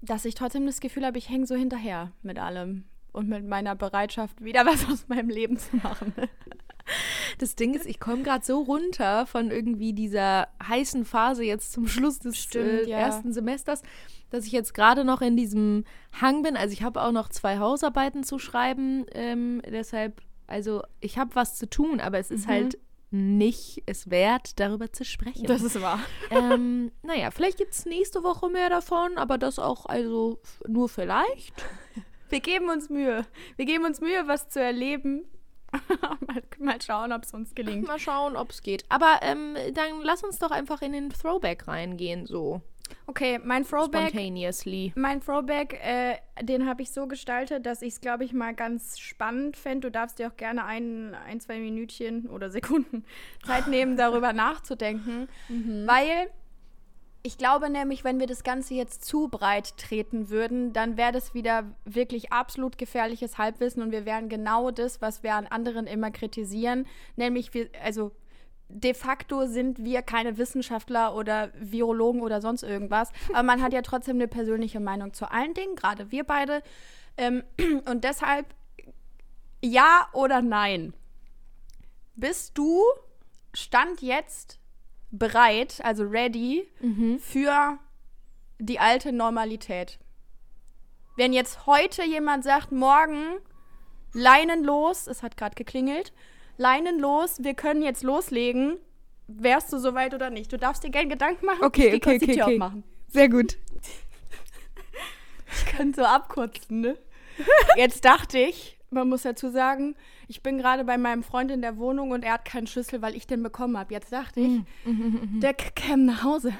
dass 0.00 0.24
ich 0.24 0.34
trotzdem 0.34 0.66
das 0.66 0.80
Gefühl 0.80 1.04
habe, 1.04 1.18
ich 1.18 1.28
hänge 1.28 1.46
so 1.46 1.54
hinterher 1.54 2.12
mit 2.22 2.38
allem 2.38 2.84
und 3.18 3.28
mit 3.28 3.46
meiner 3.46 3.74
Bereitschaft, 3.74 4.42
wieder 4.42 4.64
was 4.64 4.88
aus 4.88 5.08
meinem 5.08 5.28
Leben 5.28 5.58
zu 5.58 5.76
machen. 5.76 6.12
Das 7.36 7.54
Ding 7.54 7.74
ist, 7.74 7.84
ich 7.84 8.00
komme 8.00 8.22
gerade 8.22 8.42
so 8.42 8.62
runter 8.62 9.26
von 9.26 9.50
irgendwie 9.50 9.92
dieser 9.92 10.48
heißen 10.66 11.04
Phase 11.04 11.44
jetzt 11.44 11.70
zum 11.70 11.86
Schluss 11.86 12.18
des 12.18 12.38
Stimmt, 12.38 12.66
äh, 12.66 12.88
ja. 12.88 12.96
ersten 12.96 13.34
Semesters, 13.34 13.82
dass 14.30 14.46
ich 14.46 14.52
jetzt 14.52 14.72
gerade 14.72 15.04
noch 15.04 15.20
in 15.20 15.36
diesem 15.36 15.84
Hang 16.18 16.42
bin. 16.42 16.56
Also 16.56 16.72
ich 16.72 16.82
habe 16.82 17.02
auch 17.02 17.12
noch 17.12 17.28
zwei 17.28 17.58
Hausarbeiten 17.58 18.24
zu 18.24 18.38
schreiben. 18.38 19.04
Ähm, 19.12 19.60
deshalb, 19.70 20.22
also 20.46 20.82
ich 21.00 21.18
habe 21.18 21.34
was 21.34 21.56
zu 21.56 21.68
tun, 21.68 22.00
aber 22.00 22.18
es 22.18 22.30
ist 22.30 22.46
Mhm. 22.46 22.50
halt 22.52 22.78
nicht 23.10 23.82
es 23.86 24.10
wert, 24.10 24.58
darüber 24.60 24.92
zu 24.92 25.04
sprechen. 25.04 25.44
ist 25.44 25.80
wahr. 25.80 26.00
ähm, 26.30 26.90
naja, 27.02 27.30
vielleicht 27.30 27.58
gibt 27.58 27.72
es 27.72 27.86
nächste 27.86 28.22
Woche 28.22 28.48
mehr 28.48 28.68
davon, 28.70 29.16
aber 29.16 29.38
das 29.38 29.58
auch 29.58 29.86
also 29.86 30.40
nur 30.66 30.88
vielleicht. 30.88 31.54
Wir 32.28 32.40
geben 32.40 32.68
uns 32.68 32.88
Mühe. 32.88 33.26
Wir 33.56 33.64
geben 33.64 33.84
uns 33.84 34.00
Mühe, 34.00 34.26
was 34.26 34.48
zu 34.48 34.60
erleben. 34.60 35.24
mal, 36.26 36.42
mal 36.58 36.82
schauen, 36.82 37.12
ob 37.12 37.24
es 37.24 37.34
uns 37.34 37.54
gelingt. 37.54 37.86
Mal 37.86 37.98
schauen, 37.98 38.36
ob 38.36 38.50
es 38.50 38.62
geht. 38.62 38.84
Aber 38.88 39.20
ähm, 39.22 39.56
dann 39.74 40.02
lass 40.02 40.24
uns 40.24 40.38
doch 40.38 40.50
einfach 40.50 40.82
in 40.82 40.92
den 40.92 41.10
Throwback 41.10 41.68
reingehen, 41.68 42.26
so 42.26 42.62
Okay, 43.06 43.38
mein 43.42 43.64
Throwback 43.64 44.10
spontaneously. 44.10 44.92
Mein 44.94 45.20
Throwback, 45.20 45.80
äh, 45.82 46.16
den 46.42 46.66
habe 46.66 46.82
ich 46.82 46.90
so 46.90 47.06
gestaltet, 47.06 47.64
dass 47.66 47.82
ich 47.82 47.94
es, 47.94 48.00
glaube 48.00 48.24
ich, 48.24 48.32
mal 48.32 48.54
ganz 48.54 48.98
spannend 48.98 49.56
fände. 49.56 49.88
Du 49.88 49.90
darfst 49.90 50.18
dir 50.18 50.28
auch 50.28 50.36
gerne 50.36 50.64
ein, 50.64 51.14
ein, 51.14 51.40
zwei 51.40 51.58
Minütchen 51.58 52.26
oder 52.28 52.50
Sekunden 52.50 53.04
Zeit 53.46 53.66
nehmen, 53.66 53.96
darüber 53.96 54.32
nachzudenken. 54.32 55.28
Weil 55.86 56.30
ich 57.22 57.36
glaube 57.36 57.68
nämlich, 57.68 58.04
wenn 58.04 58.20
wir 58.20 58.26
das 58.26 58.44
Ganze 58.44 58.74
jetzt 58.74 59.04
zu 59.04 59.28
breit 59.28 59.76
treten 59.76 60.30
würden, 60.30 60.72
dann 60.72 60.96
wäre 60.96 61.12
das 61.12 61.34
wieder 61.34 61.64
wirklich 61.84 62.32
absolut 62.32 62.78
gefährliches 62.78 63.38
Halbwissen 63.38 63.82
und 63.82 63.90
wir 63.90 64.04
wären 64.04 64.28
genau 64.28 64.70
das, 64.70 65.02
was 65.02 65.22
wir 65.22 65.34
an 65.34 65.46
anderen 65.46 65.86
immer 65.86 66.10
kritisieren. 66.10 66.86
Nämlich, 67.16 67.52
wir, 67.54 67.68
also 67.82 68.12
de 68.68 68.94
facto 68.94 69.46
sind 69.46 69.82
wir 69.84 70.02
keine 70.02 70.38
Wissenschaftler 70.38 71.14
oder 71.14 71.50
Virologen 71.58 72.22
oder 72.22 72.40
sonst 72.40 72.62
irgendwas, 72.62 73.10
aber 73.30 73.42
man 73.42 73.62
hat 73.62 73.72
ja 73.72 73.82
trotzdem 73.82 74.16
eine 74.16 74.28
persönliche 74.28 74.80
Meinung 74.80 75.12
zu 75.12 75.30
allen 75.30 75.54
Dingen, 75.54 75.74
gerade 75.74 76.12
wir 76.12 76.24
beide. 76.24 76.62
Ähm, 77.16 77.42
und 77.86 78.04
deshalb 78.04 78.46
ja 79.62 80.08
oder 80.12 80.40
nein? 80.40 80.94
Bist 82.14 82.56
du 82.56 82.82
Stand 83.54 84.02
jetzt 84.02 84.58
bereit, 85.10 85.80
also 85.82 86.04
ready 86.04 86.68
für 87.20 87.78
die 88.58 88.78
alte 88.78 89.12
Normalität? 89.12 89.98
Wenn 91.16 91.32
jetzt 91.32 91.66
heute 91.66 92.04
jemand 92.04 92.44
sagt, 92.44 92.70
morgen 92.70 93.38
Leinen 94.12 94.64
los, 94.64 95.06
es 95.06 95.22
hat 95.22 95.36
gerade 95.36 95.54
geklingelt, 95.54 96.12
Leinen 96.56 96.98
los, 96.98 97.42
wir 97.42 97.54
können 97.54 97.82
jetzt 97.82 98.02
loslegen, 98.02 98.78
wärst 99.26 99.72
du 99.72 99.78
soweit 99.78 100.14
oder 100.14 100.30
nicht? 100.30 100.52
Du 100.52 100.58
darfst 100.58 100.82
dir 100.82 100.90
gerne 100.90 101.08
Gedanken 101.08 101.46
machen. 101.46 101.64
Okay, 101.64 101.88
ich 101.88 101.94
okay, 101.96 102.16
okay, 102.16 102.42
okay. 102.42 102.42
aufmachen. 102.42 102.84
Sehr 103.08 103.28
gut. 103.28 103.56
Ich 105.50 105.64
könnte 105.64 106.02
so 106.02 106.06
abkurzen, 106.06 106.82
ne? 106.82 106.98
Jetzt 107.76 108.04
dachte 108.04 108.38
ich, 108.38 108.78
man 108.90 109.08
muss 109.08 109.22
dazu 109.22 109.48
sagen, 109.48 109.96
ich 110.28 110.42
bin 110.42 110.58
gerade 110.58 110.84
bei 110.84 110.98
meinem 110.98 111.22
Freund 111.22 111.50
in 111.50 111.62
der 111.62 111.78
Wohnung 111.78 112.10
und 112.10 112.22
er 112.22 112.34
hat 112.34 112.44
keinen 112.44 112.66
Schlüssel, 112.66 113.00
weil 113.00 113.16
ich 113.16 113.26
den 113.26 113.42
bekommen 113.42 113.78
habe. 113.78 113.94
Jetzt 113.94 114.12
dachte 114.12 114.40
ich, 114.40 114.60
der 115.40 115.54
käme 115.54 116.04
nach 116.04 116.22
Hause. 116.22 116.52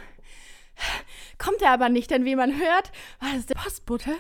Kommt 1.38 1.61
er 1.61 1.72
aber 1.72 1.88
nicht, 1.88 2.11
denn 2.11 2.24
wie 2.24 2.35
man 2.35 2.59
hört, 2.59 2.92
war 3.20 3.35
das 3.35 3.46
der 3.46 3.57
Postbote, 3.57 4.11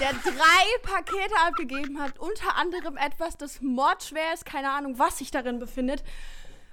der 0.00 0.12
drei 0.12 0.78
Pakete 0.82 1.34
abgegeben 1.46 1.98
hat, 1.98 2.18
unter 2.18 2.56
anderem 2.56 2.96
etwas, 2.96 3.36
das 3.36 3.60
mordschwer 3.62 4.32
ist, 4.32 4.44
keine 4.44 4.70
Ahnung, 4.70 4.98
was 4.98 5.18
sich 5.18 5.30
darin 5.30 5.58
befindet. 5.58 6.04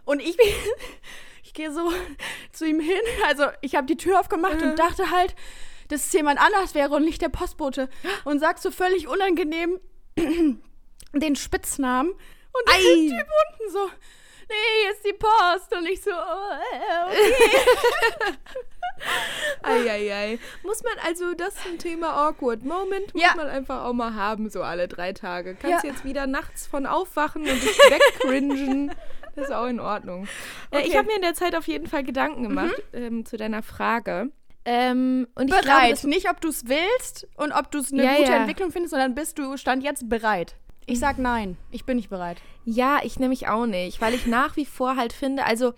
Und 0.06 0.22
ich, 0.22 0.38
ich 1.44 1.54
gehe 1.54 1.72
so 1.72 1.92
zu 2.52 2.66
ihm 2.66 2.80
hin, 2.80 3.02
also 3.26 3.46
ich 3.62 3.76
habe 3.76 3.88
die 3.88 3.98
Tür 3.98 4.20
aufgemacht 4.20 4.62
und 4.62 4.78
dachte 4.78 5.12
halt, 5.12 5.36
dass 5.88 6.06
es 6.06 6.14
jemand 6.14 6.40
anders 6.40 6.76
wäre 6.76 6.94
und 6.94 7.04
nicht 7.04 7.22
der 7.22 7.30
Postbote. 7.30 7.90
Und 8.26 8.40
sag 8.40 8.60
so 8.60 8.70
völlig 8.70 9.08
unangenehm 9.08 9.80
den 11.14 11.36
Spitznamen. 11.36 12.12
Und 12.12 12.68
der 12.68 12.76
Ei. 12.76 12.80
Typ 13.10 13.28
unten 13.60 13.72
so, 13.74 13.86
nee, 14.50 14.82
hier 14.84 14.92
ist 14.92 15.06
die 15.06 15.14
Post. 15.14 15.74
Und 15.76 15.88
ich 15.90 16.02
so, 16.02 16.12
oh, 16.12 17.08
okay. 17.08 18.38
Eieiei. 19.64 20.40
Muss 20.64 20.84
man 20.84 20.94
also, 21.06 21.34
das 21.34 21.56
ist 21.56 21.66
ein 21.68 21.80
Thema 21.80 22.28
Awkward 22.28 22.64
Moment, 22.64 23.14
muss 23.14 23.24
Ja. 23.24 23.34
man 23.36 23.48
einfach 23.48 23.84
auch 23.86 23.94
mal 23.94 24.14
haben, 24.16 24.50
so 24.50 24.62
alle 24.64 24.88
drei 24.88 25.14
Tage. 25.14 25.56
Kannst 25.56 25.84
Ja. 25.84 25.90
jetzt 25.92 26.04
wieder 26.06 26.28
nachts 26.28 26.68
von 26.68 26.86
aufwachen 26.86 27.42
und 27.44 27.62
dich 27.64 27.78
wegcringen. 27.78 28.92
Das 29.34 29.46
ist 29.46 29.54
auch 29.54 29.68
in 29.68 29.80
Ordnung. 29.80 30.28
Äh, 30.72 30.82
ich 30.82 30.88
Okay. 30.88 30.98
habe 30.98 31.08
mir 31.08 31.16
in 31.16 31.22
der 31.22 31.34
Zeit 31.34 31.56
auf 31.56 31.66
jeden 31.66 31.88
Fall 31.88 32.04
Gedanken 32.04 32.44
gemacht 32.44 32.76
ähm, 32.92 33.26
zu 33.26 33.38
deiner 33.38 33.64
Frage. 33.64 34.30
Ähm, 34.66 35.26
und 35.36 35.46
ich 35.48 35.52
glaube, 35.54 35.68
bereit. 35.68 35.92
das, 35.94 36.04
nicht, 36.04 36.30
ob 36.30 36.42
du 36.42 36.50
es 36.50 36.68
willst 36.68 37.30
und 37.38 37.54
ob 37.54 37.72
du 37.72 37.80
es 37.80 37.94
eine 37.94 38.04
Ja, 38.04 38.18
gute. 38.18 38.30
Entwicklung 38.34 38.72
findest, 38.74 38.90
sondern 38.92 39.16
bist 39.16 39.40
du 39.40 39.56
stand 39.56 39.84
jetzt 39.86 40.10
bereit. 40.10 40.56
Ich 40.92 41.00
sag 41.00 41.18
nein, 41.18 41.58
ich 41.72 41.86
bin 41.86 41.98
nicht 41.98 42.10
bereit. 42.10 42.42
ja, 42.66 43.00
ich 43.04 43.20
nämlich 43.20 43.48
auch 43.48 43.66
nicht, 43.66 44.02
weil 44.02 44.14
ich 44.14 44.28
nach 44.28 44.56
wie 44.56 44.66
vor 44.66 44.96
halt 44.96 45.14
finde, 45.14 45.46
also 45.46 45.74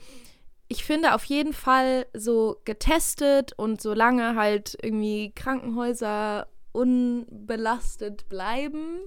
ich 0.68 0.84
finde 0.84 1.14
auf 1.14 1.24
jeden 1.26 1.54
Fall 1.54 2.08
so 2.14 2.58
getestet 2.66 3.54
und 3.58 3.82
solange 3.82 4.36
halt 4.36 4.78
irgendwie 4.82 5.32
Krankenhäuser 5.36 6.48
unbelastet 6.72 8.28
bleiben 8.30 9.02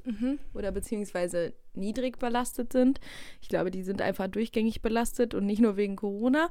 oder 0.54 0.70
beziehungsweise 0.70 1.52
niedrig 1.74 2.18
belastet 2.18 2.72
sind. 2.72 3.00
Ich 3.42 3.48
glaube, 3.48 3.72
die 3.72 3.82
sind 3.82 4.00
einfach 4.00 4.28
durchgängig 4.28 4.82
belastet 4.82 5.34
und 5.34 5.46
nicht 5.46 5.60
nur 5.60 5.76
wegen 5.76 5.96
Corona. 5.96 6.48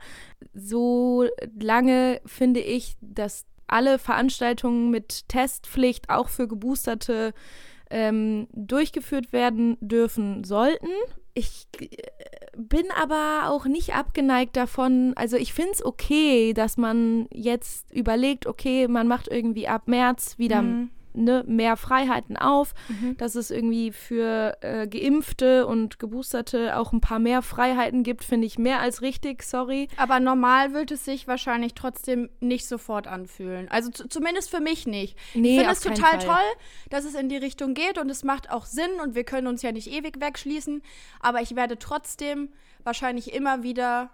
So 0.53 1.25
lange 1.57 2.19
finde 2.25 2.59
ich, 2.59 2.97
dass 2.99 3.45
alle 3.67 3.97
Veranstaltungen 3.97 4.91
mit 4.91 5.27
Testpflicht 5.29 6.09
auch 6.09 6.27
für 6.27 6.47
Geboosterte 6.47 7.33
ähm, 7.89 8.47
durchgeführt 8.53 9.31
werden 9.33 9.77
dürfen 9.79 10.43
sollten. 10.43 10.87
Ich 11.33 11.67
äh, 11.79 11.87
bin 12.57 12.85
aber 12.99 13.49
auch 13.49 13.65
nicht 13.65 13.93
abgeneigt 13.95 14.55
davon. 14.55 15.13
Also 15.15 15.37
ich 15.37 15.53
finde 15.53 15.71
es 15.73 15.85
okay, 15.85 16.53
dass 16.53 16.77
man 16.77 17.27
jetzt 17.31 17.91
überlegt, 17.93 18.47
okay, 18.47 18.87
man 18.87 19.07
macht 19.07 19.27
irgendwie 19.29 19.67
ab 19.67 19.87
März 19.87 20.37
wieder 20.37 20.61
Mhm. 20.61 20.89
Ne, 21.15 21.43
mehr 21.47 21.77
Freiheiten 21.77 22.37
auf, 22.37 22.73
dass 23.17 23.35
es 23.35 23.51
irgendwie 23.51 23.91
für 23.91 24.57
äh, 24.61 24.87
Geimpfte 24.87 25.67
und 25.67 25.99
Geboosterte 25.99 26.77
auch 26.77 26.93
ein 26.93 27.01
paar 27.01 27.19
mehr 27.19 27.41
Freiheiten 27.41 28.03
gibt, 28.03 28.23
finde 28.23 28.47
ich 28.47 28.57
mehr 28.57 28.79
als 28.79 29.01
richtig, 29.01 29.43
sorry. 29.43 29.87
Aber 29.97 30.19
normal 30.19 30.73
wird 30.73 30.91
es 30.91 31.05
sich 31.05 31.27
wahrscheinlich 31.27 31.73
trotzdem 31.73 32.29
nicht 32.39 32.67
sofort 32.67 33.07
anfühlen. 33.07 33.67
Also 33.69 33.91
zu, 33.91 34.07
zumindest 34.07 34.49
für 34.49 34.61
mich 34.61 34.87
nicht. 34.87 35.17
Nee, 35.33 35.51
ich 35.51 35.57
finde 35.57 35.71
es 35.71 35.79
total 35.81 36.19
Fall. 36.19 36.25
toll, 36.25 36.61
dass 36.89 37.05
es 37.05 37.15
in 37.15 37.29
die 37.29 37.37
Richtung 37.37 37.73
geht 37.73 37.97
und 37.97 38.09
es 38.09 38.23
macht 38.23 38.49
auch 38.49 38.65
Sinn 38.65 38.99
und 39.01 39.15
wir 39.15 39.23
können 39.23 39.47
uns 39.47 39.61
ja 39.61 39.71
nicht 39.71 39.91
ewig 39.91 40.19
wegschließen. 40.19 40.81
Aber 41.19 41.41
ich 41.41 41.55
werde 41.55 41.79
trotzdem 41.79 42.49
wahrscheinlich 42.83 43.33
immer 43.33 43.63
wieder, 43.63 44.11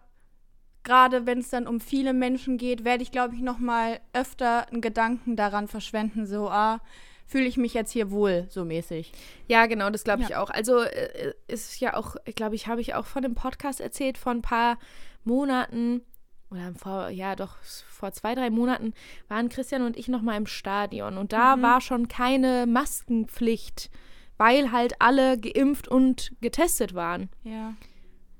gerade 0.83 1.25
wenn 1.25 1.39
es 1.39 1.49
dann 1.49 1.67
um 1.67 1.79
viele 1.79 2.13
Menschen 2.13 2.57
geht, 2.57 2.83
werde 2.83 3.03
ich, 3.03 3.11
glaube 3.11 3.35
ich, 3.35 3.41
noch 3.41 3.59
mal 3.59 3.99
öfter 4.13 4.67
einen 4.69 4.81
Gedanken 4.81 5.35
daran 5.35 5.67
verschwenden, 5.67 6.25
so, 6.25 6.49
ah, 6.49 6.79
fühle 7.27 7.45
ich 7.45 7.55
mich 7.57 7.73
jetzt 7.73 7.91
hier 7.91 8.11
wohl, 8.11 8.45
so 8.49 8.65
mäßig. 8.65 9.13
Ja, 9.47 9.65
genau, 9.67 9.89
das 9.89 10.03
glaube 10.03 10.23
ich 10.23 10.29
Ja. 10.29 10.41
auch. 10.43 10.49
Also 10.49 10.79
äh, 10.81 11.33
ist 11.47 11.79
ja 11.79 11.95
auch, 11.95 12.15
ich 12.25 12.35
glaube, 12.35 12.55
ich 12.55 12.67
habe 12.67 12.81
ich 12.81 12.93
auch 12.95 13.05
von 13.05 13.21
dem 13.21 13.35
Podcast 13.35 13.79
erzählt, 13.79 14.17
vor 14.17 14.33
ein 14.33 14.41
paar 14.41 14.77
Monaten 15.23 16.01
oder 16.49 16.73
vor, 16.75 17.09
ja 17.09 17.35
doch, 17.37 17.55
vor 17.89 18.11
zwei, 18.11 18.35
drei 18.35 18.49
Monaten 18.49 18.93
waren 19.29 19.47
Christian 19.47 19.83
und 19.83 19.95
ich 19.95 20.09
noch 20.09 20.21
mal 20.21 20.35
im 20.35 20.45
Stadion 20.47 21.17
und 21.17 21.31
da 21.31 21.61
war 21.61 21.79
schon 21.79 22.09
keine 22.09 22.65
Maskenpflicht, 22.67 23.89
weil 24.37 24.71
halt 24.73 24.95
alle 24.99 25.37
geimpft 25.39 25.87
und 25.87 26.33
getestet 26.41 26.93
waren. 26.93 27.29
Ja. 27.43 27.75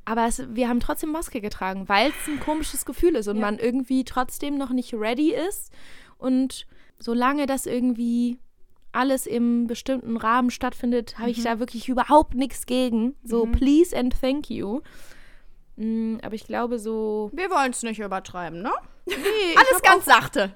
Aber 0.05 0.25
es, 0.27 0.43
wir 0.55 0.67
haben 0.67 0.79
trotzdem 0.79 1.11
Maske 1.11 1.41
getragen, 1.41 1.87
weil 1.87 2.09
es 2.09 2.27
ein 2.27 2.39
komisches 2.39 2.85
Gefühl 2.85 3.15
ist 3.15 3.27
und 3.27 3.35
Ja. 3.37 3.41
man 3.41 3.59
irgendwie 3.59 4.03
trotzdem 4.03 4.57
noch 4.57 4.71
nicht 4.71 4.93
ready 4.93 5.33
ist. 5.33 5.71
Und 6.17 6.65
solange 6.99 7.45
das 7.45 7.65
irgendwie 7.65 8.37
alles 8.91 9.25
im 9.25 9.67
bestimmten 9.67 10.17
Rahmen 10.17 10.49
stattfindet, 10.49 11.17
habe 11.17 11.27
Mhm. 11.29 11.31
ich 11.37 11.43
da 11.43 11.59
wirklich 11.59 11.87
überhaupt 11.87 12.33
nichts 12.35 12.65
gegen. 12.65 13.15
So, 13.23 13.45
please 13.45 13.95
and 13.97 14.13
thank 14.19 14.49
you. 14.49 14.81
Mm, 15.77 16.17
aber 16.21 16.35
ich 16.35 16.45
glaube 16.45 16.77
so. 16.79 17.31
Wir 17.33 17.49
wollen 17.49 17.71
es 17.71 17.81
nicht 17.83 17.99
übertreiben, 17.99 18.61
ne? 18.61 18.71
Nee, 19.05 19.15
Alles 19.55 19.81
ganz 19.81 20.05
sachte. 20.05 20.51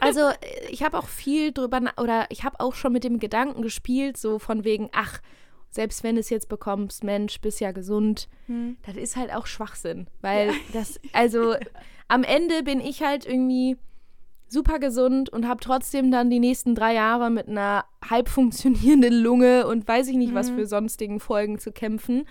Also, 0.00 0.30
ich 0.70 0.82
habe 0.82 0.96
auch 0.98 1.08
viel 1.08 1.52
drüber, 1.52 1.80
oder 1.98 2.26
ich 2.30 2.44
habe 2.44 2.60
auch 2.60 2.74
schon 2.74 2.92
mit 2.92 3.04
dem 3.04 3.18
Gedanken 3.18 3.62
gespielt, 3.62 4.16
so 4.16 4.38
von 4.38 4.64
wegen, 4.64 4.88
ach, 4.92 5.20
selbst 5.72 6.04
wenn 6.04 6.14
du 6.14 6.20
es 6.20 6.30
jetzt 6.30 6.48
bekommst, 6.48 7.02
Mensch, 7.02 7.40
bist 7.40 7.60
ja 7.60 7.72
gesund, 7.72 8.28
das 8.86 8.96
ist 8.96 9.16
halt 9.16 9.34
auch 9.34 9.46
Schwachsinn. 9.46 10.06
Weil 10.20 10.52
das, 10.72 11.00
also, 11.12 11.54
am 12.08 12.22
Ende 12.22 12.62
bin 12.62 12.80
ich 12.80 13.02
halt 13.02 13.26
irgendwie 13.26 13.76
super 14.48 14.78
gesund 14.78 15.30
und 15.30 15.48
habe 15.48 15.60
trotzdem 15.60 16.10
dann 16.10 16.28
die 16.28 16.38
nächsten 16.38 16.74
drei 16.74 16.92
Jahre 16.92 17.30
mit 17.30 17.48
einer 17.48 17.86
halb 18.06 18.28
funktionierenden 18.28 19.14
Lunge 19.14 19.66
und 19.66 19.88
weiß 19.88 20.08
ich 20.08 20.16
nicht, 20.16 20.34
was 20.34 20.50
für 20.50 20.66
sonstigen 20.66 21.20
Folgen 21.20 21.58
zu 21.58 21.72
kämpfen. 21.72 22.26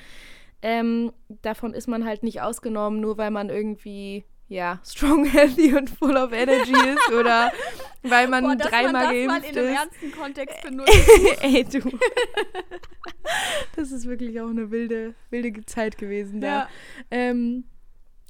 Ähm, 0.62 1.12
davon 1.42 1.74
ist 1.74 1.88
man 1.88 2.06
halt 2.06 2.22
nicht 2.22 2.42
ausgenommen, 2.42 3.02
nur 3.02 3.18
weil 3.18 3.32
man 3.32 3.50
irgendwie 3.50 4.24
ja 4.52 4.80
strong, 4.84 5.26
healthy 5.32 5.74
und 5.74 5.90
full 5.90 6.18
of 6.18 6.34
energy 6.34 6.74
ist 6.74 7.14
oder 7.14 7.52
weil 8.04 8.28
man 8.28 8.44
Boah, 8.44 8.56
dreimal 8.58 9.06
man 9.06 9.14
geimpft 9.14 9.50
in 9.52 9.58
einem 9.58 9.70
ist. 9.70 9.80
ernsten 9.80 10.12
Kontext 10.12 10.62
benutzt. 10.64 11.10
Ey, 11.42 11.64
du. 11.64 11.80
das 13.76 13.92
ist 13.92 14.08
wirklich 14.08 14.42
auch 14.42 14.50
eine 14.50 14.70
wilde, 14.70 15.16
wilde 15.30 15.66
Zeit 15.66 15.98
gewesen 15.98 16.42
da. 16.42 16.48
Ja. 16.48 16.68
Ähm, 17.12 17.64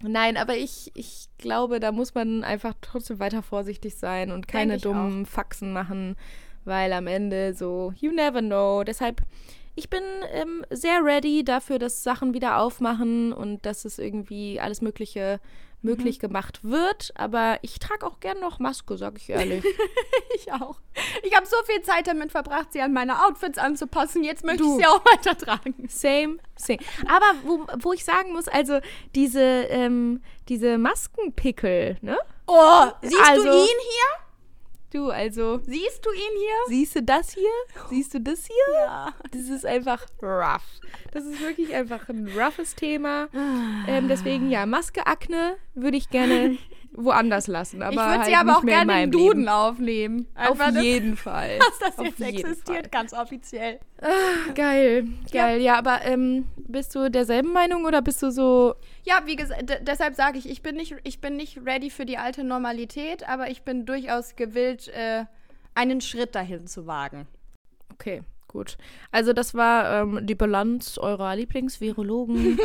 nein, 0.03 0.37
aber 0.37 0.55
ich, 0.55 0.91
ich 0.93 1.27
glaube, 1.39 1.79
da 1.79 1.91
muss 1.91 2.13
man 2.13 2.43
einfach 2.43 2.75
trotzdem 2.81 3.19
weiter 3.19 3.41
vorsichtig 3.41 3.95
sein 3.95 4.31
und 4.31 4.47
keine 4.47 4.77
dummen 4.77 5.25
Faxen 5.25 5.73
machen, 5.73 6.15
weil 6.65 6.93
am 6.93 7.07
Ende 7.07 7.55
so, 7.55 7.93
you 7.99 8.11
never 8.11 8.41
know. 8.41 8.83
Deshalb, 8.83 9.21
ich 9.73 9.89
bin 9.89 10.03
ähm, 10.33 10.63
sehr 10.69 11.03
ready 11.03 11.43
dafür, 11.43 11.79
dass 11.79 12.03
Sachen 12.03 12.35
wieder 12.35 12.59
aufmachen 12.59 13.33
und 13.33 13.65
dass 13.65 13.85
es 13.85 13.97
irgendwie 13.97 14.59
alles 14.59 14.81
Mögliche 14.81 15.39
möglich 15.83 16.19
gemacht 16.19 16.59
wird. 16.63 17.11
Aber 17.15 17.57
ich 17.61 17.79
trage 17.79 18.05
auch 18.05 18.19
gern 18.19 18.39
noch 18.39 18.59
Maske, 18.59 18.97
sag 18.97 19.17
ich 19.17 19.29
ehrlich. 19.29 19.63
Ich 20.33 20.51
auch. 20.53 20.77
Ich 21.23 21.35
habe 21.35 21.45
so 21.45 21.57
viel 21.65 21.81
Zeit 21.83 22.07
damit 22.07 22.31
verbracht, 22.31 22.71
sie 22.71 22.81
an 22.81 22.93
meine 22.93 23.25
Outfits 23.25 23.57
anzupassen. 23.59 24.23
Jetzt 24.23 24.43
möchte 24.43 24.63
Du. 24.63 24.71
ich 24.79 24.83
sie 24.83 24.87
auch 24.87 25.03
weiter 25.05 25.37
tragen. 25.37 25.87
Same, 25.87 26.37
same. 26.55 26.79
Aber 27.07 27.25
wo, 27.43 27.67
wo 27.79 27.93
ich 27.93 28.03
sagen 28.05 28.31
muss, 28.33 28.47
also 28.47 28.79
diese, 29.13 29.39
ähm, 29.41 30.21
diese 30.49 30.77
Maskenpickel, 30.77 31.97
ne? 32.01 32.17
Oh, 32.47 32.85
siehst 33.01 33.19
Also- 33.29 33.43
du 33.43 33.49
ihn 33.51 33.65
hier? 33.65 34.25
Du, 34.91 35.09
also, 35.09 35.59
Siehst 35.63 36.05
du 36.05 36.09
ihn 36.11 36.37
hier? 36.37 36.55
siehst 36.67 36.95
du 36.95 37.01
das 37.03 37.31
hier? 37.33 37.49
Siehst 37.89 38.13
du 38.13 38.19
das 38.19 38.45
hier? 38.45 38.75
Ja. 38.75 39.13
Das 39.31 39.43
ist 39.43 39.65
einfach 39.65 40.05
rough. 40.21 40.63
Das 41.13 41.23
ist 41.23 41.39
wirklich 41.39 41.73
einfach 41.73 42.09
ein 42.09 42.27
roughes 42.27 42.75
Thema. 42.75 43.29
Ähm, 43.87 44.09
deswegen, 44.09 44.49
ja, 44.49 44.65
Maskeakne 44.65 45.55
würde 45.75 45.95
ich 45.95 46.09
gerne 46.09 46.57
woanders 46.93 47.47
lassen. 47.47 47.81
Aber 47.81 47.91
ich 47.93 47.97
würde 47.99 48.09
halt 48.09 48.25
sie 48.25 48.35
aber 48.35 48.45
nicht 48.51 48.57
auch 48.57 48.65
gerne 48.65 49.03
im 49.03 49.11
Duden 49.11 49.39
Leben. 49.41 49.47
aufnehmen. 49.49 50.27
Auf 50.35 50.51
Einfach, 50.59 50.73
dass- 50.73 50.83
jeden 50.83 51.15
Fall. 51.27 51.57
Dass 51.59 51.79
das 51.79 51.99
Auf 51.99 52.05
jetzt 52.05 52.21
existiert, 52.21 52.91
ganz 52.91 53.13
offiziell. 53.13 53.79
Geil, 54.55 55.07
geil. 55.31 55.61
Ja, 55.61 55.77
aber 55.77 56.03
ähm, 56.03 56.47
bist 56.57 56.93
du 56.95 57.09
derselben 57.09 57.53
Meinung 57.53 57.85
oder 57.85 58.01
bist 58.01 58.21
du 58.21 58.31
so, 58.31 58.75
Ja, 59.03 59.21
wie 59.25 59.35
gesagt, 59.35 59.69
de- 59.69 59.83
deshalb 59.83 60.15
sage 60.15 60.37
ich, 60.37 60.49
ich 60.49 60.61
bin, 60.61 60.75
nicht, 60.75 60.95
ich 61.03 61.21
bin 61.21 61.37
nicht 61.37 61.59
ready 61.65 61.89
für 61.89 62.05
die 62.05 62.17
alte 62.17 62.43
Normalität, 62.43 63.27
aber 63.27 63.49
ich 63.49 63.61
bin 63.63 63.85
durchaus 63.85 64.35
gewillt, 64.35 64.87
äh, 64.89 65.25
einen 65.75 66.01
Schritt 66.01 66.35
dahin 66.35 66.67
zu 66.67 66.87
wagen. 66.87 67.27
Okay, 67.93 68.21
gut. 68.47 68.77
Also 69.11 69.31
das 69.31 69.53
war 69.53 70.01
ähm, 70.01 70.19
die 70.25 70.35
Bilanz 70.35 70.97
eurer 70.97 71.35
Lieblingsvirologen. 71.35 72.59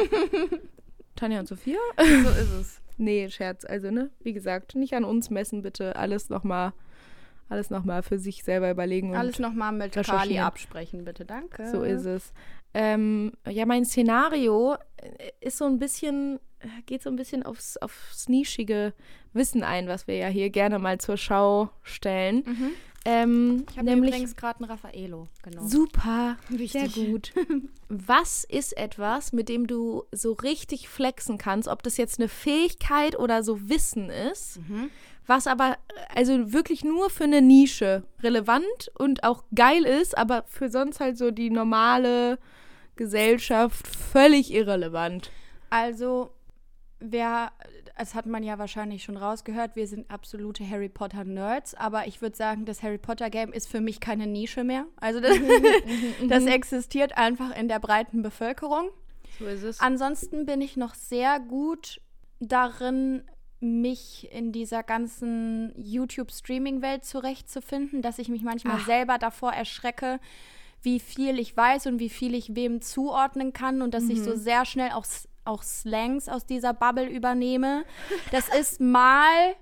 Tanja 1.15 1.39
und 1.41 1.47
Sophia? 1.49 1.79
So 1.99 2.05
ist 2.31 2.53
es. 2.61 2.81
Nee, 2.97 3.29
Scherz. 3.29 3.65
Also, 3.65 3.91
ne? 3.91 4.11
Wie 4.21 4.33
gesagt, 4.33 4.75
nicht 4.75 4.95
an 4.95 5.05
uns 5.05 5.31
messen, 5.31 5.63
bitte. 5.63 5.97
Alles 5.97 6.29
nochmal 6.31 6.73
alles 7.49 7.71
nochmal 7.71 8.03
für 8.03 8.19
sich 8.19 8.43
selber 8.43 8.71
überlegen. 8.71 9.11
Und 9.11 9.17
Alles 9.17 9.39
nochmal 9.39 9.73
mit 9.73 9.97
recherchieren. 9.97 10.45
absprechen, 10.45 11.05
bitte. 11.05 11.25
Danke. 11.25 11.71
So 11.71 11.83
ist 11.83 12.05
es. 12.05 12.33
Ähm, 12.75 13.33
ja, 13.49 13.67
mein 13.67 13.85
Szenario 13.85 14.75
äh, 14.97 15.31
ist 15.41 15.59
so 15.59 15.65
ein 15.65 15.79
bisschen, 15.79 16.41
äh, 16.59 16.67
geht 16.87 17.03
so 17.03 17.11
ein 17.11 17.17
bisschen 17.17 17.45
aufs, 17.45 17.77
aufs 17.77 18.29
nischige 18.29 18.93
Wissen 19.33 19.63
ein, 19.63 19.87
was 19.87 20.07
wir 20.07 20.17
ja 20.17 20.27
hier 20.29 20.51
gerne 20.51 20.79
mal 20.79 20.99
zur 20.99 21.17
Schau 21.17 21.71
stellen. 21.83 22.43
Mhm. 22.45 22.71
Ähm, 23.09 23.65
Ich 23.71 23.77
habe 23.79 23.87
nämlich 23.87 24.11
übrigens 24.15 24.37
gerade 24.37 24.59
einen 24.61 24.71
Raffaello 24.71 25.29
genommen. 25.43 25.69
super, 25.69 26.37
Wichtig. 26.49 26.93
sehr 26.93 27.05
gut. 27.07 27.33
Was 27.89 28.43
ist 28.45 28.77
etwas, 28.77 29.33
mit 29.33 29.49
dem 29.49 29.67
du 29.69 30.05
so 30.13 30.33
richtig 30.33 30.89
flexen 30.89 31.39
kannst, 31.39 31.69
ob 31.69 31.83
das 31.85 31.97
jetzt 31.97 32.19
eine 32.19 32.29
Fähigkeit 32.29 33.17
oder 33.19 33.43
so 33.45 33.69
Wissen 33.69 34.11
ist, 34.11 34.59
Mhm. 34.69 34.91
was 35.27 35.47
aber 35.47 35.73
äh, 35.73 36.19
also 36.19 36.53
wirklich 36.53 36.83
nur 36.85 37.09
für 37.11 37.25
eine 37.25 37.43
Nische 37.43 38.03
relevant 38.23 38.91
und 38.99 39.23
auch 39.25 39.45
geil 39.55 39.85
ist, 39.85 40.19
aber 40.19 40.45
für 40.49 40.69
sonst 40.69 40.99
halt 41.01 41.17
so 41.17 41.31
die 41.31 41.51
normale 41.51 42.39
Gesellschaft 42.97 43.87
völlig 43.87 44.53
irrelevant. 44.53 45.31
Also, 45.71 46.31
wer, 46.99 47.53
das 47.99 48.15
hat 48.15 48.27
man 48.27 48.43
ja 48.43 48.59
wahrscheinlich 48.59 49.03
schon 49.03 49.17
rausgehört, 49.17 49.75
wir 49.75 49.87
sind 49.87 50.11
absolute 50.11 50.69
Harry 50.69 50.89
Potter 50.89 51.25
Nerds, 51.25 51.75
aber 51.75 52.07
ich 52.07 52.21
würde 52.21 52.37
sagen, 52.37 52.65
das 52.65 52.83
Harry 52.83 52.99
Potter 52.99 53.31
Game 53.31 53.53
ist 53.53 53.69
für 53.69 53.81
mich 53.81 54.01
keine 54.01 54.27
Nische 54.27 54.65
mehr. 54.65 54.87
Also 54.97 55.21
das, 55.21 55.37
das 56.29 56.45
existiert 56.45 57.17
einfach 57.17 57.57
in 57.57 57.69
der 57.69 57.79
breiten 57.79 58.23
Bevölkerung. 58.23 58.91
So 59.39 59.47
ist 59.47 59.63
es. 59.63 59.81
Ansonsten 59.81 60.47
bin 60.47 60.61
ich 60.61 60.77
noch 60.77 60.95
sehr 60.95 61.41
gut 61.41 62.01
darin, 62.39 63.23
mich 63.61 64.29
in 64.33 64.53
dieser 64.53 64.83
ganzen 64.83 65.73
YouTube-Streaming-Welt 65.77 67.05
zurechtzufinden, 67.05 68.03
dass 68.03 68.19
ich 68.19 68.29
mich 68.29 68.43
manchmal 68.43 68.79
Ach. 68.81 68.87
selber 68.87 69.17
davor 69.19 69.53
erschrecke, 69.53 70.21
wie 70.83 71.01
viel 71.01 71.39
ich 71.39 71.57
weiß 71.57 71.87
und 71.87 71.99
wie 71.99 72.11
viel 72.11 72.35
ich 72.35 72.55
wem 72.55 72.83
zuordnen 72.83 73.55
kann 73.55 73.81
und 73.81 73.95
dass 73.95 74.09
ich 74.09 74.23
so 74.23 74.37
sehr 74.37 74.67
schnell 74.67 74.91
auch, 74.91 75.07
auch 75.47 75.63
Slangs 75.63 76.29
aus 76.29 76.47
dieser 76.47 76.73
Bubble 76.73 77.07
übernehme. 77.07 77.85
Das 78.33 78.49
ist 78.49 78.81
mal 78.81 79.55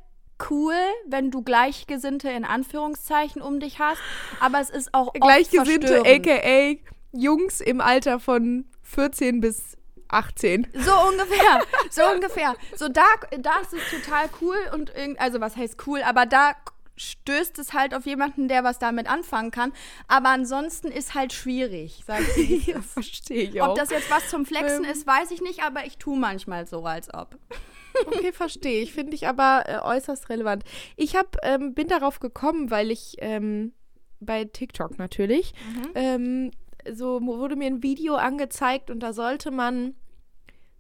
cool, 0.51 0.75
wenn 1.07 1.31
du 1.31 1.43
Gleichgesinnte 1.43 2.29
in 2.29 2.45
Anführungszeichen 2.45 3.41
um 3.41 3.61
dich 3.61 3.79
hast, 3.79 4.01
aber 4.41 4.61
es 4.61 4.71
ist 4.71 4.93
auch 4.93 5.13
Gleichgesinnte, 5.13 6.03
aka 6.05 6.81
Jungs 7.13 7.61
im 7.61 7.81
Alter 7.81 8.19
von 8.19 8.65
14 8.83 9.41
bis 9.41 9.77
18. 10.09 10.67
So 10.75 10.93
ungefähr, 11.09 11.61
so 11.91 12.03
ungefähr. 12.13 12.55
So 12.77 12.89
da, 12.89 13.05
da 13.39 13.61
ist 13.61 13.73
es 13.73 14.03
total 14.03 14.29
cool 14.41 14.57
und 14.73 14.95
irgend, 14.95 15.21
also 15.21 15.41
was 15.41 15.57
heißt 15.57 15.87
cool, 15.87 16.03
aber 16.03 16.27
da 16.27 16.53
stößt 16.97 17.59
es 17.59 17.73
halt 17.73 17.95
auf 17.95 18.07
jemanden, 18.07 18.49
der 18.49 18.65
was 18.65 18.79
damit 18.79 19.09
anfangen 19.09 19.51
kann. 19.51 19.73
Aber 20.09 20.29
ansonsten 20.31 20.89
ist 20.89 21.15
halt 21.15 21.33
schwierig, 21.33 22.03
sag 22.07 22.23
ich. 22.37 22.67
Ja, 22.75 22.81
verstehe 22.81 23.43
ich 23.43 23.61
auch. 23.61 23.71
Ob 23.71 23.77
das 23.77 23.91
jetzt 23.91 24.11
was 24.11 24.29
zum 24.29 24.47
Flexen 24.47 24.85
Ähm. 24.85 24.91
ist, 24.91 25.07
weiß 25.07 25.31
ich 25.31 25.43
nicht, 25.43 25.63
aber 25.63 25.85
ich 25.87 25.99
tue 25.99 26.17
manchmal 26.19 26.67
so, 26.67 26.85
als 26.85 27.13
ob. 27.13 27.39
Okay, 28.07 28.33
verstehe 28.33 28.83
ich. 28.83 28.93
Finde 28.93 29.15
ich 29.15 29.29
aber 29.29 29.65
äh, 29.67 29.79
äußerst 29.79 30.29
relevant. 30.29 30.65
Ich 30.97 31.15
hab, 31.15 31.37
ähm, 31.45 31.75
bin 31.75 31.87
darauf 31.87 32.19
gekommen, 32.19 32.73
weil 32.73 32.91
ich 32.91 33.15
ähm, 33.19 33.73
bei 34.19 34.45
TikTok 34.45 34.99
natürlich, 34.99 35.55
ähm, 35.95 36.51
so 36.93 37.21
wurde 37.23 37.55
mir 37.55 37.67
ein 37.67 37.85
Video 37.85 38.17
angezeigt 38.17 38.91
und 38.91 38.99
da 38.99 39.13
sollte 39.13 39.53
man 39.53 39.95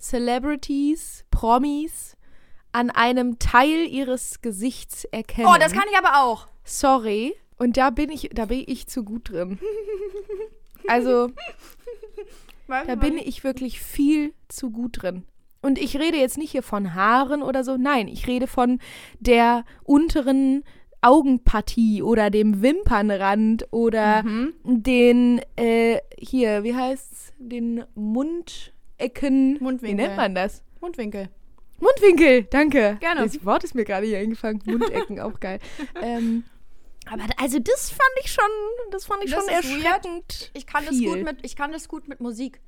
Celebrities, 0.00 1.24
Promis 1.30 2.16
an 2.74 2.90
einem 2.90 3.38
Teil 3.38 3.86
ihres 3.88 4.40
Gesichts 4.42 5.04
erkennen. 5.04 5.46
Oh, 5.48 5.56
das 5.58 5.72
kann 5.72 5.84
ich 5.90 5.96
aber 5.96 6.22
auch. 6.22 6.48
Sorry. 6.64 7.34
Und 7.56 7.76
da 7.76 7.90
bin 7.90 8.10
ich, 8.10 8.30
da 8.34 8.46
bin 8.46 8.64
ich 8.66 8.86
zu 8.88 9.04
gut 9.04 9.30
drin. 9.30 9.58
Also, 10.86 11.30
da 12.68 12.94
bin 12.96 13.16
ich 13.16 13.42
wirklich 13.42 13.80
viel 13.80 14.34
zu 14.48 14.70
gut 14.70 15.02
drin. 15.02 15.24
Und 15.62 15.78
ich 15.78 15.96
rede 15.98 16.18
jetzt 16.18 16.36
nicht 16.36 16.50
hier 16.50 16.62
von 16.62 16.92
Haaren 16.94 17.42
oder 17.42 17.64
so. 17.64 17.78
Nein, 17.78 18.06
ich 18.06 18.26
rede 18.26 18.46
von 18.46 18.80
der 19.18 19.64
unteren 19.82 20.62
Augenpartie 21.00 22.02
oder 22.02 22.28
dem 22.28 22.60
Wimpernrand 22.60 23.66
oder 23.70 24.24
Mhm. 24.24 24.52
den, 24.64 25.40
äh, 25.56 26.00
hier, 26.18 26.64
wie 26.64 26.74
heißt's? 26.74 27.32
Den 27.38 27.84
Mundecken. 27.94 29.56
Mundwinkel. 29.62 29.88
Wie 29.88 29.94
nennt 29.94 30.16
man 30.18 30.34
das? 30.34 30.62
Mundwinkel. 30.82 31.30
Mundwinkel, 31.78 32.44
danke. 32.44 32.96
Gerne. 33.00 33.22
Das 33.22 33.44
Wort 33.44 33.64
ist 33.64 33.74
mir 33.74 33.84
gerade 33.84 34.06
hier 34.06 34.18
eingefallen. 34.18 34.62
Mundecken, 34.64 35.20
auch 35.20 35.38
geil. 35.40 35.58
Ähm, 36.02 36.44
aber 37.06 37.24
also 37.36 37.58
das 37.58 37.90
fand 37.90 38.10
ich 38.22 38.32
schon, 38.32 38.44
das 38.90 39.04
fand 39.04 39.24
ich 39.24 39.30
Das 39.30 39.44
schon 39.44 39.52
erschreckend. 39.52 40.50
Ich 40.54 40.66
kann, 40.66 40.86
das 40.86 40.96
viel. 40.96 41.08
gut 41.08 41.22
mit, 41.22 41.44
ich 41.44 41.54
kann 41.54 41.72
das 41.72 41.88
gut 41.88 42.08
mit 42.08 42.20
Musik. 42.20 42.60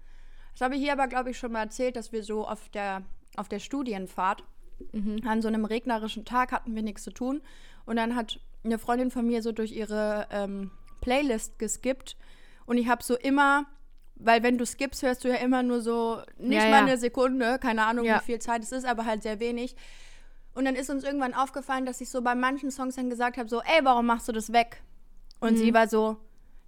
Das 0.52 0.60
habe 0.60 0.74
ich 0.74 0.82
hier 0.82 0.92
aber, 0.92 1.06
glaube 1.06 1.30
ich, 1.30 1.38
schon 1.38 1.52
mal 1.52 1.62
erzählt, 1.62 1.96
dass 1.96 2.12
wir 2.12 2.22
so 2.22 2.46
auf 2.46 2.68
der, 2.68 3.02
auf 3.36 3.48
der 3.48 3.58
Studienfahrt 3.58 4.44
an 5.24 5.42
so 5.42 5.48
einem 5.48 5.64
regnerischen 5.64 6.24
Tag 6.24 6.52
hatten 6.52 6.74
wir 6.74 6.82
nichts 6.82 7.02
zu 7.02 7.10
tun. 7.10 7.40
Und 7.86 7.96
dann 7.96 8.14
hat 8.16 8.40
eine 8.64 8.78
Freundin 8.78 9.10
von 9.10 9.26
mir 9.26 9.42
so 9.42 9.52
durch 9.52 9.72
ihre 9.72 10.26
ähm, 10.30 10.70
Playlist 11.00 11.58
geskippt. 11.58 12.16
Und 12.66 12.78
ich 12.78 12.88
habe 12.88 13.02
so 13.02 13.16
immer, 13.16 13.66
weil 14.18 14.42
wenn 14.42 14.58
du 14.58 14.66
skippst, 14.66 15.02
hörst 15.02 15.24
du 15.24 15.28
ja 15.28 15.36
immer 15.36 15.62
nur 15.62 15.80
so, 15.80 16.20
nicht 16.38 16.64
Ja, 16.64 16.70
mal 16.70 16.82
eine 16.82 16.98
Sekunde, 16.98 17.58
keine 17.58 17.84
Ahnung, 17.84 18.06
wie 18.06 18.24
viel 18.24 18.38
Zeit 18.38 18.62
es 18.62 18.72
ist, 18.72 18.84
aber 18.86 19.04
halt 19.04 19.22
sehr 19.22 19.40
wenig. 19.40 19.76
Und 20.54 20.64
dann 20.64 20.74
ist 20.74 20.88
uns 20.90 21.04
irgendwann 21.04 21.34
aufgefallen, 21.34 21.84
dass 21.86 22.00
ich 22.00 22.08
so 22.10 22.22
bei 22.22 22.34
manchen 22.34 22.70
Songs 22.70 22.96
dann 22.96 23.10
gesagt 23.10 23.36
habe, 23.36 23.48
so, 23.48 23.60
ey, 23.60 23.80
warum 23.84 24.06
machst 24.06 24.26
du 24.28 24.32
das 24.32 24.52
weg? 24.52 24.82
Und 25.38 25.52
Mhm. 25.52 25.56
sie 25.58 25.74
war 25.74 25.86
so, 25.88 26.16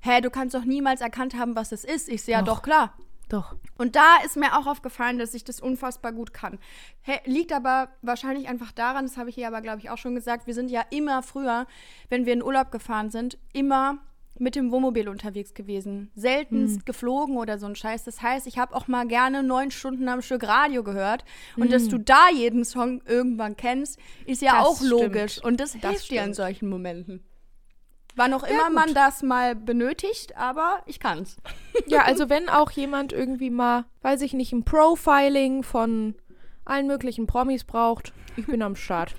hä, 0.00 0.20
du 0.20 0.30
kannst 0.30 0.54
doch 0.54 0.64
niemals 0.64 1.00
erkannt 1.00 1.34
haben, 1.36 1.56
was 1.56 1.70
das 1.70 1.84
ist. 1.84 2.08
Ich 2.08 2.22
so, 2.22 2.32
ja, 2.32 2.42
Doch. 2.42 2.62
klar. 2.62 2.92
Doch. 3.30 3.56
Und 3.76 3.94
da 3.96 4.16
ist 4.24 4.36
mir 4.36 4.58
auch 4.58 4.66
aufgefallen, 4.66 5.18
dass 5.18 5.34
ich 5.34 5.44
das 5.44 5.60
unfassbar 5.60 6.12
gut 6.12 6.32
kann. 6.32 6.58
Hä, 7.02 7.18
liegt 7.26 7.52
aber 7.52 7.88
wahrscheinlich 8.00 8.48
einfach 8.48 8.72
daran, 8.72 9.04
das 9.06 9.16
habe 9.18 9.28
ich 9.28 9.34
hier 9.34 9.48
aber, 9.48 9.60
glaube 9.60 9.80
ich, 9.80 9.90
auch 9.90 9.98
schon 9.98 10.14
gesagt, 10.14 10.46
wir 10.46 10.54
sind 10.54 10.70
ja 10.70 10.82
immer 10.90 11.22
früher, 11.22 11.66
wenn 12.08 12.24
wir 12.26 12.32
in 12.32 12.42
Urlaub 12.42 12.70
gefahren 12.70 13.10
sind, 13.10 13.36
immer 13.52 13.98
mit 14.40 14.54
dem 14.56 14.70
Wohnmobil 14.70 15.08
unterwegs 15.08 15.54
gewesen. 15.54 16.10
Seltenst 16.14 16.86
geflogen 16.86 17.36
oder 17.36 17.58
so 17.58 17.66
ein 17.66 17.74
Scheiß. 17.76 18.04
Das 18.04 18.22
heißt, 18.22 18.46
ich 18.46 18.58
habe 18.58 18.74
auch 18.74 18.88
mal 18.88 19.06
gerne 19.06 19.42
neun 19.42 19.70
Stunden 19.70 20.08
am 20.08 20.22
Stück 20.22 20.44
Radio 20.46 20.82
gehört. 20.82 21.24
Und 21.56 21.72
dass 21.72 21.88
du 21.88 21.98
da 21.98 22.28
jeden 22.32 22.64
Song 22.64 23.00
irgendwann 23.06 23.56
kennst, 23.56 23.98
ist 24.26 24.42
ja 24.42 24.58
Das 24.58 24.66
auch 24.66 24.82
logisch. 24.82 25.32
stimmt. 25.32 25.46
Und 25.46 25.60
das, 25.60 25.72
Das 25.72 25.90
hilft 25.90 26.10
dir 26.10 26.16
in 26.18 26.22
stimmt. 26.34 26.36
solchen 26.36 26.68
Momenten. 26.68 27.24
Wann 28.16 28.34
auch 28.34 28.42
immer 28.42 28.66
gut. 28.66 28.74
man 28.74 28.94
das 28.94 29.22
mal 29.22 29.54
benötigt, 29.54 30.36
aber 30.36 30.82
ich 30.86 30.98
kann's. 30.98 31.36
Ja, 31.86 32.02
also 32.02 32.28
wenn 32.28 32.48
auch 32.48 32.70
jemand 32.72 33.12
irgendwie 33.12 33.50
mal, 33.50 33.84
weiß 34.02 34.22
ich 34.22 34.32
nicht, 34.32 34.52
ein 34.52 34.64
Profiling 34.64 35.62
von 35.62 36.16
allen 36.68 36.86
möglichen 36.86 37.26
Promis 37.26 37.64
braucht, 37.64 38.12
ich 38.36 38.46
bin 38.46 38.62
am 38.62 38.76
Start. 38.76 39.14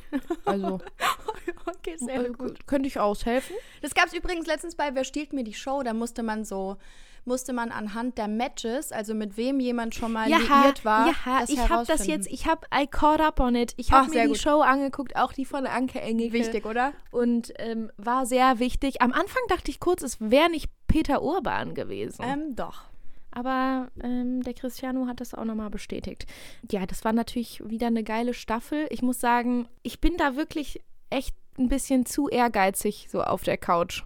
Also 0.45 0.79
Okay, 1.65 1.95
äh, 2.07 2.29
könnte 2.65 2.87
ich 2.87 2.99
aushelfen. 2.99 3.55
Das 3.81 3.93
gab 3.93 4.07
es 4.07 4.13
übrigens 4.13 4.47
letztens 4.47 4.75
bei 4.75 4.93
Wer 4.93 5.03
stiehlt 5.03 5.33
mir 5.33 5.43
die 5.43 5.53
Show? 5.53 5.81
Da 5.83 5.93
musste 5.93 6.23
man 6.23 6.45
so, 6.45 6.77
musste 7.25 7.53
man 7.53 7.71
anhand 7.71 8.17
der 8.17 8.27
Matches, 8.27 8.91
also 8.91 9.13
mit 9.13 9.37
wem 9.37 9.59
jemand 9.59 9.95
schon 9.95 10.11
mal 10.11 10.27
liiert 10.29 10.85
war, 10.85 11.07
ja, 11.07 11.39
das 11.41 11.49
ich 11.49 11.69
habe 11.69 11.85
das 11.85 12.07
jetzt, 12.07 12.27
ich 12.27 12.47
habe 12.47 12.67
I 12.73 12.87
caught 12.87 13.21
up 13.21 13.39
on 13.39 13.55
it. 13.55 13.73
Ich 13.77 13.91
habe 13.91 14.07
mir 14.07 14.13
sehr 14.13 14.23
die 14.23 14.29
gut. 14.29 14.37
Show 14.39 14.61
angeguckt, 14.61 15.15
auch 15.15 15.33
die 15.33 15.45
von 15.45 15.65
Anke 15.65 16.01
Engelke. 16.01 16.33
Wichtig, 16.33 16.65
oder? 16.65 16.93
Und 17.11 17.53
ähm, 17.57 17.91
war 17.97 18.25
sehr 18.25 18.59
wichtig. 18.59 19.01
Am 19.01 19.13
Anfang 19.13 19.41
dachte 19.47 19.71
ich 19.71 19.79
kurz, 19.79 20.01
es 20.01 20.17
wäre 20.19 20.49
nicht 20.49 20.69
Peter 20.87 21.21
Urban 21.21 21.75
gewesen. 21.75 22.23
Ähm, 22.25 22.55
doch. 22.55 22.88
Aber 23.31 23.89
ähm, 24.03 24.41
der 24.43 24.53
Cristiano 24.53 25.05
hat 25.07 25.21
das 25.21 25.33
auch 25.33 25.45
nochmal 25.45 25.69
bestätigt. 25.69 26.25
Ja, 26.71 26.85
das 26.85 27.03
war 27.05 27.13
natürlich 27.13 27.61
wieder 27.67 27.87
eine 27.87 28.03
geile 28.03 28.33
Staffel. 28.33 28.87
Ich 28.89 29.01
muss 29.01 29.19
sagen, 29.19 29.67
ich 29.83 29.99
bin 30.01 30.17
da 30.17 30.35
wirklich 30.35 30.81
echt 31.09 31.35
ein 31.57 31.69
bisschen 31.69 32.05
zu 32.05 32.27
ehrgeizig 32.29 33.07
so 33.11 33.21
auf 33.21 33.43
der 33.43 33.57
Couch, 33.57 34.03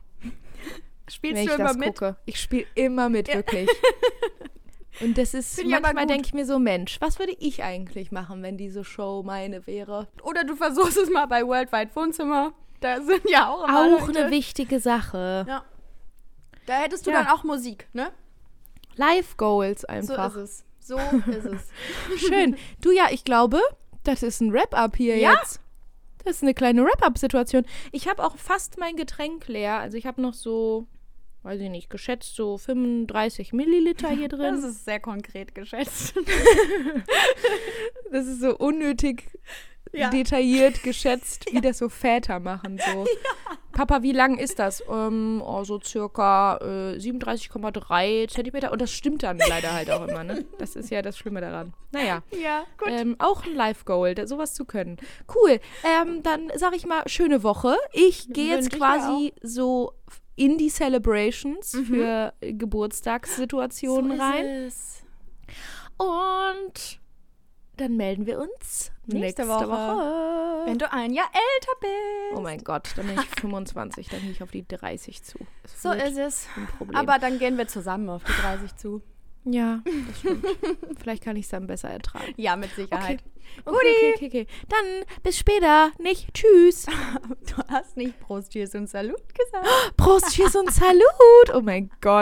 Spielst 1.10 1.46
du 1.48 1.54
immer 1.54 1.74
mit? 1.74 1.90
gucke. 1.90 2.16
Ich 2.26 2.40
spiele 2.40 2.66
immer 2.76 3.10
mit, 3.10 3.28
wirklich. 3.28 3.70
Und 5.02 5.18
das 5.18 5.34
ist, 5.34 5.56
Find 5.60 5.72
manchmal 5.72 6.06
denke 6.06 6.28
ich 6.28 6.34
mir 6.34 6.46
so, 6.46 6.60
Mensch, 6.60 7.02
was 7.02 7.18
würde 7.20 7.34
ich 7.40 7.64
eigentlich 7.64 8.12
machen, 8.12 8.42
wenn 8.44 8.58
diese 8.58 8.84
Show 8.84 9.24
meine 9.24 9.66
wäre? 9.68 10.08
Oder 10.24 10.44
du 10.44 10.56
versuchst 10.56 10.98
es 10.98 11.10
mal 11.10 11.26
bei 11.26 11.46
Worldwide 11.46 11.96
Wohnzimmer. 11.96 12.54
Da 12.80 13.02
sind 13.02 13.22
ja 13.30 13.50
auch 13.50 13.68
immer 13.68 13.98
Auch 13.98 14.08
Leute. 14.08 14.22
eine 14.22 14.32
wichtige 14.32 14.80
Sache. 14.80 15.46
Ja. 15.48 15.64
Da 16.68 16.74
hättest 16.80 17.06
du 17.08 17.12
Ja. 17.12 17.24
dann 17.24 17.28
auch 17.28 17.44
Musik, 17.44 17.88
ne? 17.94 18.12
Life 18.96 19.36
Goals 19.38 19.82
So 19.82 19.88
einfach. 19.88 20.36
ist 20.36 20.42
es. 20.42 20.66
So 20.80 20.98
ist 20.98 21.46
es. 21.46 21.62
Schön. 22.28 22.58
Du 22.82 22.92
ja, 22.92 23.08
ich 23.12 23.24
glaube, 23.24 23.60
das 24.04 24.22
ist 24.24 24.42
ein 24.42 24.52
Wrap-up 24.54 24.96
hier 24.98 25.18
Ja? 25.18 25.32
jetzt. 25.34 25.60
Das 26.26 26.38
ist 26.38 26.44
eine 26.44 26.54
kleine 26.54 26.84
Wrap-up-Situation. 26.86 27.66
Ich 27.92 28.08
habe 28.08 28.24
auch 28.24 28.38
fast 28.38 28.78
mein 28.78 28.96
Getränk 28.96 29.48
leer. 29.48 29.80
Also 29.80 29.98
ich 29.98 30.06
habe 30.06 30.22
noch 30.22 30.34
so, 30.34 30.88
weiß 31.44 31.60
ich 31.60 31.70
nicht, 31.70 31.90
geschätzt 31.90 32.36
so 32.36 32.58
35 32.58 33.52
Milliliter 33.54 34.10
hier 34.10 34.28
drin. 34.30 34.56
Das 34.56 34.64
ist 34.64 34.86
sehr 34.86 35.00
konkret 35.02 35.54
geschätzt. 35.56 36.14
Das 38.12 38.28
ist 38.28 38.40
so 38.42 38.56
unnötig 38.58 39.32
Ja. 39.92 40.10
detailliert 40.10 40.84
geschätzt, 40.84 41.46
wie 41.52 41.62
das 41.62 41.78
so 41.78 41.90
Väter 41.90 42.40
machen. 42.40 42.80
So 42.94 43.06
Papa, 43.74 44.02
wie 44.04 44.12
lang 44.14 44.38
ist 44.38 44.60
das? 44.60 44.84
Ähm, 44.90 45.42
oh, 45.46 45.64
so 45.64 45.80
circa 45.82 46.58
äh, 46.58 46.98
37,3 46.98 48.30
Zentimeter. 48.30 48.72
Und 48.72 48.82
das 48.82 48.92
stimmt 48.92 49.24
dann 49.24 49.40
leider 49.50 49.74
halt 49.74 49.92
auch 49.92 50.08
immer, 50.08 50.24
ne? 50.24 50.46
Das 50.60 50.76
ist 50.76 50.90
ja 50.90 51.02
das 51.02 51.18
Schlimme 51.18 51.42
daran. 51.42 51.74
Naja. 51.92 52.24
Ja, 52.32 52.64
gut. 52.78 52.88
Ähm, 52.90 53.16
auch 53.20 53.44
ein 53.46 53.54
Live-Goal, 53.56 54.16
sowas 54.28 54.54
zu 54.54 54.64
können. 54.66 54.98
Cool. 55.36 55.60
Ähm, 55.84 56.24
dann 56.24 56.52
sag 56.56 56.76
ich 56.76 56.86
mal, 56.86 57.04
schöne 57.08 57.44
Woche. 57.44 57.76
Ich 57.92 58.30
gehe 58.32 58.56
jetzt 58.56 58.72
quasi 58.72 59.34
so 59.42 59.94
in 60.36 60.58
die 60.58 60.70
Celebrations 60.70 61.74
Mhm. 61.74 61.86
für 61.86 62.34
äh, 62.42 62.54
Geburtstagssituationen 62.54 64.20
rein. 64.20 64.46
Es. 64.46 65.04
Und 65.98 67.00
dann 67.78 67.98
melden 67.98 68.26
wir 68.26 68.40
uns 68.40 68.92
Nächste 69.06 69.48
Woche. 69.48 70.66
Wenn 70.66 70.78
du 70.78 70.92
ein 70.92 71.14
Jahr 71.14 71.28
älter 71.28 71.72
bist. 71.82 72.38
Oh 72.38 72.42
mein 72.42 72.64
Gott, 72.64 72.90
dann 72.96 73.08
bin 73.08 73.20
ich 73.20 73.40
25, 73.42 74.08
dann 74.10 74.22
gehe 74.22 74.32
ich 74.32 74.42
auf 74.44 74.52
die 74.52 74.66
30 74.68 75.24
zu. 75.24 75.38
Das 75.64 75.82
So 75.82 75.92
ist 75.92 76.18
es. 76.18 76.48
Aber 76.94 77.20
dann 77.20 77.38
gehen 77.40 77.58
wir 77.58 77.68
zusammen 77.68 78.10
auf 78.10 78.24
die 78.24 78.32
30 78.42 78.76
zu. 78.78 79.02
ja, 79.44 79.82
das 79.84 80.20
stimmt. 80.20 80.46
Vielleicht 81.02 81.24
kann 81.24 81.36
ich 81.36 81.44
es 81.46 81.52
dann 81.52 81.68
besser 81.68 81.90
ertragen. 81.90 82.34
Ja, 82.38 82.56
mit 82.56 82.74
Sicherheit. 82.76 83.20
Okay, 83.66 83.76
okay, 83.76 84.14
okay, 84.16 84.28
okay. 84.28 84.48
Dann 84.70 85.04
bis 85.22 85.38
später. 85.38 85.92
Nicht 86.00 86.34
tschüss. 86.34 86.86
Du 87.56 87.62
hast 87.70 87.98
nicht 87.98 88.18
Prost, 88.22 88.52
Tschüss 88.54 88.74
und 88.74 88.90
Salut 88.90 89.22
gesagt. 89.36 89.68
Prost, 89.98 90.32
tschüss 90.32 90.56
und 90.56 90.72
Salut. 90.72 91.54
Oh 91.54 91.62
mein 91.62 91.92
Gott. 92.02 92.22